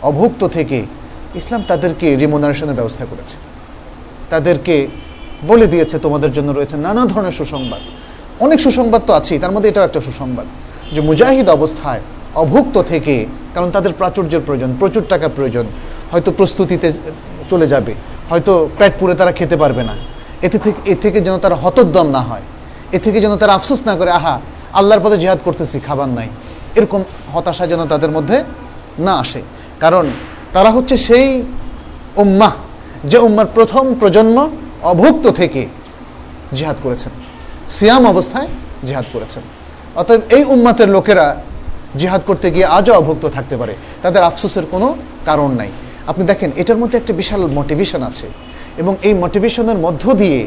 [0.03, 0.87] অভুক্ত থেকে,
[1.35, 3.37] ইসলাম তাদেরকে রিমোনারেশনের ব্যবস্থা করেছে।
[4.31, 4.87] তাদেরকে
[5.47, 7.81] বলে দিয়েছে, তোমাদের জন্য রয়েছে নানা ধরনের সুসংবাদ।
[8.41, 10.47] অনেক সুসংবাদ তো আছেই, তার মধ্যে এটাও একটা সুসংবাদ
[10.95, 12.01] যে মুজাহিদ অবস্থায়
[12.35, 15.67] অভুক্ত থেকে, কারণ তাদের প্রাচুর্যের প্রয়োজন, প্রচুর টাকা প্রয়োজন,
[16.11, 16.93] হয়তো প্রস্তুতিতে
[17.51, 17.95] চলে যাবে,
[18.31, 19.95] হয়তো পেট পুরে তারা খেতে পারবে না।
[20.43, 22.43] এতে থেকে, এ থেকে যেন তারা হতোদ্দম না হয়।
[22.93, 24.41] এ থেকে যেন তারা আফসোস না করে, আহা,
[24.73, 26.29] আল্লাহর পথে জিহাদ করতেছি, খাবার নাই।
[26.75, 28.45] এরকম হতাশা যেন তাদের মধ্যে
[28.99, 29.43] না আসে।
[29.81, 30.07] কারণ
[30.53, 31.43] তারা হচ্ছে সেই
[32.17, 32.55] উম্মাহ
[33.05, 34.51] যে উম্মার প্রথম প্রজন্ম
[34.83, 35.67] অভুক্ত থেকে
[36.53, 37.13] জিহাদ করেছেন,
[37.69, 38.49] সিয়াম অবস্থায়
[38.85, 39.43] জিহাদ করেছেন।
[39.95, 41.27] অতএব এই উম্মাতের লোকেরা
[41.97, 45.71] জিহাদ করতে গিয়ে আজও অভুক্ত থাকতে পারে, তাদের আফসোসের কোনো কারণ নাই।
[46.07, 48.27] আপনি দেখেন, এটার মধ্যে একটা বিশাল মোটিভেশন আছে
[48.77, 50.47] এবং এই মোটিভেশনের মধ্য দিয়ে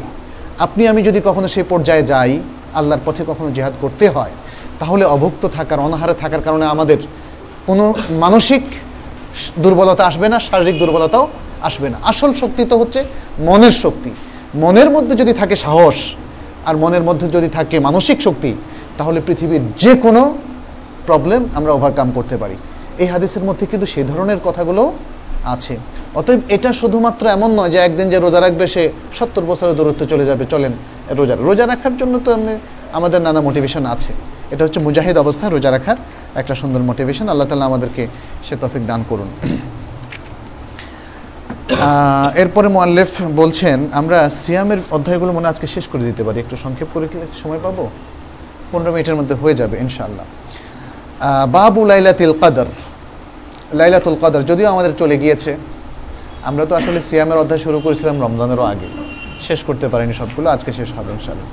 [0.58, 2.40] আপনি, আমি যদি কখনো সেই পর্যায়ে যাই,
[2.74, 4.30] আল্লাহর পথে কখনো জেহাদ করতে হয়,
[4.78, 6.98] তাহলে অভুক্ত থাকার, অনাহারে থাকার কারণে আমাদের
[7.66, 8.62] কোনো মানসিক
[9.58, 11.28] দুর্বলতা আসবে না, শারীরিক দুর্বলতাও
[11.62, 13.04] আসবে না। আসল শক্তি তো হচ্ছে
[13.38, 14.10] মনের শক্তি।
[14.54, 16.14] মনের মধ্যে যদি থাকে সাহস,
[16.66, 18.54] আর মনের মধ্যে যদি থাকে মানসিক শক্তি,
[18.98, 20.38] তাহলে পৃথিবীর যে কোনো
[21.06, 22.56] প্রবলেম আমরা ওভারকাম করতে পারি।
[22.98, 24.92] এই হাদিসের মধ্যে কিন্তু সে ধরনের কথাগুলো
[25.54, 25.74] আছে।
[26.18, 28.82] অতএব এটা শুধুমাত্র এমন নয় যে একদিন যে রোজা রাখবে, সে
[29.18, 30.72] সত্তর বছরের দূরত্ব চলে যাবে। চলেন,
[31.18, 32.54] রোজা রোজা রাখার জন্য তো এমনি
[32.98, 34.12] আমাদের নানা মোটিভেশন আছে।
[34.52, 35.98] এটা হচ্ছে মুজাহিদ অবস্থায় রোজা রাখার
[36.40, 38.02] একটা সুন্দর মোটিভেশন আল্লাহ তালা আমাদেরকে
[38.46, 39.28] সে তফিক দান করুন।
[42.42, 47.06] এরপরে মোয়াল্লেফ বলছেন, আমরা সিয়ামের অধ্যায়গুলো মনে আজকে শেষ করে দিতে পারি। একটু সংক্ষেপ করে
[47.42, 47.84] সময় পাবো?
[48.72, 50.26] পনেরো মিনিটের মধ্যে হয়ে যাবে, ইনশাআল্লাহ।
[51.56, 52.68] বাবু লাইলাতুল কাদর।
[53.79, 55.51] লাইলাতুল কাদর যদিও আমাদের চলে গিয়েছে
[56.49, 58.87] আমরা তো আসলে সিয়ামের অধ্যায় শুরু করেছিলাম রমজানেরও আগে
[59.47, 61.47] শেষ করতে পারিনি সবগুলো আজকে শেষ হবে ইনশাআল্লাহ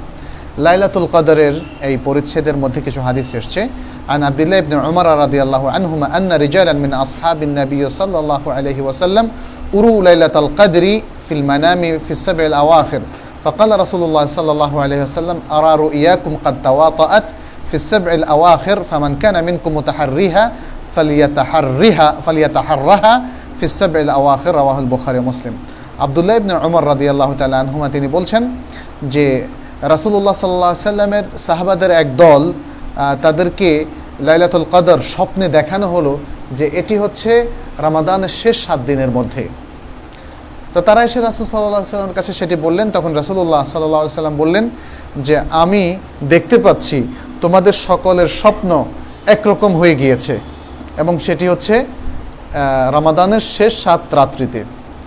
[0.59, 1.55] লাইলাতুল কদরের
[1.89, 3.63] এই পরিচ্ছেদের মধ্যে কিছু হাদিস এসেছে
[4.09, 8.53] عن عبد الله بن عمر رضي الله عنهما أن رجالا من أصحاب النبي صلى الله
[8.53, 9.27] عليه وسلم
[9.75, 10.85] أروا ليلة القدر
[11.27, 13.03] في المنام في السبع الأواخر
[13.45, 17.27] فقال رسول الله صلى الله عليه وسلم أرى رؤياكم قد تواطأت
[17.69, 20.53] في السبع الأواخر فمن كان منكم متحريها
[25.30, 25.56] মুসলিম
[26.00, 26.54] আবদুল্লাহ ইবনে
[27.10, 28.44] আল্লাহ আনহুমা তিনি বলছেন
[29.04, 29.48] যে
[29.82, 32.54] রাসুল্লাহ সাল্লাহ সাল্লামের সাহাবাদের এক দল
[33.22, 33.86] তাদেরকে
[34.20, 36.18] লাইলাতুল কদর স্বপ্নে দেখানো হলো
[36.52, 37.32] যে এটি হচ্ছে
[37.78, 39.48] রামাদানের শেষ সাত দিনের মধ্যে।
[40.74, 44.70] তো তারা এসে রাসুল সাল্লাহ সাল্লামের কাছে সেটি বললেন, তখন রাসুল্লাহ সাল্লাহ সাল্লাম বললেন
[45.18, 45.98] যে, আমি
[46.30, 46.98] দেখতে পাচ্ছি
[47.42, 48.86] তোমাদের সকলের স্বপ্ন
[49.26, 50.40] একরকম হয়ে গিয়েছে।
[50.99, 51.87] এবং সেটি হচ্ছে আহ,
[52.91, 54.61] রামাদানের শেষ সাত রাত্রিতে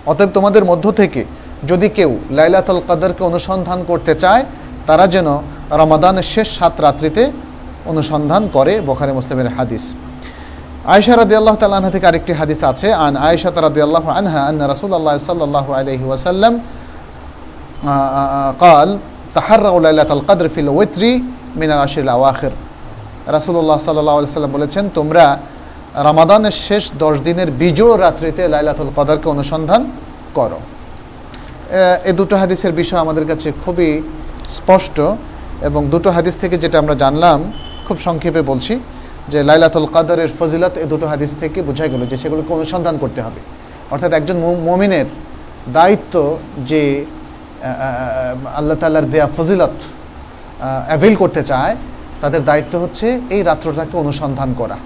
[0.06, 1.24] অতএব তোমাদের মধ্য থেকে
[1.66, 4.42] যদি কেউ লাইলাতুল কাদরকে অনুসন্ধান করতে চায়
[4.86, 5.28] তারা যেন
[5.72, 7.22] রমাদানের শেষ সাত রাত্রিতে
[7.86, 9.84] অনুসন্ধান করে বোখারে মুসলিমের হাদিস
[10.84, 15.70] আয়েশা রাদিয়াল্লাহু তাআলা আনহা থেকে আরেকটি হাদিস আছে আন আয়েশা রাদিয়াল্লাহু আনহা আন্না রাসূলুল্লাহ সাল্লাল্লাহু
[15.72, 16.52] আলাইহি ওয়াসাল্লাম
[18.60, 18.88] قال
[19.34, 21.02] تحروا ليلة القدر في الوتر
[21.56, 22.52] من العشر الأواخر
[23.28, 25.24] রাসূলুল্লাহ সাল্লাল্লাহু আলাইহি সাল্লাম বলেছেন তোমরা
[25.93, 29.81] রমাদানের শেষ দশ দিনের বিজয় রাত্রিতে লাইলাতুল কদরকে অনুসন্ধান
[30.37, 30.59] করো।
[32.09, 33.89] এই দুটো হাদিসের বিষয় আমাদের কাছে খুবই
[34.57, 34.97] স্পষ্ট
[35.67, 37.39] এবং দুটো হাদিস থেকে যেটা আমরা জানলাম,
[37.87, 38.73] খুব সংক্ষেপে বলছি
[39.31, 43.41] যে লাইলাতুল কাদরের ফজিলত এই দুটো হাদিস থেকে বোঝা গেল যে সেগুলোকে অনুসন্ধান করতে হবে।
[43.93, 44.37] অর্থাৎ একজন
[44.67, 45.07] মুমিনের
[45.77, 46.15] দায়িত্ব
[46.69, 46.81] যে
[48.59, 49.75] আল্লাহ তাল্লার দেয়া ফজিলত
[50.89, 51.73] অ্যাভেল করতে চায়,
[52.21, 54.77] তাদের দায়িত্ব হচ্ছে এই রাত্রটাকে অনুসন্ধান করা।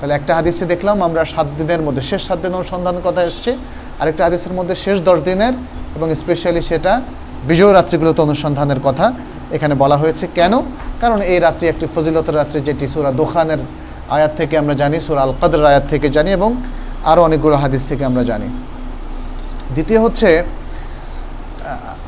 [0.00, 3.50] তাহলে একটা হাদিসে দেখলাম, আমরা সাত দিনের মধ্যে, শেষ সাত দিন অনুসন্ধানের কথা এসছে।
[4.00, 5.54] আরেকটা হাদিসের মধ্যে শেষ দশ দিনের,
[5.96, 6.92] এবং স্পেশালি সেটা
[7.48, 9.06] বিজয় রাত্রিগুলোতে অনুসন্ধানের কথা
[9.56, 10.52] এখানে বলা হয়েছে। কেন?
[11.00, 13.60] কারণ এই রাত্রি একটি ফজিলতের রাত্রি, যেটি সুরা দোকানের
[14.16, 16.50] আয়াত থেকে আমরা জানি, সুরা আল কাদের আয়াত থেকে জানি, এবং
[17.10, 18.48] আরও অনেকগুলো হাদিস থেকে আমরা জানি।
[19.74, 20.28] দ্বিতীয় হচ্ছে,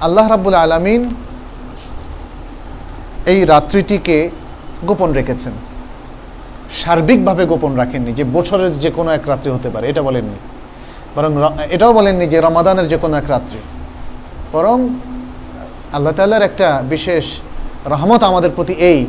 [0.06, 1.02] আল্লাহ রাব্বুল আলামিন
[3.32, 4.30] এই রাত্রিটিকে
[4.88, 5.52] গোপন রেখেছেন।
[6.80, 10.38] সার্বিকভাবে গোপন রাখেননি যে বছরের যে কোনো এক রাত্রি হতে পারে, এটা বলেননি।
[11.16, 11.30] বরং
[11.70, 13.58] এটাও বলেননি যে রমাদানের যে কোনো এক রাত্রি।
[14.52, 14.88] বরং
[15.92, 17.24] আল্লাহ তাল্লার একটা বিশেষ
[17.86, 19.06] রহমত আমাদের প্রতি এই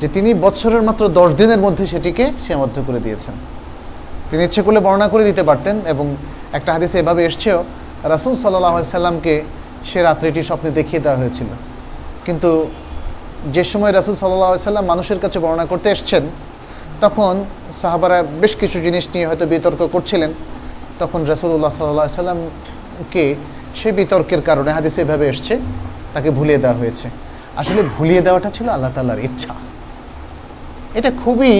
[0.00, 3.34] যে তিনি বছরের মাত্র দশ দিনের মধ্যে সেটিকে সীমাবদ্ধ করে দিয়েছেন।
[4.30, 6.16] তিনি ইচ্ছে করলে বর্ণনা করে দিতে পারতেন এবং
[6.52, 7.64] একটা হাদিসে এভাবে এসছেও,
[8.04, 9.42] রাসুল সাল্লাহ সাল্লামকে
[9.84, 11.46] সে রাত্রিটি স্বপ্নে দেখিয়ে দেওয়া হয়েছিল।
[12.24, 12.50] কিন্তু
[13.52, 16.22] যে সময় রাসুল সাল্লাহ সাল্লাম মানুষের কাছে বর্ণনা করতে এসছেন
[17.04, 17.34] তখন
[17.80, 20.30] সাহাবারা বেশ কিছু জিনিস নিয়ে হয়তো বিতর্ক করছিলেন।
[21.00, 23.24] তখন রাসুল্লাহ সাল্লাহ সাল্লামকে
[23.78, 25.54] সেই বিতর্কের কারণে হাদিসে এভাবে এসছে,
[26.14, 27.06] তাকে ভুলিয়ে দেওয়া হয়েছে।
[27.60, 29.52] আসলে ভুলিয়ে দেওয়াটা ছিল আল্লাহ তাল্লাহর ইচ্ছা।
[30.98, 31.54] এটা খুবই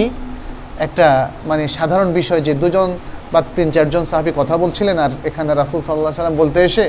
[0.85, 1.07] একটা
[1.49, 2.89] মানে সাধারণ বিষয় যে দুজন
[3.33, 6.85] বা তিন, চারজন সাহাবি কথা বলছিলেন আর এখানে রাসুল সাল্লাহ সাল্লাম বলতে এসে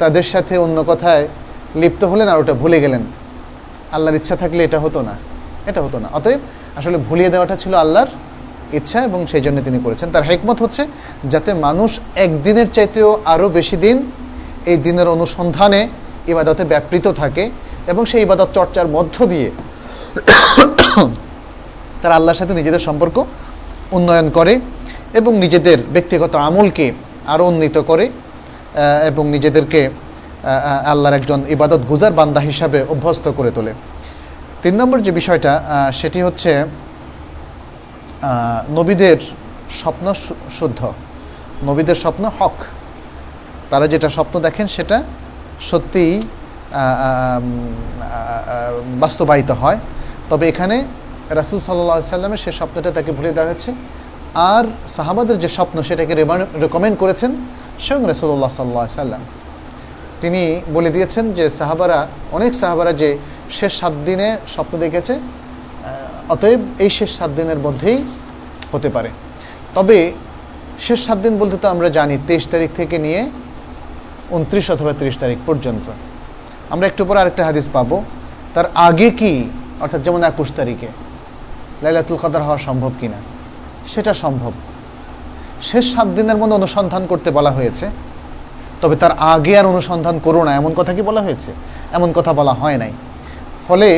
[0.00, 1.24] তাদের সাথে অন্য কথায়
[1.80, 3.02] লিপ্ত হলেন আর ওটা ভুলে গেলেন।
[3.94, 5.14] আল্লাহর ইচ্ছা থাকলে এটা হতো না,
[5.70, 6.40] এটা হতো না। অতএব
[6.78, 8.10] আসলে ভুলিয়ে দেওয়াটা ছিল আল্লাহর
[8.78, 10.82] ইচ্ছা এবং সেই জন্য তিনি করেছেন। তার হেকমত হচ্ছে
[11.32, 11.90] যাতে মানুষ
[12.24, 13.96] একদিনের চাইতেও আরও বেশি দিন
[14.70, 15.80] এই দিনের অনুসন্ধানে
[16.32, 17.44] ইবাদতে ব্যাপৃত থাকে
[17.92, 19.48] এবং সেই ইবাদত চর্চার মধ্য দিয়ে
[22.02, 23.16] তারা আল্লাহর সাথে নিজেদের সম্পর্ক
[23.96, 24.54] উন্নয়ন করে
[25.18, 26.86] এবং নিজেদের ব্যক্তিগত আমলকে
[27.32, 28.04] আরও উন্নীত করে
[29.10, 29.80] এবং নিজেদেরকে
[30.92, 33.72] আল্লাহর একজন ইবাদত গুজার বান্দা হিসাবে অভ্যস্ত করে তোলে।
[34.62, 35.52] তিন নম্বর যে বিষয়টা
[36.00, 36.50] সেটি হচ্ছে
[38.78, 39.18] নবীদের
[39.80, 40.06] স্বপ্ন
[40.58, 40.80] শুদ্ধ।
[41.68, 42.56] নবীদের স্বপ্ন হক।
[43.70, 44.96] তারা যেটা স্বপ্ন দেখেন, সেটা
[45.70, 46.14] সত্যিই
[49.02, 49.78] বাস্তবায়িত হয়।
[50.30, 50.76] তবে এখানে
[51.40, 53.70] রাসুল সাল্লাহ সাল্লামের সে স্বপ্নটা তাকে ভুলে দেওয়া হয়েছে।
[54.34, 54.64] আর
[54.96, 56.12] সাহাবাদের যে স্বপ্ন, সেটাকে
[56.64, 57.30] রেকমেন্ড করেছেন
[57.84, 59.22] স্বয়ং রসুল্লাহ সাল্লাহ সাল্লাম।
[60.22, 60.42] তিনি
[60.74, 61.98] বলে দিয়েছেন যে সাহাবারা,
[62.36, 63.10] অনেক সাহাবারা যে
[63.50, 65.14] শেষ সাত দিনে স্বপ্ন দেখেছে
[66.28, 68.04] অতএব এই শেষ সাত দিনের মধ্যেই
[68.72, 69.10] হতে পারে।
[69.74, 70.12] তবে
[70.78, 73.30] শেষ সাত দিন বলতে তো আমরা জানি তেইশ তারিখ থেকে নিয়ে
[74.30, 75.86] উনত্রিশ অথবা তিরিশ তারিখ পর্যন্ত।
[76.70, 78.02] আমরা একটু পরে আরেকটা হাদিস পাবো।
[78.54, 79.32] তার আগে কি?
[79.80, 80.88] অর্থাৎ যেমন একুশ তারিখে
[81.82, 83.16] লাইলাতুল কাদার হওয়া সম্ভব কিনা?
[83.86, 84.52] সেটা সম্ভব।
[85.62, 87.90] শেষ সাত দিনের মধ্যে অনুসন্ধান করতে বলা হয়েছে।
[88.80, 91.52] তবে তার আগে আর অনুসন্ধান করো না, এমন কথা কি বলা হয়েছে?
[91.92, 92.92] এমন কথা বলা হয় নাই।
[93.67, 93.89] ফলে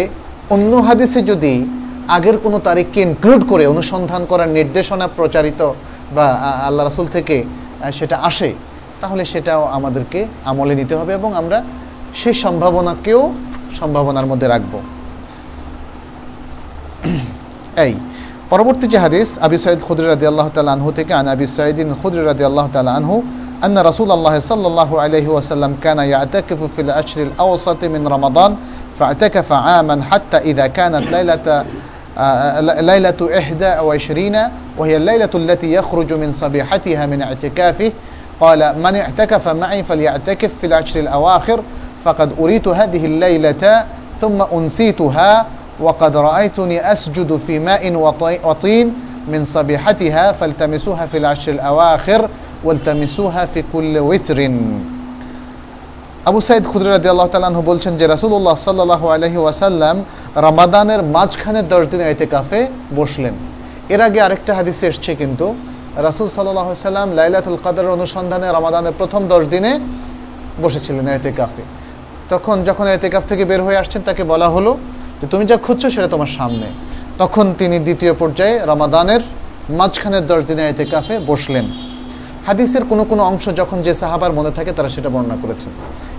[0.50, 1.54] অন্য হাদিসে যদি
[2.08, 5.62] আগের কোনো তারিখকে ইনক্লুড করে অনুসন্ধান করার নির্দেশনা প্রচারিত
[6.16, 6.26] বা
[6.68, 7.38] আল্লাহ রাসুল থেকে
[7.92, 8.50] সেটা আসে
[9.02, 11.58] তাহলে সেটাও আমাদেরকে আমলে নিতে হবে এবং আমরা
[12.14, 13.22] সেই সম্ভাবনাকেও
[13.80, 14.74] সম্ভাবনার মধ্যে রাখব
[17.86, 17.94] এই
[18.50, 22.20] পরবর্তী যে হাদিস আবি সাইদ খুদ্র রাদি আল্লাহ তালা আনহু থেকে আন আবি সাইদিন খুদ্র
[22.22, 23.18] রাদি আল্লাহ তালা আনহু
[23.58, 28.52] أن رسول الله صلى الله عليه وسلم كان يعتكف في الأشهر الأوسط من رمضان
[29.01, 31.65] فاعتكف عاما حتى إذا كانت ليلة
[32.81, 34.39] ليلة إحدى وعشرين
[34.79, 37.93] وهي الليلة التي يخرج من صبيحتها من اعتكافه.
[38.41, 41.61] قال من اعتكف معي فليعتكف في العشر الأواخر
[42.05, 43.85] فقد أريت هذه الليلة
[44.21, 45.47] ثم أنسيتها
[45.81, 47.95] وقد رأيتني أسجد في ماء
[48.45, 48.95] وطين
[49.29, 52.29] من صبيحتها فالتمسوها في العشر الأواخر
[52.65, 54.51] والتمسوها في كل وتر.
[56.29, 60.05] আবু সাইদ খুদরাদি আল্লাহ তালাহু বলছেন যে রাসুল্লাহ সাল্লাহ আলহি ওয়াসাল্লাম
[60.47, 62.61] রামাদানের মাঝখানে দশ দিন এতে কাফে
[62.97, 63.35] বসলেন।
[63.89, 65.47] এর আগে আরেকটা হাদিসে এসছে কিন্তু,
[65.97, 69.73] রাসুল সাল্লাহ সাল্লাম লাইলাতুল কাদের অনুসন্ধানে রামাদানের প্রথম দশ দিনে
[70.63, 71.63] বসেছিলেন এতে কাফে
[72.29, 74.73] তখন যখন এতে কাফ থেকে বের হয়ে আসছেন, তাকে বলা হলো
[75.21, 76.67] যে তুমি যা খুঁজছো সেটা তোমার সামনে।
[77.19, 79.23] তখন তিনি দ্বিতীয় পর্যায়ে রমাদানের
[79.71, 80.41] মাঝখানের দশ
[80.73, 81.67] এতে কাফে বসলেন।
[82.47, 85.73] হাদিসের কোনো কোনো অংশ যখন যে সাহাবার মনে থাকে তারা সেটা বর্ণনা করেছেন।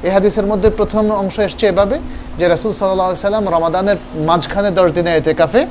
[0.06, 1.96] এই হাদিসের মধ্যে প্রথম অংশ এসছে এভাবে
[2.40, 3.98] যে রাসুল সাল্লাহ সাল্লাম রমাদানের
[4.30, 5.62] মাঝখানে দশ দিনের এতে কাফে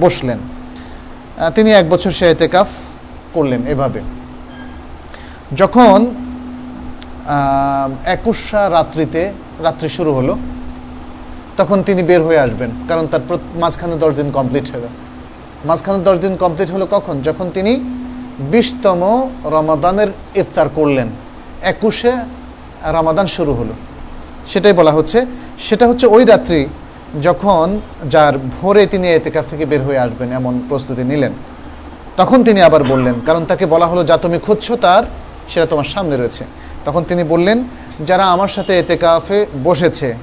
[0.00, 0.38] বসলেন
[1.56, 2.68] তিনি এক বছর সে এতে কাফ
[3.34, 4.00] করলেন এভাবে।
[5.60, 5.98] যখন
[8.14, 9.22] একুশা রাত্রিতে,
[9.66, 10.34] রাত্রি শুরু হলো,
[11.56, 13.22] তখন তিনি বের হয়ে আসবেন, কারণ তার
[13.62, 14.88] মাঝখানে দশ দিন কমপ্লিট হলো।
[15.68, 17.16] মাঝখানে দশ দিন কমপ্লিট হলো কখন?
[17.28, 17.72] যখন তিনি
[18.40, 21.08] বিশতম রমাদানের ইফতার করলেন।
[21.62, 22.12] একুশে
[22.84, 23.72] রমাদান শুরু হলো।
[24.46, 25.26] সেটাই বলা হচ্ছে।
[25.58, 26.66] সেটা হচ্ছে ওই রাত্রি
[27.22, 27.80] যখন
[28.10, 31.32] যার ভোরে তিনি এতেকাফ থেকে বের হয়ে আসবেন এমন প্রস্তুতি নিলেন।
[32.16, 35.02] তখন তিনি আবার বললেন, কারণ তাকে বলা হলো, যা তুমি খুঁজছো তার,
[35.48, 36.44] সেটা তোমার সামনে রয়েছে।
[36.84, 37.64] তখন তিনি বললেন,
[38.06, 40.14] যারা আমার সাথে এতেকাফে বসেছে,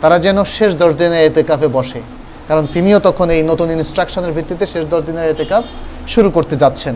[0.00, 2.00] তারা যেন শেষ দশ দিনে এতেকাফে বসে।
[2.48, 5.64] কারণ তিনিও তখন এই নতুন ইনস্ট্রাকশনের ভিত্তিতে শেষ দশ দিনের এতেকাফ
[6.08, 6.94] শুরু করতে যাচ্ছেন।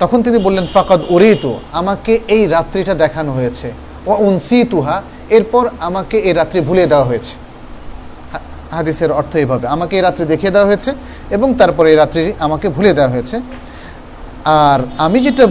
[0.00, 3.68] তখন তিনি বললেন, ফাকাদ উরিতু, আমাকে এই রাত্রিটা দেখানো হয়েছে।
[4.10, 4.96] ও উনসি তুহা
[5.36, 7.34] এরপর আমাকে এই রাত্রি ভুলে দেওয়া হয়েছে।
[8.76, 10.90] হাদিসের অর্থ এইভাবে, আমাকে এই রাত্রি দেখিয়ে দেওয়া হয়েছে
[11.36, 13.36] এবং তারপরে এই রাত্রি আমাকে ভুলে দেওয়া হয়েছে।
[14.44, 15.44] আর আমি যেটা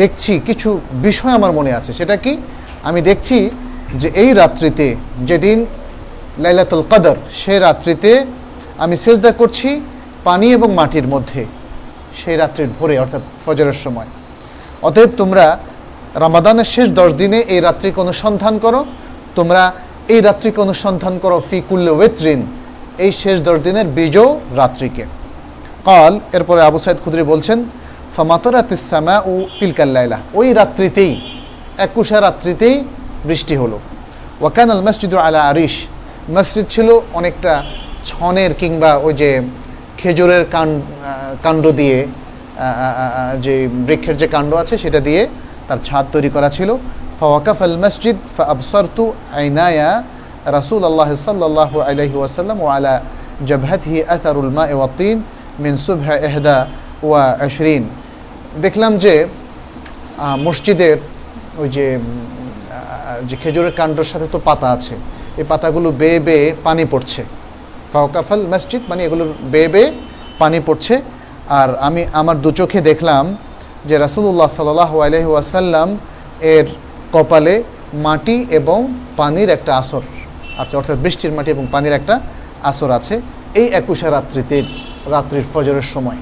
[0.00, 0.68] দেখছি, কিছু
[1.06, 2.32] বিষয় আমার মনে আছে। সেটা কি?
[2.88, 3.36] আমি দেখছি
[4.00, 4.86] যে এই রাত্রিতে,
[5.28, 5.58] যেদিন
[6.44, 8.10] লাইলাতুল কদর, সে রাত্রিতে
[8.84, 9.68] আমি সেজদা করছি
[10.28, 11.42] পানি এবং মাটির মধ্যে।
[12.18, 14.08] সেই রাত্রির ভোরে, অর্থাৎ ফজরের সময়।
[14.88, 15.44] অতএব তোমরা
[16.22, 18.80] রামাদানের শেষ দশ দিনে এই রাত্রিকে অনুসন্ধান করো।
[19.38, 19.62] তোমরা
[20.14, 22.40] এই রাত্রিকে অনুসন্ধান করো ফিকুল্ল ওয়েত্রিন,
[23.04, 24.24] এই শেষ দশ দিনের বিজো
[24.60, 25.04] রাত্রিকে।
[25.88, 27.58] কল, এরপরে আবু সাইদ খুদরি বলছেন
[28.16, 31.12] ফামাতরাতিসামা ও তিলকাল্লাইলা ওই রাত্রিতেই,
[31.86, 32.76] একুশা রাত্রিতেই
[33.28, 33.78] বৃষ্টি হলো।
[34.40, 35.74] ওয়াকান আল মসজিদ আলা আরিশ,
[36.36, 36.88] মসজিদ ছিল
[37.18, 37.52] অনেকটা
[38.08, 39.30] ছনের কিংবা ওই যে
[40.00, 40.44] খেজুরের
[41.44, 41.98] কাণ্ড দিয়ে
[43.44, 43.54] যে
[43.86, 45.22] বৃক্ষের যে কাণ্ড আছে সেটা দিয়ে
[45.68, 46.70] তার ছাদ তৈরি করা ছিল।
[47.18, 48.16] ফাওয়াকাফ আল মসজিদ
[48.54, 49.04] আবসরতু
[49.40, 49.90] আইনায়া
[50.56, 52.94] রাসুল আল্লাহ সাল্লাহ আলহি ওয়াসাল্লাম ও আলা
[53.48, 55.16] জবহাতহি আতারুল মা ওয়াতিন
[55.64, 55.74] মিন
[56.28, 56.56] এহদা
[57.08, 57.82] ওয়া আশরিন।
[58.64, 59.14] দেখলাম যে
[60.46, 60.96] মসজিদের
[61.60, 61.86] ওই যে
[63.28, 64.94] যে খেজুরের কাণ্ডর সাথে তো পাতা আছে।
[65.40, 67.22] এই পাতাগুলো বেয়ে বেয়ে পানি পড়ছে।
[67.92, 69.88] ফাওকাফাল মসজিদ মানে এগুলোর বেয়ে বেয়ে
[70.40, 70.94] পানি পড়ছে।
[71.60, 73.24] আর আমি আমার দু চোখে দেখলাম
[73.88, 75.88] যে রাসুল্লাহ সাল্লাহ আলহি ওয়াসাল্লাম
[76.54, 76.66] এর
[77.14, 77.54] কপালে
[78.06, 78.78] মাটি এবং
[79.18, 80.02] পানির একটা আসর
[80.62, 82.14] আছে, অর্থাৎ বৃষ্টির মাটি এবং পানির একটা
[82.70, 83.14] আসর আছে
[83.60, 84.56] এই একুশা রাত্রিতে
[85.14, 86.20] রাত্রির ফজরের সময়।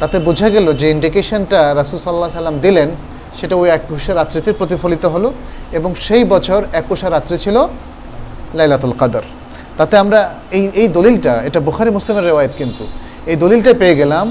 [0.00, 2.88] তাতে বোঝা গেল যে ইন্ডিকেশনটা রাসুল সাল্লাহ সাল্লাম দিলেন,
[3.38, 5.28] সেটা ওই একুশা রাত্রিতে প্রতিফলিত হলো
[5.78, 7.56] এবং সেই বছর একুশা রাত্রি ছিল
[8.58, 9.24] লাইলাতুল কাদর।
[9.78, 10.20] তাতে আমরা
[10.56, 12.84] এই এই দলিলটা, এটা বুখারি মুসলিমের রেওয়ায়ত কিন্তু,
[13.30, 14.26] এই দলিলটা পেয়ে গেলাম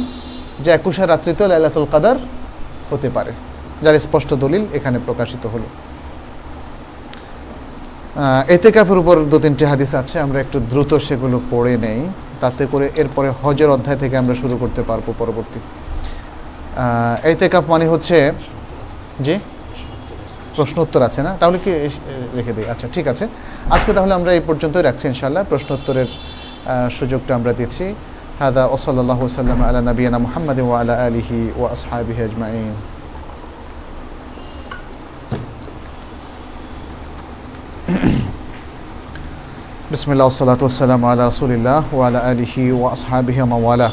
[0.64, 2.18] যে একুশা রাত্রিতেও লাইলাতুল কাদার
[2.92, 3.32] হতে পারে,
[3.84, 5.68] যার স্পষ্ট দলিল এখানে প্রকাশিত হলো।
[8.56, 12.00] এতে কাফের উপর দু তিনটি হাদিস আছে, আমরা একটু দ্রুত সেগুলো পড়ে নেই,
[12.42, 15.60] তাতে করে এরপরে হজের অধ্যায় থেকে আমরা শুরু করতে পারব পরবর্তী।
[17.32, 18.18] এতে কাপ মানে হচ্ছে,
[19.26, 19.36] জি?
[20.56, 21.32] প্রশ্ন উত্তর আছে না?
[21.42, 21.72] তাহলে কি
[22.38, 23.26] রেখে দিই। আচ্ছা ঠিক আছে।
[23.76, 26.10] আজকে তাহলে আমরা এই পর্যন্ত রাখছি ইনশাল্লাহ প্রশ্নোত্তরের
[26.98, 27.86] সুযোগটা আমরা দিচ্ছি।
[28.42, 32.74] হাদা ওসল্লাহ সাল্লাম আলা নবীনা মোহাম্মদ ওয়ালা আলিহি ও আসহাবি হাজমাইন
[39.92, 43.90] বিসমিল্লাহ সালাত ওসালাম আল্লাহ রসুলিল্লাহ ওয়ালা আলিহি ও আসহাবিহি মাওয়ালা।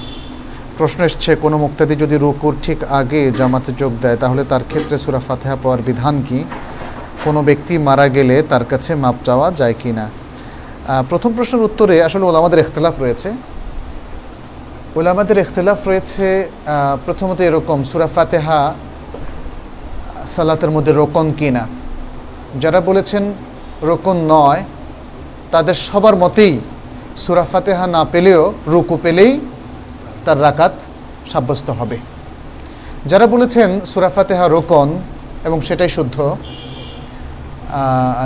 [0.80, 5.20] প্রশ্ন এসছে, কোনো মুক্তাদি যদি রুকুর ঠিক আগে জামাতে যোগ দেয়, তাহলে তার ক্ষেত্রে সুরা
[5.26, 6.38] ফাতেহা পাওয়ার বিধান কি?
[7.24, 10.06] কোনো ব্যক্তি মারা গেলে তার কাছে মাপ চাওয়া যায় কি না?
[11.10, 13.28] প্রথম প্রশ্নের উত্তরে আসলে ওলামাদের ইখতলাফ রয়েছে।
[14.98, 16.26] ওলামাদের ইখতলাফ রয়েছে
[17.04, 18.60] প্রথমত এরকম সুরা ফাতেহা
[20.34, 21.64] সালাতের মধ্যে রোকন কি না?
[22.62, 23.24] যারা বলেছেন
[23.90, 24.62] রোকন নয়,
[25.54, 26.54] তাদের সবার মতেই
[27.22, 28.42] সুরা ফাতেহা না পেলেও
[28.72, 29.32] রুকু পেলেই
[30.24, 30.74] তার রাকাত
[31.32, 31.96] সাব্যস্ত হবে।
[33.10, 34.88] যারা বলেছেন সুরা ফাতেহা রোকন
[35.48, 36.16] এবং সেটাই শুদ্ধ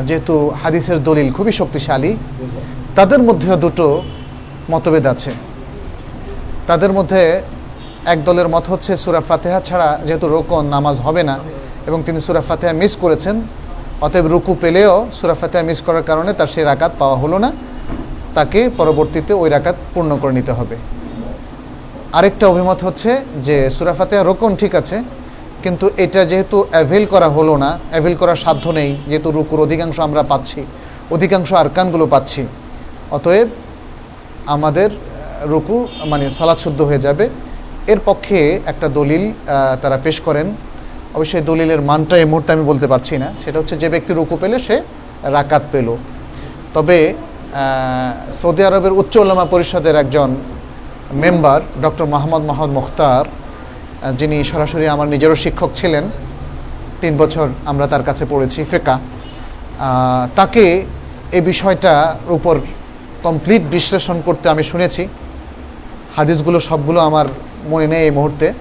[0.09, 2.13] যেহেতু হাদিসের দলিল খুবই শক্তিশালী,
[2.99, 3.87] তাদের মধ্যেও দুটো
[4.73, 5.33] মতভেদ আছে।
[6.69, 7.23] তাদের মধ্যে
[8.13, 11.37] এক দলের মত হচ্ছে সুরা ফাতেহা ছাড়া যেহেতু রোকন নামাজ হবে না
[11.89, 13.37] এবং তিনি সুরা ফাতেহা মিস করেছেন,
[14.05, 17.51] অতএব রুকু পেলেও সুরা ফাতেহা মিস করার কারণে তার সেই রাকাত পাওয়া হলো না।
[18.37, 20.77] তাকে পরবর্তীতে ওই রাকাত পূর্ণ করে নিতে হবে।
[22.19, 23.11] আরেকটা অভিমত হচ্ছে
[23.47, 24.97] যে সুরা ফাতেহা রোকন ঠিক আছে,
[25.65, 30.23] কিন্তু এটা যেহেতু অ্যাভেল করা হলো না অ্যাভেল করার সাধ্য নেই, যেহেতু রুকুর অধিকাংশ আমরা
[30.31, 30.61] পাচ্ছি,
[31.17, 32.43] অধিকাংশ আরকানগুলো পাচ্ছি।
[33.17, 33.49] অতএব
[34.55, 34.91] আমাদের
[35.53, 35.77] রুকু
[36.13, 37.25] মানে সালাদ শুদ্ধ হয়ে যাবে।
[37.93, 38.39] এর পক্ষে
[38.73, 39.25] একটা দলিল
[39.83, 40.47] তারা পেশ করেন।
[41.17, 44.57] অবশ্যই দলিলের মানটা এই মুহূর্তে আমি বলতে পারছি না। সেটা হচ্ছে যে ব্যক্তি রুকু পেলে
[44.67, 44.77] সে
[45.37, 45.89] রাকাত পেল।
[46.75, 46.99] তবে
[48.41, 50.31] সৌদি আরবের উচ্চ উল্লামা পরিষদের একজন
[51.13, 53.25] মেম্বার, ডক্টর মোহাম্মদ মোহাম্মদ মুখতার
[54.17, 56.05] যিনি সরাসরি আমার নিজেরও শিক্ষক ছিলেন।
[57.01, 58.99] তিন বছর আমরা তার কাছে পড়েছি, ফেকা।
[60.37, 60.65] তাকে
[61.33, 62.55] এই বিষয়টার উপর
[63.23, 65.09] কমপ্লিট বিশ্লেষণ করতে আমি শুনেছি।
[66.17, 67.27] হাদিসগুলো সবগুলো আমার
[67.69, 68.53] মনে নেই এই মুহূর্তে।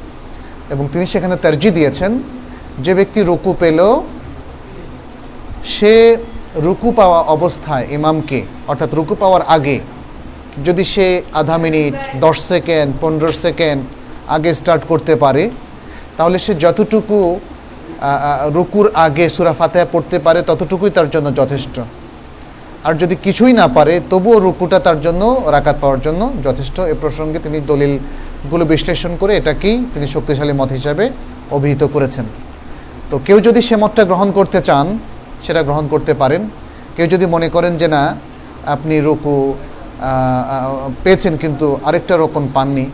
[0.69, 2.11] এবং তিনি সেখানে তার্জি দিয়েছেন,
[2.79, 3.79] যে ব্যক্তি রুকু পেল
[5.65, 6.17] সে
[6.55, 9.79] রুকু পাওয়া অবস্থায় ইমামকে, অর্থাৎ রুকু পাওয়ার আগে
[10.67, 11.93] যদি সে আধা মিনিট,
[12.25, 13.81] দশ সেকেন্ড, পনেরো সেকেন্ড
[14.27, 15.49] আগে স্টার্ট করতে পারে,
[16.17, 17.39] তাহলে সে যতটুকু
[18.55, 21.79] রুকুর আগে সুরা ফাতেহা পড়তে পারে, ততটুকুই তার জন্য যথেষ্ট।
[22.83, 27.39] আর যদি কিছুই না পারে, তবুও রুকুটা তার জন্য, রাকাত পাওয়ার জন্য যথেষ্ট। এ প্রসঙ্গে
[27.39, 31.09] তিনি দলিলগুলো বিশ্লেষণ করে এটাকেই তিনি শক্তিশালী মত হিসাবে
[31.51, 32.25] অভিহিত করেছেন।
[33.09, 34.97] তো কেউ যদি সে মতটা গ্রহণ করতে চান,
[35.43, 36.49] সেটা গ্রহণ করতে পারেন।
[36.95, 38.17] কেউ যদি মনে করেন যে না,
[38.65, 39.53] আপনি রুকু
[41.03, 42.85] পেয়েছেন কিন্তু আরেকটা রকম পাননি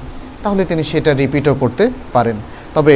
[0.43, 1.83] তাহলে তিনি সেটা রিপিটও করতে
[2.15, 2.37] পারেন।
[2.75, 2.95] তবে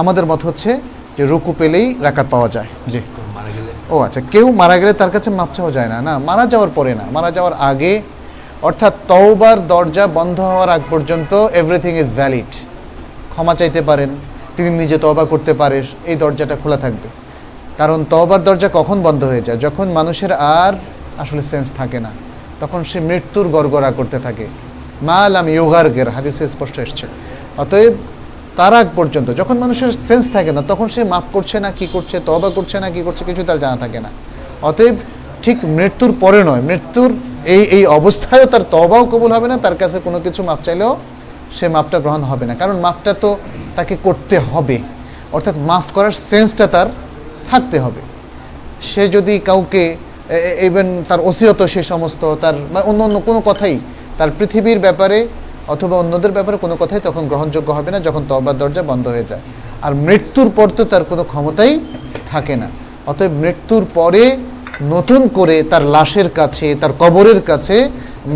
[0.00, 0.70] আমাদের মত হচ্ছে
[1.16, 3.00] যে রুকু পেলেই রাকাত পাওয়া যায়। জি।
[3.94, 6.92] ও আচ্ছা কেউ মারা গেলে তার কাছে মাপ চাওয়া যায় না। না মারা যাওয়ার পরে
[7.00, 7.92] না মারা যাওয়ার আগে
[8.68, 12.50] অর্থাৎ তওবার দরজা বন্ধ হওয়ার আগ পর্যন্ত এভরিথিং ইজ ভ্যালিড
[13.32, 14.10] ক্ষমা চাইতে পারেন
[14.56, 15.78] তিনি নিজে তবা করতে পারে
[16.10, 17.08] এই দরজাটা খোলা থাকবে।
[17.80, 19.58] কারণ তবার দরজা কখন বন্ধ হয়ে যায়?
[19.66, 20.72] যখন মানুষের আর
[21.22, 22.10] আসলে সেন্স থাকে না।
[22.62, 24.46] তখন সে মৃত্যুর গড়গড়া করতে থাকে।
[25.08, 25.52] মাল আমি
[25.96, 27.06] গের হাদিসে স্পষ্ট এসছে।
[27.62, 27.92] অতএব
[28.58, 32.16] তার আগ পর্যন্ত যখন মানুষের সেন্স থাকে না, তখন সে মাফ করছে না, কি করছে
[32.28, 34.10] তবা করছে না, কি করছে, কিছু তার জানা থাকে না।
[34.70, 34.96] অতএব
[35.44, 37.10] ঠিক মৃত্যুর পরে নয়, মৃত্যুর
[37.54, 40.92] এই এই অবস্থায়ও তার তবাও কবুল হবে না, তার কাছে কোনো কিছু মাপ চাইলেও
[41.56, 43.30] সে মাপটা গ্রহণ হবে না। কারণ মাফটা তো
[43.76, 44.76] তাকে করতে হবে।
[45.36, 46.88] অর্থাৎ মাফ করার সেন্সটা তার
[47.50, 48.02] থাকতে হবে।
[48.90, 49.82] সে যদি কাউকে
[50.66, 53.78] ইভেন তার ওসিয়ত সে সমস্ত তার বা অন্য অন্য কোনো কথাই
[54.18, 55.28] তার পৃথিবীর ব্যাপারে
[55.68, 59.40] অথবা অন্যদের ব্যাপারে কোনো কথাই তখন গ্রহণযোগ্য হবে না যখন তবার দরজা বন্ধ হয়ে যায়।
[59.82, 61.72] আর মৃত্যুর পর তো তার কোনো ক্ষমতাই
[62.30, 62.68] থাকে না।
[63.06, 64.24] অতএব মৃত্যুর পরে
[64.82, 67.76] নতুন করে তার লাশের কাছে তার কবরের কাছে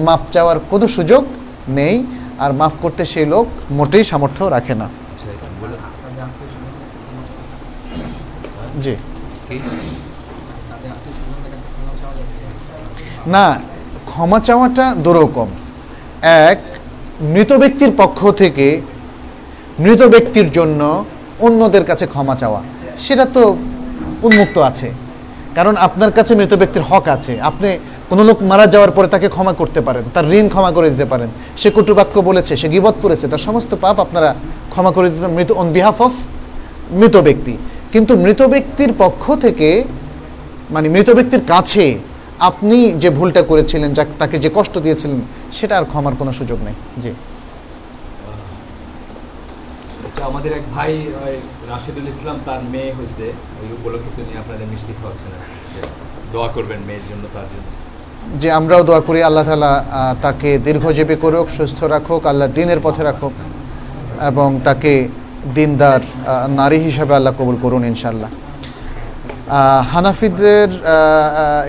[0.07, 1.23] মাপ চাওয়ার কোনো সুযোগ
[1.69, 2.07] নেই।
[2.39, 4.87] আর মাফ করতে সেই লোক মোটেই সামর্থ্য রাখে না।
[8.85, 8.95] জি।
[13.27, 13.47] না,
[14.07, 15.49] ক্ষমা চাওয়াটা দুরকম।
[16.51, 16.59] এক,
[17.21, 18.67] মৃত ব্যক্তির পক্ষ থেকে
[19.79, 21.05] মৃত ব্যক্তির জন্য
[21.41, 22.61] অন্যদের কাছে ক্ষমা চাওয়া,
[22.99, 23.43] সেটা তো
[24.23, 24.89] উন্মুক্ত আছে।
[25.55, 27.79] কারণ আপনার কাছে মৃত ব্যক্তির হক আছে। আপনি
[28.09, 31.29] কোনো লোক মারা যাওয়ার পরে তাকে ক্ষমা করতে পারেন, তার ঋণ ক্ষমা করে দিতে পারেন।
[31.57, 34.35] সে কটুবাক্য বলেছে, সে গিবত করেছে, তার সমস্ত পাপ আপনারা
[34.71, 36.13] ক্ষমা করে দিতে মৃত অন বিহাফ অফ
[36.91, 37.57] মৃত ব্যক্তি।
[37.93, 39.85] কিন্তু মৃত ব্যক্তির পক্ষ থেকে
[40.71, 41.99] মানে মৃত ব্যক্তির কাছে
[42.41, 45.21] আপনি যে ভুলটা করেছিলেন যা তাকে যে কষ্ট দিয়েছিলেন
[45.53, 47.13] সেটা আর ক্ষমার কোনো সুযোগ নেই। জি।
[50.23, 51.07] আমাদের এক ভাই
[51.69, 53.33] রাশিদুল ইসলাম তার মেয়ে হয়েছে।
[53.63, 55.33] ওই উপলক্ষে তিনি আপনাদের মিষ্টি খাওয়াচ্ছেন
[56.33, 57.67] দোয়া করবেন মেয়ের জন্য তার জন্য।
[58.41, 59.85] যে আমরাও দোয়া করি আল্লাহ তালা
[60.23, 63.33] তাকে দীর্ঘজীবী করুক সুস্থ রাখুক আল্লাহ দিনের পথে রাখুক
[64.21, 65.09] এবং তাকে
[65.55, 66.01] দিনদার
[66.49, 68.31] নারী হিসাবে আল্লাহ কবুল করুন ইনশাল্লাহ
[69.93, 70.71] হানাফিদের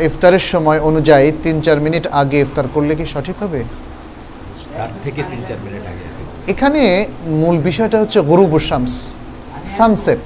[0.08, 3.62] ইফতারের সময় অনুযায়ী তিন চার মিনিট আগে ইফতার করলে কি সঠিক হবে?
[5.04, 6.06] থেকে তিন চার মিনিট আগে।
[6.54, 6.82] এখানে
[7.42, 8.94] মূল বিষয়টা হচ্ছে গরুব শামস
[9.78, 10.26] সানসেট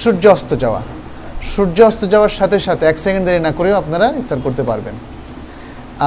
[0.00, 0.82] সূর্য অস্ত যাওয়া।
[1.52, 4.96] সূর্য অস্ত যাওয়ার সাথে সাথে এক সেকেন্ড দেরি না করেও আপনারা ইফতার করতে পারবেন।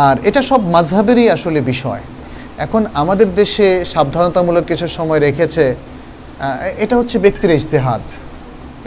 [0.05, 2.03] আর এটা সব মাঝহাবেরই আসলে বিষয়।
[2.65, 5.65] এখন আমাদের দেশে সাবধানতামূলক কিছু সময় রেখেছে
[6.83, 8.03] এটা হচ্ছে ব্যক্তির ইজতেহাদ।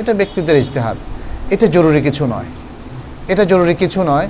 [0.01, 0.97] এটা ব্যক্তিদের ইজতেহাদ।
[1.51, 2.45] এটা জরুরি কিছু নয়।
[3.29, 4.29] এটা জরুরি কিছু নয়।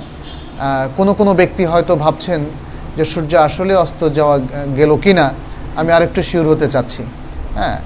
[0.97, 2.45] কোনো কোনো ব্যক্তি হয়তো ভাবছেন
[2.97, 4.39] যে সূর্য আসলে অস্ত যাওয়া
[4.75, 5.31] গেল কিনা,
[5.75, 7.03] আমি আরেকটু শিওর হতে চাচ্ছি।
[7.55, 7.81] হ্যাঁ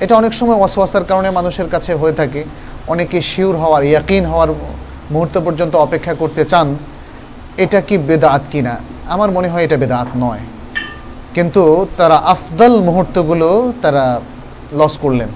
[0.00, 2.44] এটা অনেক সময় অসওয়াসার কারণে মানুষের কাছে হয়ে থাকে।
[2.88, 4.48] অনেকে শিওর হওয়ার, ইয়াকিন হওয়ার
[5.10, 6.76] মুহূর্ত পর্যন্ত অপেক্ষা করতে চান,
[7.56, 8.78] এটা কি বেদাত কিনা?
[9.08, 10.40] আমার মনে হয় এটা বেদাত নয়।
[11.34, 14.20] কিন্তু তারা আফদল মুহূর্তগুলো তারা
[14.72, 15.28] লস করলেন।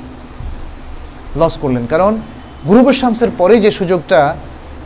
[1.36, 2.18] লস করলেন। কারণ
[2.66, 4.36] গুরুবের শামসের পরে যে সুযোগটা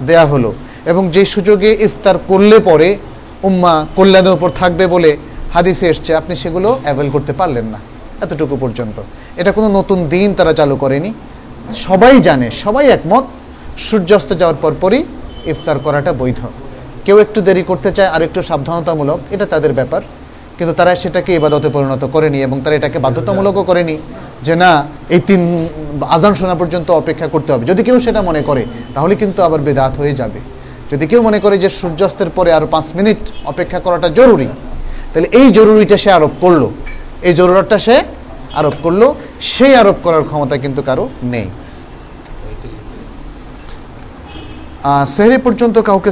[0.06, 0.54] দেয়া হলো
[0.86, 2.96] এবং যে সুযোগে ইফতার করলে পরে
[3.42, 5.10] উম্মা কল্যাণের উপর থাকবে বলে
[5.54, 7.78] হাদিসে এসছে, আপনি সেগুলো অ্যাভেল করতে পারলেন না
[8.24, 8.96] এতটুকু পর্যন্ত।
[9.36, 11.10] এটা কোনো নতুন দিন তারা চালু করেনি।
[11.86, 13.24] সবাই জানে, সবাই একমত,
[13.78, 15.04] সূর্যাস্ত যাওয়ার পর পরই
[15.46, 16.40] ইফতার করাটা বৈধ।
[17.04, 20.02] কেউ একটু দেরি করতে চায় আর একটু সাবধানতামূলক, এটা তাদের ব্যাপার।
[20.58, 23.96] কিন্তু তারা সেটাকে ইবাদতে পরিণত করেনি এবং তারা এটাকে বাধ্যতামূলকও করেনি
[24.46, 24.70] যে না,
[25.10, 25.68] এই তিন
[26.16, 28.62] আজান শোনা পর্যন্ত অপেক্ষা করতে হবে। যদি কেউ সেটা মনে করে,
[28.94, 30.40] তাহলে কিন্তু আবার বেদাত হয়ে যাবে।
[30.90, 34.48] যদি কেউ মনে করে যে সূর্যাস্তের পরে আরও পাঁচ মিনিট অপেক্ষা করাটা জরুরি,
[35.12, 36.62] তাহলে এই জরুরিটা সে আরোপ করল।
[37.22, 37.96] এই জরুরতটা সে
[38.60, 39.02] আরোপ করল।
[39.40, 41.52] সেই আরোপ করার ক্ষমতা কিন্তু কারও নেই আহ,
[45.14, 46.10] সেহরি পর্যন্ত কাউকে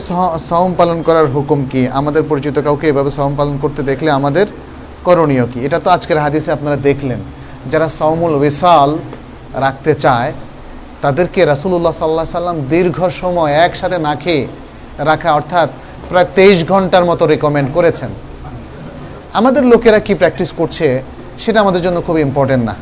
[0.48, 1.82] সাওম পালন করার হুকুম কি?
[2.00, 4.46] আমাদের পরিচিত কাউকে এভাবে সাওম পালন করতে দেখলে আমাদের
[5.06, 5.58] করণীয় কি?
[5.66, 7.20] এটা তো আজকের হাদিসে আপনারা দেখলেন।
[7.72, 8.90] যারা সাওমুল বিশাল
[9.64, 10.30] রাখতে চায়,
[11.04, 14.44] তাদেরকে রাসূলুল্লাহ সাল্লাহ সাল্লাম দীর্ঘ সময় একসাথে না খেয়ে
[15.10, 15.68] রাখা, অর্থাৎ
[16.08, 18.10] প্রায় তেইশ ঘণ্টার মতো রেকমেন্ড করেছেন।
[19.38, 20.86] আমাদের লোকেরা কি প্র্যাকটিস করছে,
[21.42, 22.74] সেটা আমাদের জন্য খুব ইম্পর্টেন্ট না।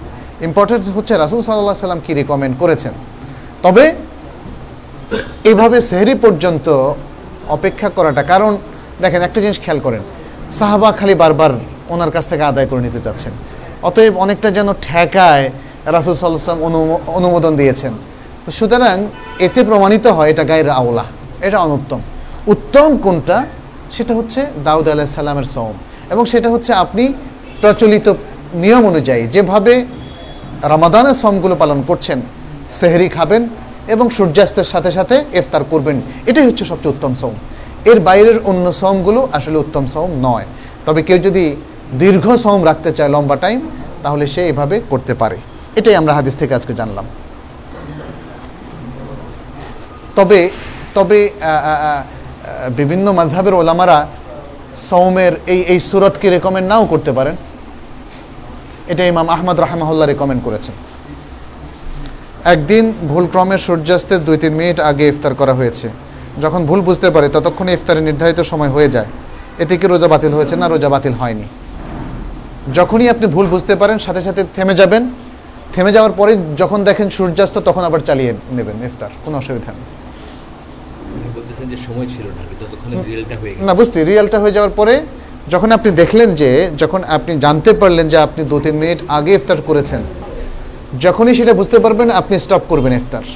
[0.48, 2.92] ইম্পর্টেন্ট হচ্ছে রাসুল সাল্লাহ সাল্লাম কি রেকমেন্ড করেছেন।
[3.64, 3.84] তবে
[5.48, 6.66] এইভাবে সেহরি পর্যন্ত
[7.56, 8.52] অপেক্ষা করাটা, কারণ
[9.02, 10.02] দেখেন একটা জিনিস খেয়াল করেন,
[10.58, 11.52] সাহাবা খালি বারবার
[11.94, 13.32] ওনার কাছ থেকে আদায় করে নিতে চাচ্ছেন।
[13.88, 15.46] অতএব অনেকটা যেন ঠেকায়
[15.94, 16.60] রাসুল সাল্লাম
[17.18, 17.92] অনুমোদন দিয়েছেন।
[18.44, 18.96] তো সুতরাং
[19.46, 21.04] এতে প্রমাণিত হয় এটা গায়ের আওলা,
[21.46, 22.00] এটা অনুত্তম।
[22.52, 23.38] উত্তম কোনটা?
[23.96, 25.76] সেটা হচ্ছে দাউদ আলাহ সাল্লামের সৌম
[26.12, 27.04] এবং সেটা হচ্ছে আপনি
[27.62, 28.06] প্রচলিত
[28.62, 29.74] নিয়ম অনুযায়ী যেভাবে
[30.72, 32.18] রামাদানের সমগুলো পালন করছেন,
[32.78, 33.42] সেহরি খাবেন
[33.94, 35.96] এবং সূর্যাস্তের সাথে সাথে ইফতার করবেন।
[36.30, 37.36] এটাই হচ্ছে সবচেয়ে উত্তম সৌম
[37.90, 40.46] এর বাইরের অন্য সৌমগুলো আসলে উত্তম সৌম নয়।
[40.86, 41.44] তবে কেউ যদি
[42.02, 43.58] দীর্ঘ সৌম রাখতে চায় লম্বা টাইম,
[44.04, 45.36] তাহলে সে এভাবে করতে পারে।
[45.78, 47.06] এটাই আমরা হাদিস থেকে আজকে জানলাম।
[50.16, 50.40] তবে
[50.96, 51.18] তবে
[52.78, 53.98] বিভিন্ন মাঝহাবের ওলামারা
[54.88, 57.36] সৌমের এই এই সুরটকে রেকমেন্ড নাও করতে পারেন।
[58.92, 60.74] এটা ইমাম আহমদ রাহমাহুল্লাহ রেকমেন্ড করেছেন।
[62.54, 65.86] একদিন ভুলক্রমে সূর্যাস্তের দুই তিন মিনিট আগে ইফতার করা হয়েছে।
[66.44, 69.10] যখন ভুল বুঝতে পারে ততক্ষণে ইফতারের নির্ধারিত সময় হয়ে যায়।
[69.62, 71.46] এতে কি রোজা বাতিল হয়েছে না রোজা বাতিল হয়নি?
[72.78, 75.02] যখনই আপনি ভুল বুঝতে পারেন সাথে সাথে থেমে যাবেন।
[75.74, 79.86] থেমে যাওয়ার পরে যখন দেখেন সূর্যাস্ত তখন আবার চালিয়ে নেবেন ইফতার। কোনো অসুবিধা নেই।
[83.68, 84.94] না বুঝতে রিয়ালটা হয়ে যাওয়ার পরে
[85.52, 86.50] যখন আপনি দেখলেন যে
[86.82, 90.00] যখন আপনি জানতে পারলেন যে আপনি দু তিন মিনিট আগে ইফতার করেছেন
[91.04, 93.26] যখনই সেটা বুঝতে পারবেন, আপনি স্টপ করবেন ইফতার।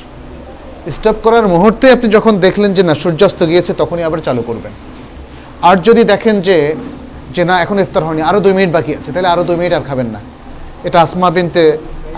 [0.96, 4.72] স্টপ করার মুহূর্তে আপনি যখন দেখলেন যে না, সূর্যাস্ত গিয়েছে, তখনই আবার চালু করবেন।
[5.68, 6.56] আর যদি দেখেন যে
[7.36, 9.84] যে না, এখন ইফতার হয়নি আরও দুই মিনিট বাকি আছে, তাহলে আরও দুই মিনিট আর
[9.88, 10.20] খাবেন না।
[10.86, 11.62] এটা আসমা বিনতে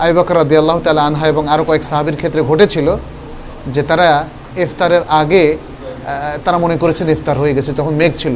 [0.05, 2.87] আইবাকর রাদি আল্লাহ তালা আনহা এবং আরও কয়েক সাহাবির ক্ষেত্রে ঘটেছিল
[3.73, 4.07] যে তারা
[4.63, 5.43] ইফতারের আগে
[6.45, 8.35] তারা মনে করেছেন ইফতার হয়ে গেছে, তখন মেঘ ছিল।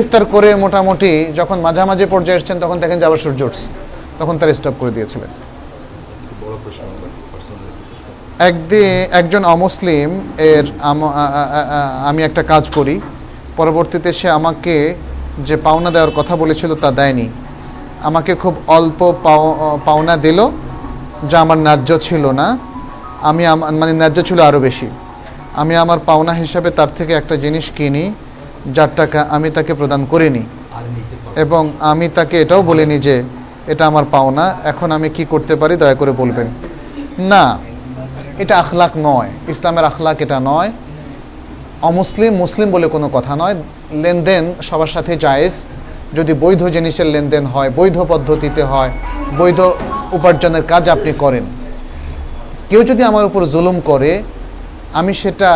[0.00, 3.66] ইফতার করে মোটামুটি যখন মাঝামাঝি পর্যায়ে এসছেন, তখন দেখেন যে আবার সূর্য উঠছে,
[4.20, 5.30] তখন তারা স্টপ করে দিয়েছিলেন
[6.22, 6.56] একটু বড় প্রশ্ন পার্সোনাল
[8.38, 13.00] একদিন একজন অমুসলিম এর আম- একটা কাজ করি।
[13.56, 14.94] পরবর্তীতে সে আমাকে
[15.38, 17.28] যে পাওনা দেওয়ার কথা বলেছিল তা দেয়নি।
[18.02, 20.48] আমাকে খুব অল্প পাও- পাওনা দিল
[21.28, 22.58] যা আমার ন্যায্য ছিল না।
[23.22, 23.44] আমি
[23.78, 24.86] মানে ন্যায্য ছিল আরও বেশি।
[25.56, 28.14] আমি আমার পাওনা হিসাবে তার থেকে একটা জিনিস কিনি
[28.72, 30.42] যার টাকা আমি তাকে প্রদান করিনি।
[31.36, 33.22] এবং আমি তাকে এটাও বলিনি যে
[33.72, 36.48] এটা আমার পাওনা, এখন আমি কি করতে পারি দয়া করে বলবেন।
[37.32, 37.44] না,
[38.42, 40.70] এটা আখলাক নয়, ইসলামের আখলাক এটা নয়।
[41.88, 43.54] অমুসলিম, মুসলিম বলে কোনো কথা নয়।
[44.02, 45.54] লেনদেন সবার সাথে জায়েজ।
[46.18, 48.90] যদি বৈধ জিনিসের লেনদেন হয়, বৈধ পদ্ধতিতে হয়,
[49.40, 49.60] বৈধ
[50.16, 51.44] উপার্জনের কাজ আপনি করেন।
[52.70, 54.10] কেউ যদি আমার উপর জুলুম করে,
[54.98, 55.50] আমি সেটা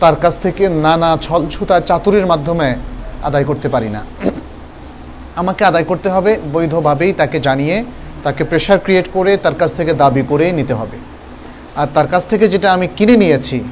[0.00, 2.68] তার কাছ থেকে নানা ছল ছুতা চাতুরির মাধ্যমে
[3.28, 4.02] আদায় করতে পারি না।
[5.36, 7.84] আমাকে আদায় করতে হবে, বৈধভাবেই তাকে জানিয়ে,
[8.22, 10.96] তাকে প্রেশার ক্রিয়েট করে তার কাছ থেকে দাবি করে নিতে হবে।
[11.76, 13.64] আর তার কাছ থেকে যেটা আমি কিনে নিয়েছি,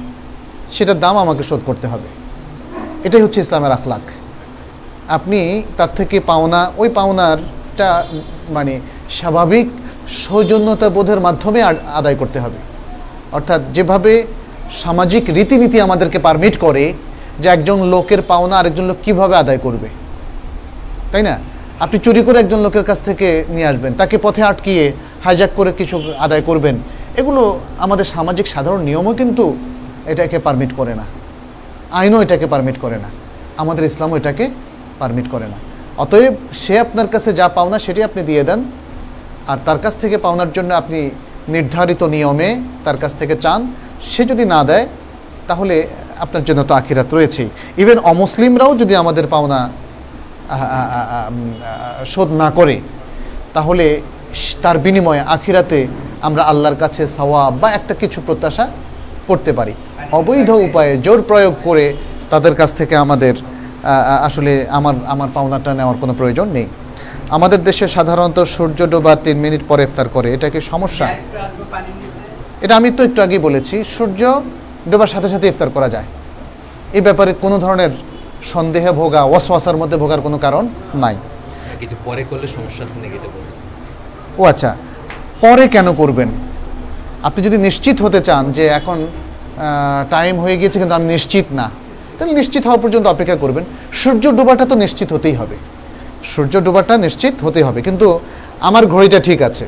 [0.70, 2.08] সেটার দাম আমাকে শোধ করতে হবে।
[3.04, 4.00] এটাই হচ্ছে ইসলামের আখলাক।
[5.08, 8.06] আপনি তার থেকে পাওনা, ওই পাওনারটা
[8.48, 8.80] মানে
[9.10, 9.68] স্বাভাবিক
[10.08, 11.62] সৌজন্যতা বোধের মাধ্যমে
[11.94, 12.56] আদায় করতে হবে।
[13.32, 14.22] অর্থাৎ যেভাবে
[14.70, 16.92] সামাজিক রীতিনীতি আমাদেরকে পারমিট করে
[17.38, 19.88] যে একজন লোকের পাওনা আরেকজন লোক কীভাবে আদায় করবে।
[21.12, 21.38] তাই না?
[21.82, 24.84] আপনি চুরি করে একজন লোকের কাছ থেকে নিয়ে আসবেন, তাকে পথে আটকিয়ে
[25.24, 25.96] হাইজ্যাক করে কিছু
[26.26, 26.76] আদায় করবেন,
[27.20, 27.42] এগুলো
[27.84, 29.44] আমাদের সামাজিক সাধারণ নিয়মও কিন্তু
[30.12, 31.05] এটাকে পারমিট করে না।
[32.01, 33.09] আইনও এটাকে পারমিট করে না।
[33.62, 34.44] আমাদের ইসলামও এটাকে
[35.01, 35.59] পারমিট করে না।
[36.02, 38.60] অতএব সে আপনার কাছে যা পাওনা সেটি আপনি দিয়ে দেন,
[39.51, 40.98] আর তার কাছ থেকে পাওনার জন্য আপনি
[41.55, 42.51] নির্ধারিত নিয়মে
[42.84, 43.60] তার কাছ থেকে চান।
[44.10, 44.84] সে যদি না দেয়,
[45.48, 45.76] তাহলে
[46.24, 47.48] আপনার জন্য তো আখিরাত রয়েছেই।
[47.82, 49.60] ইভেন অমুসলিমরাও যদি আমাদের পাওনা
[52.12, 52.76] শোধ না করে,
[53.56, 53.86] তাহলে
[54.62, 55.78] তার বিনিময়ে আখিরাতে
[56.26, 58.64] আমরা আল্লাহর কাছে সওয়াব বা একটা কিছু প্রত্যাশা
[59.28, 59.74] করতে পারি।
[60.18, 61.84] অবৈধ উপায়ে জোর প্রয়োগ করে
[62.32, 63.34] তাদের কাছ থেকে আমাদের
[64.28, 66.66] আসলে আমার আমার পাওনাটা নেওয়ার কোনো প্রয়োজন নেই।
[67.36, 71.06] আমাদের দেশে সাধারণত সূর্য ডোবার তিন মিনিট পরে ইফতার করে, এটা কি সমস্যা?
[72.64, 74.20] এটা আমি তো একটু আগেই বলেছি, সূর্য
[74.90, 76.08] ডোবার সাথে সাথে ইফতার করা যায়।
[76.96, 77.92] এই ব্যাপারে কোনো ধরনের
[78.52, 80.64] সন্দেহে ভোগা ওয়াসওয়াসার মধ্যে ভোগার কোনো কারণ
[81.02, 81.16] নাই।
[81.80, 83.64] কিন্তু পরে করলে সমস্যা আছে নাকি এটা বলতেছে?
[84.40, 84.70] ও আচ্ছা
[85.42, 86.28] পরে কেন করবেন?
[87.28, 88.98] আপনি যদি নিশ্চিত হতে চান যে এখন
[90.14, 91.66] টাইম হয়ে গিয়েছে কিন্তু আমি নিশ্চিত না
[92.16, 93.64] তাহলে নিশ্চিত হওয়া পর্যন্ত অপেক্ষা করবেন।
[94.00, 95.56] সূর্য ডোবাটা তো নিশ্চিত হতেই হবে।
[96.32, 98.06] সূর্য ডোবাটা নিশ্চিত হতেই হবে। কিন্তু
[98.68, 99.64] আমার ঘড়িটা ঠিক আছে।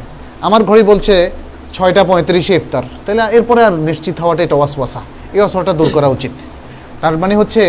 [0.46, 1.14] আমার ঘড়ি বলছে
[1.76, 5.00] ছয়টা পঁয়ত্রিশে ইফতার। তাহলে এরপরে আর নিশ্চিত হওয়াটা এটা ওয়াসওয়াসা।
[5.36, 6.34] এই অসরটা দূর করা উচিত।
[7.02, 7.62] তার মানে হচ্ছে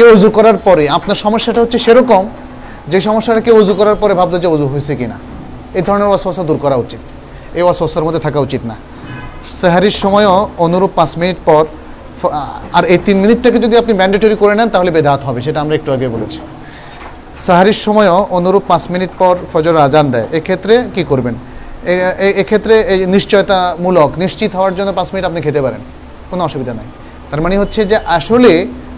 [0.00, 2.22] কেউ উজু করার পরে, আপনার সমস্যাটা হচ্ছে সেরকম
[2.92, 5.18] যে সমস্যাটা কেউ উজু করার পরে ভাবলো যে উজু হয়েছে কিনা।
[5.78, 7.02] এই ধরনের ওয়াসওয়াসা দূর করা উচিত।
[7.58, 8.76] এই ওয়াসওয়াসার মধ্যে থাকা উচিত না।
[9.60, 11.62] সেহারির সময়ও অনুরূপ পাঁচ মিনিট পর
[12.76, 15.90] আর এই তিন মিনিটটাকে যদি আপনি ম্যান্ডেটরি করে নেন, তাহলে বেদাত হবে, সেটা আমরা একটু
[15.96, 16.38] আগে বলেছি।
[17.44, 21.34] সাহারির সময়ও অনুরূপ পাঁচ মিনিট পর ফজর আজান দেয়। এক্ষেত্রে কি করবেন?
[22.42, 25.82] এক্ষেত্রে এই নিশ্চয়তামূলক, নিশ্চিত হওয়ার জন্য পাঁচ মিনিট আপনি খেতে পারেন।
[26.30, 26.88] কোনো অসুবিধা নাই।
[27.30, 28.52] তার মানে হচ্ছে যে আসলে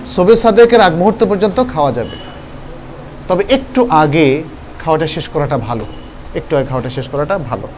[0.07, 2.17] সবে সাদেকের আগ মুহূর্ত পর্যন্ত খাওয়া যাবে।
[3.29, 4.43] তবে একটু আগে
[4.85, 5.85] খাওয়াটা শেষ করাটা ভালো।
[6.35, 7.69] একটু আগে খাওয়াটা শেষ করাটা ভালো।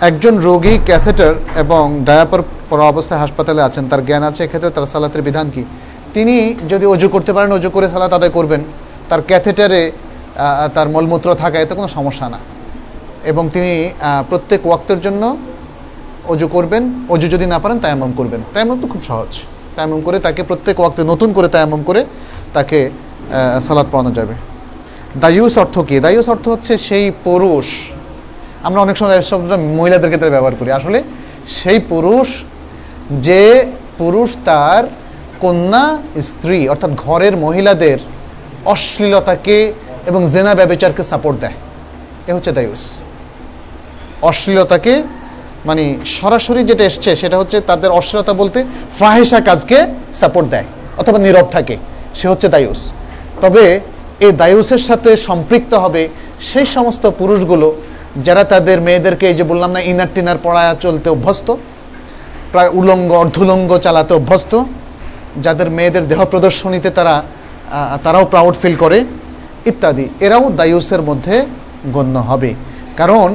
[0.00, 5.22] একজন রোগী, ক্যাথেটার এবং ডায়াপার পরা অবস্থায় হাসপাতালে আছেন, তার জ্ঞান আছে, এক্ষেত্রে তার সালাতের
[5.22, 5.64] বিধান কি?
[6.14, 8.64] তিনি যদি অজু করতে পারেন, অজু করে সালাত আদায় করবেন।
[9.08, 9.92] তার ক্যাথেটারে
[10.74, 12.38] তার মলমূত্র থাকা এতে কোনো সমস্যা না।
[13.24, 13.90] এবং তিনি
[14.28, 15.36] প্রত্যেক ওয়াক্তের জন্য
[16.32, 19.30] অজু করবেন, অজু যদি না পারেন তায়াম্মম করবেন। তায়াম্মম তো খুব সহজ।
[19.76, 22.00] তায়াম্মম করে তাকে প্রত্যেক ওয়াক্তে নতুন করে তায়াম্মম করে
[22.54, 22.78] তাকে
[23.66, 24.34] সালাদ পড়ানো যাবে।
[25.22, 25.96] দায়ুস অর্থ কী?
[26.06, 27.66] দায়ুস অর্থ হচ্ছে সেই পুরুষ,
[28.66, 30.98] আমরা অনেক সময় শব্দটা মহিলাদের ক্ষেত্রে ব্যবহার করি। আসলে
[31.58, 32.28] সেই পুরুষ,
[33.26, 33.42] যে
[33.98, 34.84] পুরুষ তার
[35.44, 35.84] কন্যা,
[36.30, 37.98] স্ত্রী, অর্থাৎ ঘরের মহিলাদের
[38.72, 39.56] অশ্লীলতাকে
[40.06, 41.56] এবং জেনা ব্যবচারকে সাপোর্ট দেয়।
[42.28, 42.84] এ হচ্ছে দায়ুস।
[44.30, 44.92] অশ্লীলতাকে
[45.68, 45.84] মানে
[46.18, 48.58] সরাসরি যেটা এসছে, সেটা হচ্ছে তাদের অশ্লীলতা বলতে
[48.98, 49.78] ফাহেসা কাজকে
[50.20, 50.68] সাপোর্ট দেয়,
[51.00, 51.76] অথবা নীরব থাকে,
[52.18, 52.80] সে হচ্ছে দায়ুস।
[53.42, 53.64] তবে
[54.24, 56.02] এই দায়ুসের সাথে সম্পৃক্ত হবে
[56.50, 57.68] সেই সমস্ত পুরুষগুলো
[58.26, 61.48] যারা তাদের মেয়েদেরকে এই যে বললাম না ইনার টিনার পড়ায় চলতে অভ্যস্ত,
[62.52, 64.52] প্রায় উলঙ্গ, অর্ধুলঙ্গ চালাতে অভ্যস্ত,
[65.44, 67.14] যাদের মেয়েদের দেহ প্রদর্শনীতে তারা
[68.04, 68.98] তারাও প্রাউড ফিল করে,
[69.70, 71.36] ইত্যাদি। এরাও দায়ুসের মধ্যে
[71.96, 72.50] গণ্য হবে।
[73.00, 73.28] কারণ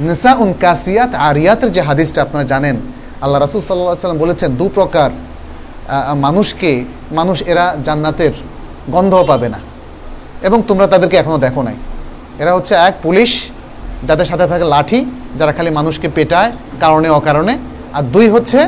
[0.00, 2.76] নিসা উন কাসিয়াত আরিয়াতের যে হাদিসটা আপনারা জানেন,
[3.24, 5.10] আল্লাহ রাসুল সাল্লাহ সাল্লাম বলেছেন, দু প্রকার
[6.26, 6.72] মানুষকে,
[7.18, 8.34] মানুষ এরা জান্নাতের
[8.94, 9.60] গন্ধও পাবে না
[10.46, 11.76] এবং তোমরা তাদেরকে এখনও দেখো নাই।
[12.42, 13.30] এরা হচ্ছে এক পুলিশ,
[14.08, 15.00] যাদের সাথে থাকে লাঠি,
[15.38, 16.50] যারা খালি মানুষকে পেটায়,
[16.82, 17.54] কারণে, অকারণে।
[17.96, 18.60] আর দুই হচ্ছে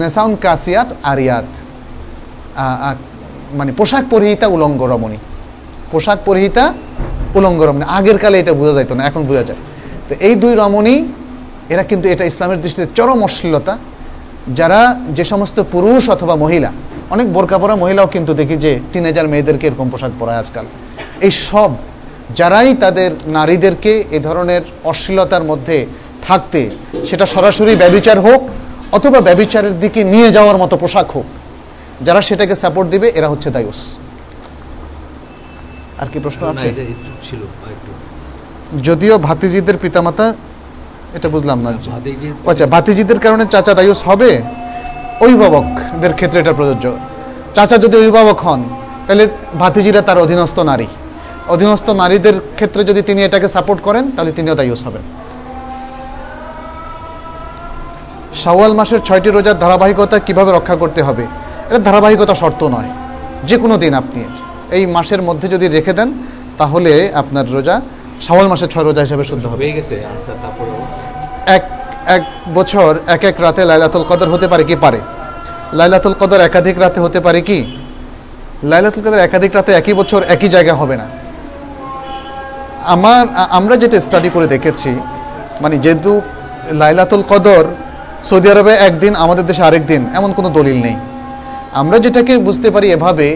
[0.00, 1.48] নেসাউন কাসিয়াত আরিয়াত
[3.58, 5.18] মানে পোশাক পরিহিতা উলঙ্গ রমণী।
[5.92, 6.64] পোশাক পরিহিতা
[7.38, 9.60] উলঙ্গ রমণী। আগের কালে এটা বোঝা যাইতো না, এখন বোঝা যায়।
[10.08, 10.96] তো এই দুই রমণী
[11.72, 13.74] এরা কিন্তু এটা ইসলামের দৃষ্টিতে চরম অশ্লীলতা।
[14.58, 14.80] যারা
[15.16, 16.70] যে সমস্ত পুরুষ অথবা মহিলা
[17.14, 20.66] অনেক বোরকা পরা মহিলাও কিন্তু দেখি যে টিনেজার মেয়েদেরকে এরকম পোশাক পরায় আজকাল।
[21.26, 21.70] এই সব
[22.38, 25.78] যারাই তাদের নারীদেরকে এ ধরনের অশ্লীলতার মধ্যে
[26.26, 26.60] থাকতে
[27.08, 28.40] সেটা সরাসরি ব্যবিচার হোক
[28.96, 31.26] অথবা ব্যবিচারের দিকে নিয়ে যাওয়ার মতো পোশাক হোক
[32.06, 33.80] যারা সেটাকে সাপোর্ট দিবে এরা হচ্ছে দায়ুস।
[36.02, 36.66] আর কি প্রশ্ন আছে?
[37.22, 37.40] ছিল।
[38.82, 40.34] যদিও ভাতিজিদের পিতামাতা
[41.14, 41.70] এটা বুঝলাম না।
[42.50, 44.42] আচ্ছা ভাতিজিদের কারণে চাচা দায়ুস হবে?
[45.20, 46.92] অভিভাবকদের ক্ষেত্রে এটা প্রযোজ্য।
[47.54, 48.62] চাচা যদি অভিভাবক হন
[49.06, 49.28] তাহলে
[49.58, 50.86] ভাতিজিরা তার অধীনস্থ নারী।
[51.48, 55.02] অধীনস্থ নারীদের ক্ষেত্রে যদি তিনি এটাকে সাপোর্ট করেন তাহলে তিনিও দায়ুস হবেন।
[58.34, 61.26] শাওয়াল মাসের ছয়টি রোজার ধারাবাহিকতা কীভাবে রক্ষা করতে হবে?
[61.68, 62.90] এটা ধারাবাহিকতা শর্ত নয়।
[63.44, 64.24] যে কোনো দিন আপনি
[64.70, 66.12] এই মাসের মধ্যে যদি রেখে দেন
[66.58, 67.80] তাহলে আপনার রোজা
[68.24, 69.96] শাওয়াল মাসের ছয় রোজা হিসেবে শুদ্ধ হবে। গেছে
[71.56, 71.64] এক
[72.16, 72.22] এক
[72.54, 74.76] বছর এক এক রাতে লাইলাতুল কদর হতে পারে কি?
[74.84, 75.00] পারে।
[75.78, 77.58] লাইলাতুল কদর একাধিক রাতে হতে পারে কি?
[78.70, 81.06] লাইলাতুল কদর একাধিক রাতে একই বছর একই জায়গায় হবে না।
[82.94, 83.24] আমার
[83.58, 84.90] আমরা যেটা স্টাডি করে দেখেছি
[85.60, 86.12] মানে যেহেতু
[86.82, 87.64] লাইলাতুল কদর
[88.28, 90.96] সৌদি আরবে একদিন আমাদের দেশে আরেক দিন এমন কোনো দলিল নেই।
[91.80, 93.28] আমরা যেটাকে বুঝতে পারি এভাবে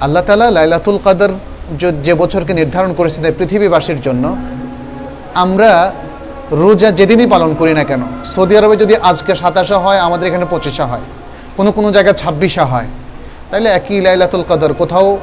[0.00, 1.30] আল্লাহ তালা লাইলাতুল কদর
[1.78, 4.36] যে- বছরকে নির্ধারণ করেছিলেন পৃথিবীবাসীর জন্য,
[5.34, 5.92] আমরা
[6.52, 10.86] রোজা যেদিনই পালন করি না কেন, সৌদি আরবে যদি আজকে সাতাশা হয়, আমাদের এখানে পঁচিশা
[10.86, 11.00] হয়,
[11.56, 12.86] কোনো কোনো জায়গায় ছাব্বিশা হয়,
[13.50, 15.18] তাইলে একই লাইলাতুল কদর। কোথাও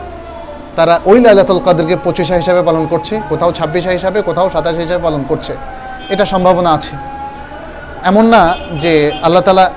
[0.76, 5.24] তারা ওই লাইলাতুল কদরকে পঁচিশা হিসাবে পালন করছে, কোথাও ছাব্বিশা হিসাবে, কোথাও সাতাশ হিসাবে পালন
[5.28, 5.54] করছে।
[6.10, 6.96] এটা সম্ভাবনা আছে।
[8.04, 9.72] এমন না যে আল্লাহ তালা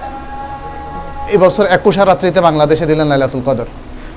[1.28, 3.65] এবছর একুশা রাত্রিতে বাংলাদেশে দিলেন লাইলাতুল কদর।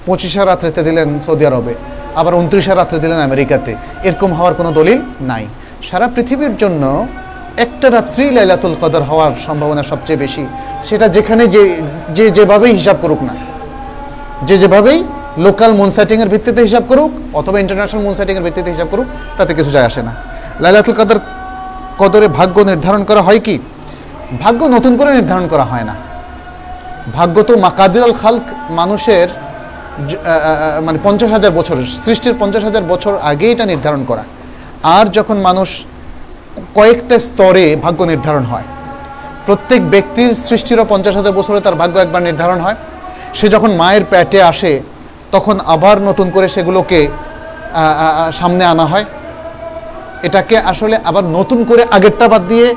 [0.06, 1.74] পঁচিশা রাত্রিতে দিলেন সৌদি আরবে,
[2.20, 3.72] আবার উনত্রিশা রাত্রে দিলেন আমেরিকাতে।
[4.08, 5.00] এরকম হওয়ার কোনো দলিল
[5.32, 5.44] নাই।
[5.90, 6.84] সারা পৃথিবীর জন্য
[7.66, 10.44] একটা রাত্রি লাইলাতুল কদর হওয়ার সম্ভাবনা সবচেয়ে বেশি।
[10.88, 11.64] সেটা যেখানে যে
[12.18, 13.36] যে যেভাবেই হিসাব করুক না
[14.48, 15.00] যে যেভাবেই
[15.46, 19.08] লোকাল মুন সেটিংয়ের ভিত্তিতে হিসাব করুক, অথবা ইন্টারন্যাশনাল মুন সেটিংয়ের ভিত্তিতে হিসাব করুক,
[19.38, 20.14] তাতে কিছু যায় আসে না।
[20.64, 21.18] লাইলাতুল কদর,
[22.02, 23.56] কদরে ভাগ্য নির্ধারণ করা হয় কি?
[24.44, 25.96] ভাগ্য নতুন করে নির্ধারণ করা হয় না।
[27.18, 28.46] ভাগ্য তো মাকাদির আল খালক
[28.80, 29.28] মানুষের
[30.86, 34.24] মানে পঞ্চাশ হাজার বছর, সৃষ্টির পঞ্চাশ হাজার বছর আগে এটা নির্ধারণ করা।
[34.98, 35.70] আর যখন মানুষ
[36.78, 38.68] কয়েকটা স্তরে ভাগ্য নির্ধারণ হয়,
[39.48, 42.78] প্রত্যেক ব্যক্তির সৃষ্টিরও পঞ্চাশ হাজার বছরে তার ভাগ্য একবার নির্ধারণ হয়।
[43.38, 44.74] সে যখন মায়ের প্যাটে আসে,
[45.36, 47.00] তখন আবার নতুন করে সেগুলোকে
[48.40, 49.06] সামনে আনা হয়।
[50.28, 52.68] এটাকে আসলে আবার নতুন করে আগেরটা বাদ দিয়ে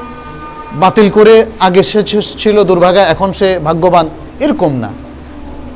[0.82, 1.34] বাতিল করে
[1.66, 2.00] আগে সে
[2.42, 4.06] ছিল দুর্ভাগা, এখন সে ভাগ্যবান,
[4.44, 4.90] এরকম না।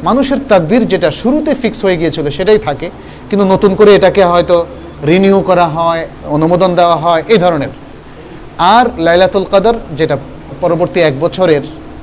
[0.07, 2.89] মানুষের তাকদির যেটা শুরুতে ফিক্স হয়ে গিয়েছিল সেটাই থাকে,
[3.29, 4.57] কিন্তু নতুন করে এটাকে হয়তো
[5.11, 6.03] রিনিউ করা হয়,
[6.37, 7.73] অনুমোদন দেওয়া হয়, এই ধরনের।
[8.77, 10.17] আর লাইলাতুল কদর, যেটা
[10.63, 11.63] পরবর্তী এক বছরের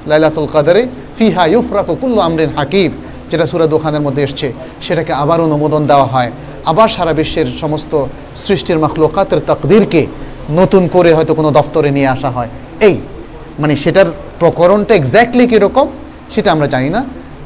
[0.10, 0.82] লাইলাতুল কদরে,
[1.18, 2.92] ফিহা ইউফরাকু কুল্লু আমরিন হাকিব
[3.32, 4.48] যেটা সুরা দোকানের মধ্যে এসছে,
[4.86, 6.32] সেটাকে আবার অনুমোদন দেওয়া হয়।
[6.72, 7.92] আবার সারা বিশ্বের সমস্ত
[8.46, 10.02] সৃষ্টির মাখলুকাতের তাকদিরকে
[10.60, 12.50] নতুন করে হয়তো কোনো দফতরে নিয়ে আসা হয়।
[12.88, 12.96] এই
[13.62, 14.08] মানে সেটার
[14.40, 15.88] প্রকরণটা এক্স্যাক্টলি কীরকম,
[16.34, 17.02] সেটা আমরা জানি না।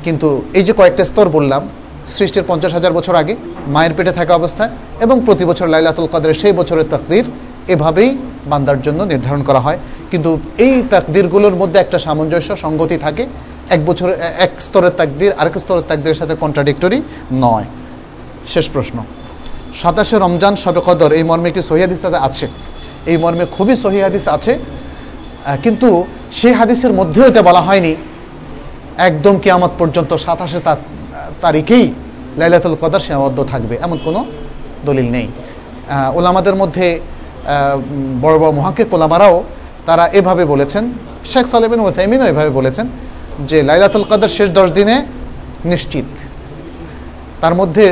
[0.05, 0.27] কিন্তু
[0.57, 1.61] এই যে কয়েকটা স্তর বললাম,
[2.15, 3.33] সৃষ্টির পঞ্চাশ হাজার বছর আগে
[3.73, 4.71] মায়ের পেটে থাকা অবস্থায়
[5.05, 7.25] এবং প্রতি বছর লাইলাতুল কদরের সেই বছরের তাকদির
[7.73, 8.09] এভাবেই
[8.51, 9.79] বান্দার জন্য নির্ধারণ করা হয়।
[10.11, 10.31] কিন্তু
[10.65, 13.23] এই তাকদিরগুলোর মধ্যে একটা সামঞ্জস্য সঙ্গতি থাকে,
[13.75, 16.99] এক বছরের এক স্তরের তাকদির আরেক স্তরের তাকদিরের সাথে কন্ট্রাডিক্টরি
[17.45, 17.65] নয়।
[18.53, 18.97] শেষ প্রশ্ন।
[19.81, 22.45] সাতাশে রমজান সবে কদর, এই মর্মে কি সহি হাদিস আছে?
[23.11, 24.53] এই মর্মে খুবই সহি হাদিস আছে
[25.63, 25.89] কিন্তু
[26.39, 27.93] সেই হাদিসের মধ্যেও এটা বলা হয়নি
[29.07, 30.59] একদম কিয়ামত পর্যন্ত সাতাশে
[31.43, 31.85] তারিখেই
[32.39, 34.19] লাইলাতুল কদর সীমাবদ্ধ থাকবে, এমন কোনো
[34.87, 35.27] দলিল নেই।
[36.17, 36.87] ওলামাদের মধ্যে
[38.23, 39.35] বড় বড় মহাকে কোলামারাও
[39.87, 40.83] তারা এভাবে বলেছেন,
[41.31, 42.85] শেখ সালেবিন ওসাইমিনও এভাবে বলেছেন
[43.49, 44.95] যে লাইলাতুল কদর শেষ দশ দিনে
[45.71, 46.09] নিশ্চিত।
[47.41, 47.85] তার মধ্যে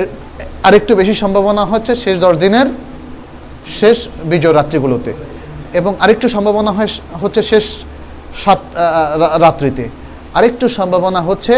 [0.67, 2.67] আরেকটু বেশি সম্ভাবনা হচ্ছে শেষ দশ দিনের
[3.79, 3.97] শেষ
[4.31, 5.11] বিজয় রাত্রিগুলোতে
[5.79, 7.65] এবং আরেকটু সম্ভাবনা হয় হচ্ছে শেষ
[8.43, 8.61] সাত
[9.45, 9.85] রাত্রিতে।
[10.37, 11.55] আরেকটু সম্ভাবনা হচ্ছে,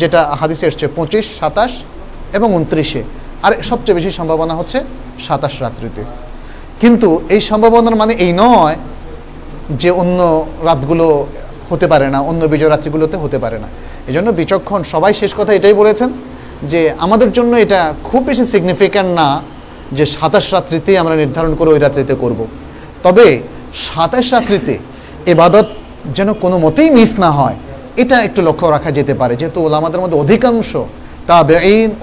[0.00, 1.72] যেটা হাদিসে এসছে, পঁচিশ, সাতাশ
[2.36, 3.02] এবং উনত্রিশে।
[3.46, 4.78] আর সবচেয়ে বেশি সম্ভাবনা হচ্ছে
[5.26, 6.02] সাতাশ রাত্রিতে।
[6.82, 8.76] কিন্তু এই সম্ভাবনার মানে এই নয়
[9.82, 10.18] যে অন্য
[10.68, 11.06] রাতগুলো
[11.70, 13.68] হতে পারে না, অন্য বিজয় রাত্রিগুলোতে হতে পারে না।
[14.08, 16.10] এই জন্য বিচক্ষণ সবাই শেষ কথা এটাই বলেছেন
[16.70, 19.28] যে আমাদের জন্য এটা খুব বেশি সিগনিফিক্যান্ট না
[19.96, 22.40] যে সাতাশ রাত্রিতেই আমরা নির্ধারণ করে ওই রাত্রিতে করব।
[23.04, 23.26] তবে
[23.86, 24.74] সাতাশ রাত্রিতে
[25.32, 25.68] এবাদত
[26.16, 27.56] যেন কোনো মতেই মিস না হয়
[28.02, 30.70] এটা একটু লক্ষ্য রাখা যেতে পারে, যেহেতু ওলামাদের মধ্যে অধিকাংশ
[31.28, 31.36] তা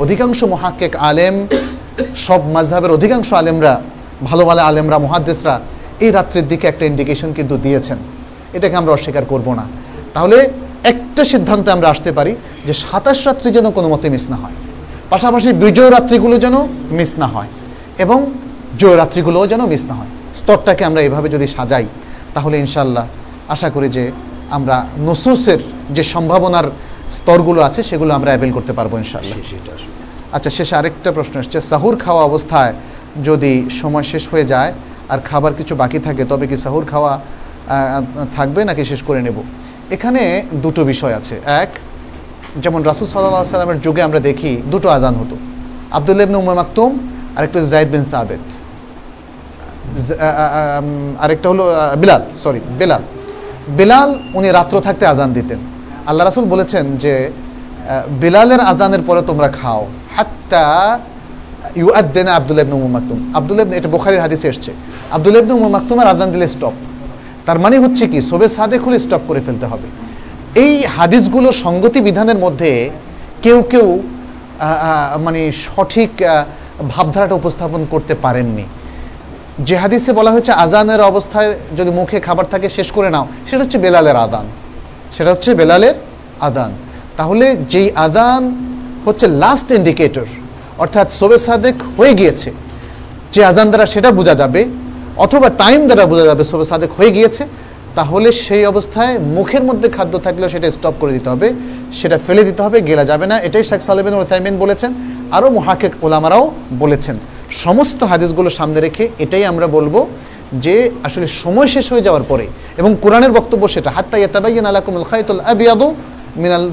[0.03, 1.35] অধিকাংশ মহাক্কেক আলেম,
[2.25, 3.73] সব মাঝহাবের অধিকাংশ আলেমরা,
[4.29, 5.55] ভালো ভালো আলেমরা মহাদ্দেশরা
[5.99, 7.97] এই রাত্রির দিকে একটা ইন্ডিকেশন কিন্তু দিয়েছেন।
[8.57, 9.65] এটাকে আমরা অস্বীকার করব না।
[10.15, 10.37] তাহলে
[10.91, 12.35] একটা সিদ্ধান্তে আমরা আসতে পারি
[12.67, 14.55] যে সাতাশ রাত্রি যেন কোনো মতে মিস না হয়।
[15.09, 16.55] পাশাপাশি বিজয় রাত্রিগুলো যেন
[16.97, 17.49] মিস না হয়
[18.03, 18.19] এবং
[18.81, 21.85] জয় রাত্রিগুলোও যেন মিস না হয়। স্তরটাকে আমরা এভাবে যদি সাজাই,
[22.35, 23.05] তাহলে ইনশাল্লাহ
[23.53, 24.03] আশা করি যে
[24.57, 24.75] আমরা
[25.07, 25.59] নসুসের
[25.95, 26.67] যে সম্ভাবনার
[27.17, 29.33] স্তরগুলো আছে সেগুলো আমরা অ্যাভেল করতে পারব আসলে।
[30.35, 32.73] আচ্ছা শেষে আরেকটা প্রশ্ন এসছে। সাহুর খাওয়া অবস্থায়
[33.27, 33.51] যদি
[33.81, 34.71] সময় শেষ হয়ে যায়
[35.13, 37.13] আর খাবার কিছু বাকি থাকে তবে কি সাহুর খাওয়া
[38.35, 39.37] থাকবে নাকি শেষ করে নেব?
[39.95, 40.21] এখানে
[40.63, 41.71] দুটো বিষয় আছে। এক
[42.63, 45.35] যেমন রাসুল সাল্লাহ সাল্লামের যুগে আমরা দেখি দুটো আজান হতো।
[45.97, 46.91] আবদুল্লাহ ইবনে উমর মাকতুম
[47.37, 48.43] আরেকটা জায়দ বিন সাবেদ
[51.23, 51.63] আরেকটা হলো
[52.01, 53.03] বিলাল সরি বেলাল।
[53.77, 55.59] বেলাল, উনি রাত্র থাকতে আজান দিতেন।
[56.07, 57.31] আল্লাহ রাসুল বলেছেন যে
[58.19, 60.99] বেলালের আজানের পরে তোমরা খাও। হাত্তা
[61.75, 64.73] ইউ আদ্দেন আবদুল্লাহ ইবনে মাকতুম। আবদুল্লাহ ইবনে- এটা বুখারীর হাদিসে এসছে।
[65.11, 66.71] আবদুল্লাহ ইবনে মাকতুমের আজান দিলে স্টপ
[67.45, 69.87] তার মানে হচ্ছে কি, সোবে সাদে খুলে স্টপ করে ফেলতে হবে।
[70.61, 72.89] এই হাদিসগুলোর সঙ্গতি বিধানের মধ্যে
[73.41, 74.03] কেউ কেউ
[75.21, 76.09] মানে সঠিক
[76.89, 78.63] ভাবধারাটা উপস্থাপন করতে পারেননি।
[79.67, 83.77] যে হাদিসে বলা হয়েছে আজানের অবস্থায় যদি মুখে খাবার থাকে শেষ করে নাও, সেটা হচ্ছে
[83.77, 84.45] বেলালের আদান।
[85.15, 85.95] সেটা হচ্ছে বেলালের
[86.39, 86.71] আদান।
[87.17, 88.41] তাহলে যেই আদান
[89.05, 90.27] হচ্ছে লাস্ট ইন্ডিকেটর
[90.77, 92.51] অর্থাৎ সোবে সাদেক হয়ে গিয়েছে,
[93.33, 94.65] যে আজান দ্বারা সেটা বোঝা যাবে,
[95.25, 97.43] অথবা টাইম দ্বারা বোঝা যাবে সোবে সাদেক হয়ে গিয়েছে,
[97.95, 101.47] তাহলে সেই অবস্থায় মুখের মধ্যে খাদ্য থাকলেও সেটা স্টপ করে দিতে হবে,
[101.99, 104.93] সেটা ফেলে দিতে হবে, গেলা যাবে না। এটাই শেখ সালেবেন ওতাইমিন বলেছেন
[105.31, 107.17] আরও মহাকেক ওলামারাও বলেছেন।
[107.63, 109.95] সমস্ত হাদিসগুলো সামনে রেখে এটাই আমরা বলব
[110.65, 110.75] যে
[111.07, 112.45] আসলে সময় শেষ হয়ে যাওয়ার পরে
[112.77, 115.87] এবং কোরআনের বক্তব্য সেটা, হাত্তা ইয়াতাবাইয়ান আলাকুমুল খাইতুল আবিয়াদু
[116.43, 116.67] মিনাল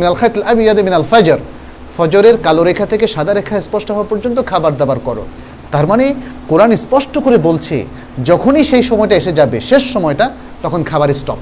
[0.00, 1.40] মিনাল খাইতুল আবিয়াদু মিনাল ফাজর।
[1.96, 5.24] ফজরের কালো রেখা থেকে সাদা রেখা স্পষ্ট হওয়া পর্যন্ত খাবার দাবার করো।
[5.72, 6.04] তার মানে
[6.50, 7.76] কোরআন স্পষ্ট করে বলছে,
[8.30, 10.26] যখনই সেই সময়টা এসে যাবে, শেষ সময়টা,
[10.64, 11.40] তখন খাবার স্টপ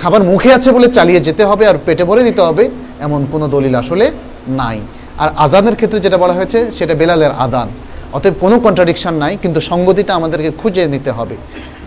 [0.00, 2.64] খাবার মুখে আছে বলে চালিয়ে যেতে হবে আর পেটে ভরে দিতে হবে,
[3.06, 4.06] এমন কোনো দলিল আসলে
[4.60, 4.78] নাই।
[5.22, 7.68] আর আজানের ক্ষেত্রে যেটা বলা হয়েছে, সেটা বেলালের আদান।
[8.16, 11.36] অতএব কোনো কন্ট্রাডিকশান নাই, কিন্তু সঙ্গতিটা আমাদেরকে খুঁজে নিতে হবে।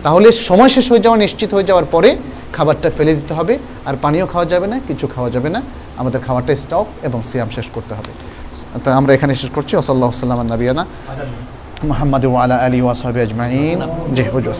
[0.04, 2.10] তাহলে সময় শেষ হয়ে যাওয়া, নিশ্চিত হয়ে যাওয়ার পরে
[2.56, 3.54] খাবারটা ফেলে দিতে হবে,
[3.88, 5.60] আর পানীয় খাওয়া যাবে না, কিছু খাওয়া যাবে না।
[6.00, 8.12] আমাদের খাবারটা স্টপ এবং সিয়াম শেষ করতে হবে।
[8.84, 10.84] তা আমরা এখানে শেষ করছি। ওসল্লাহ সাল্লাম নবিয়ানা
[11.90, 13.78] মোহাম্মদ ওয়ালা আলী ওয়াসাবি আজমাইন।
[14.16, 14.58] জি হুজুর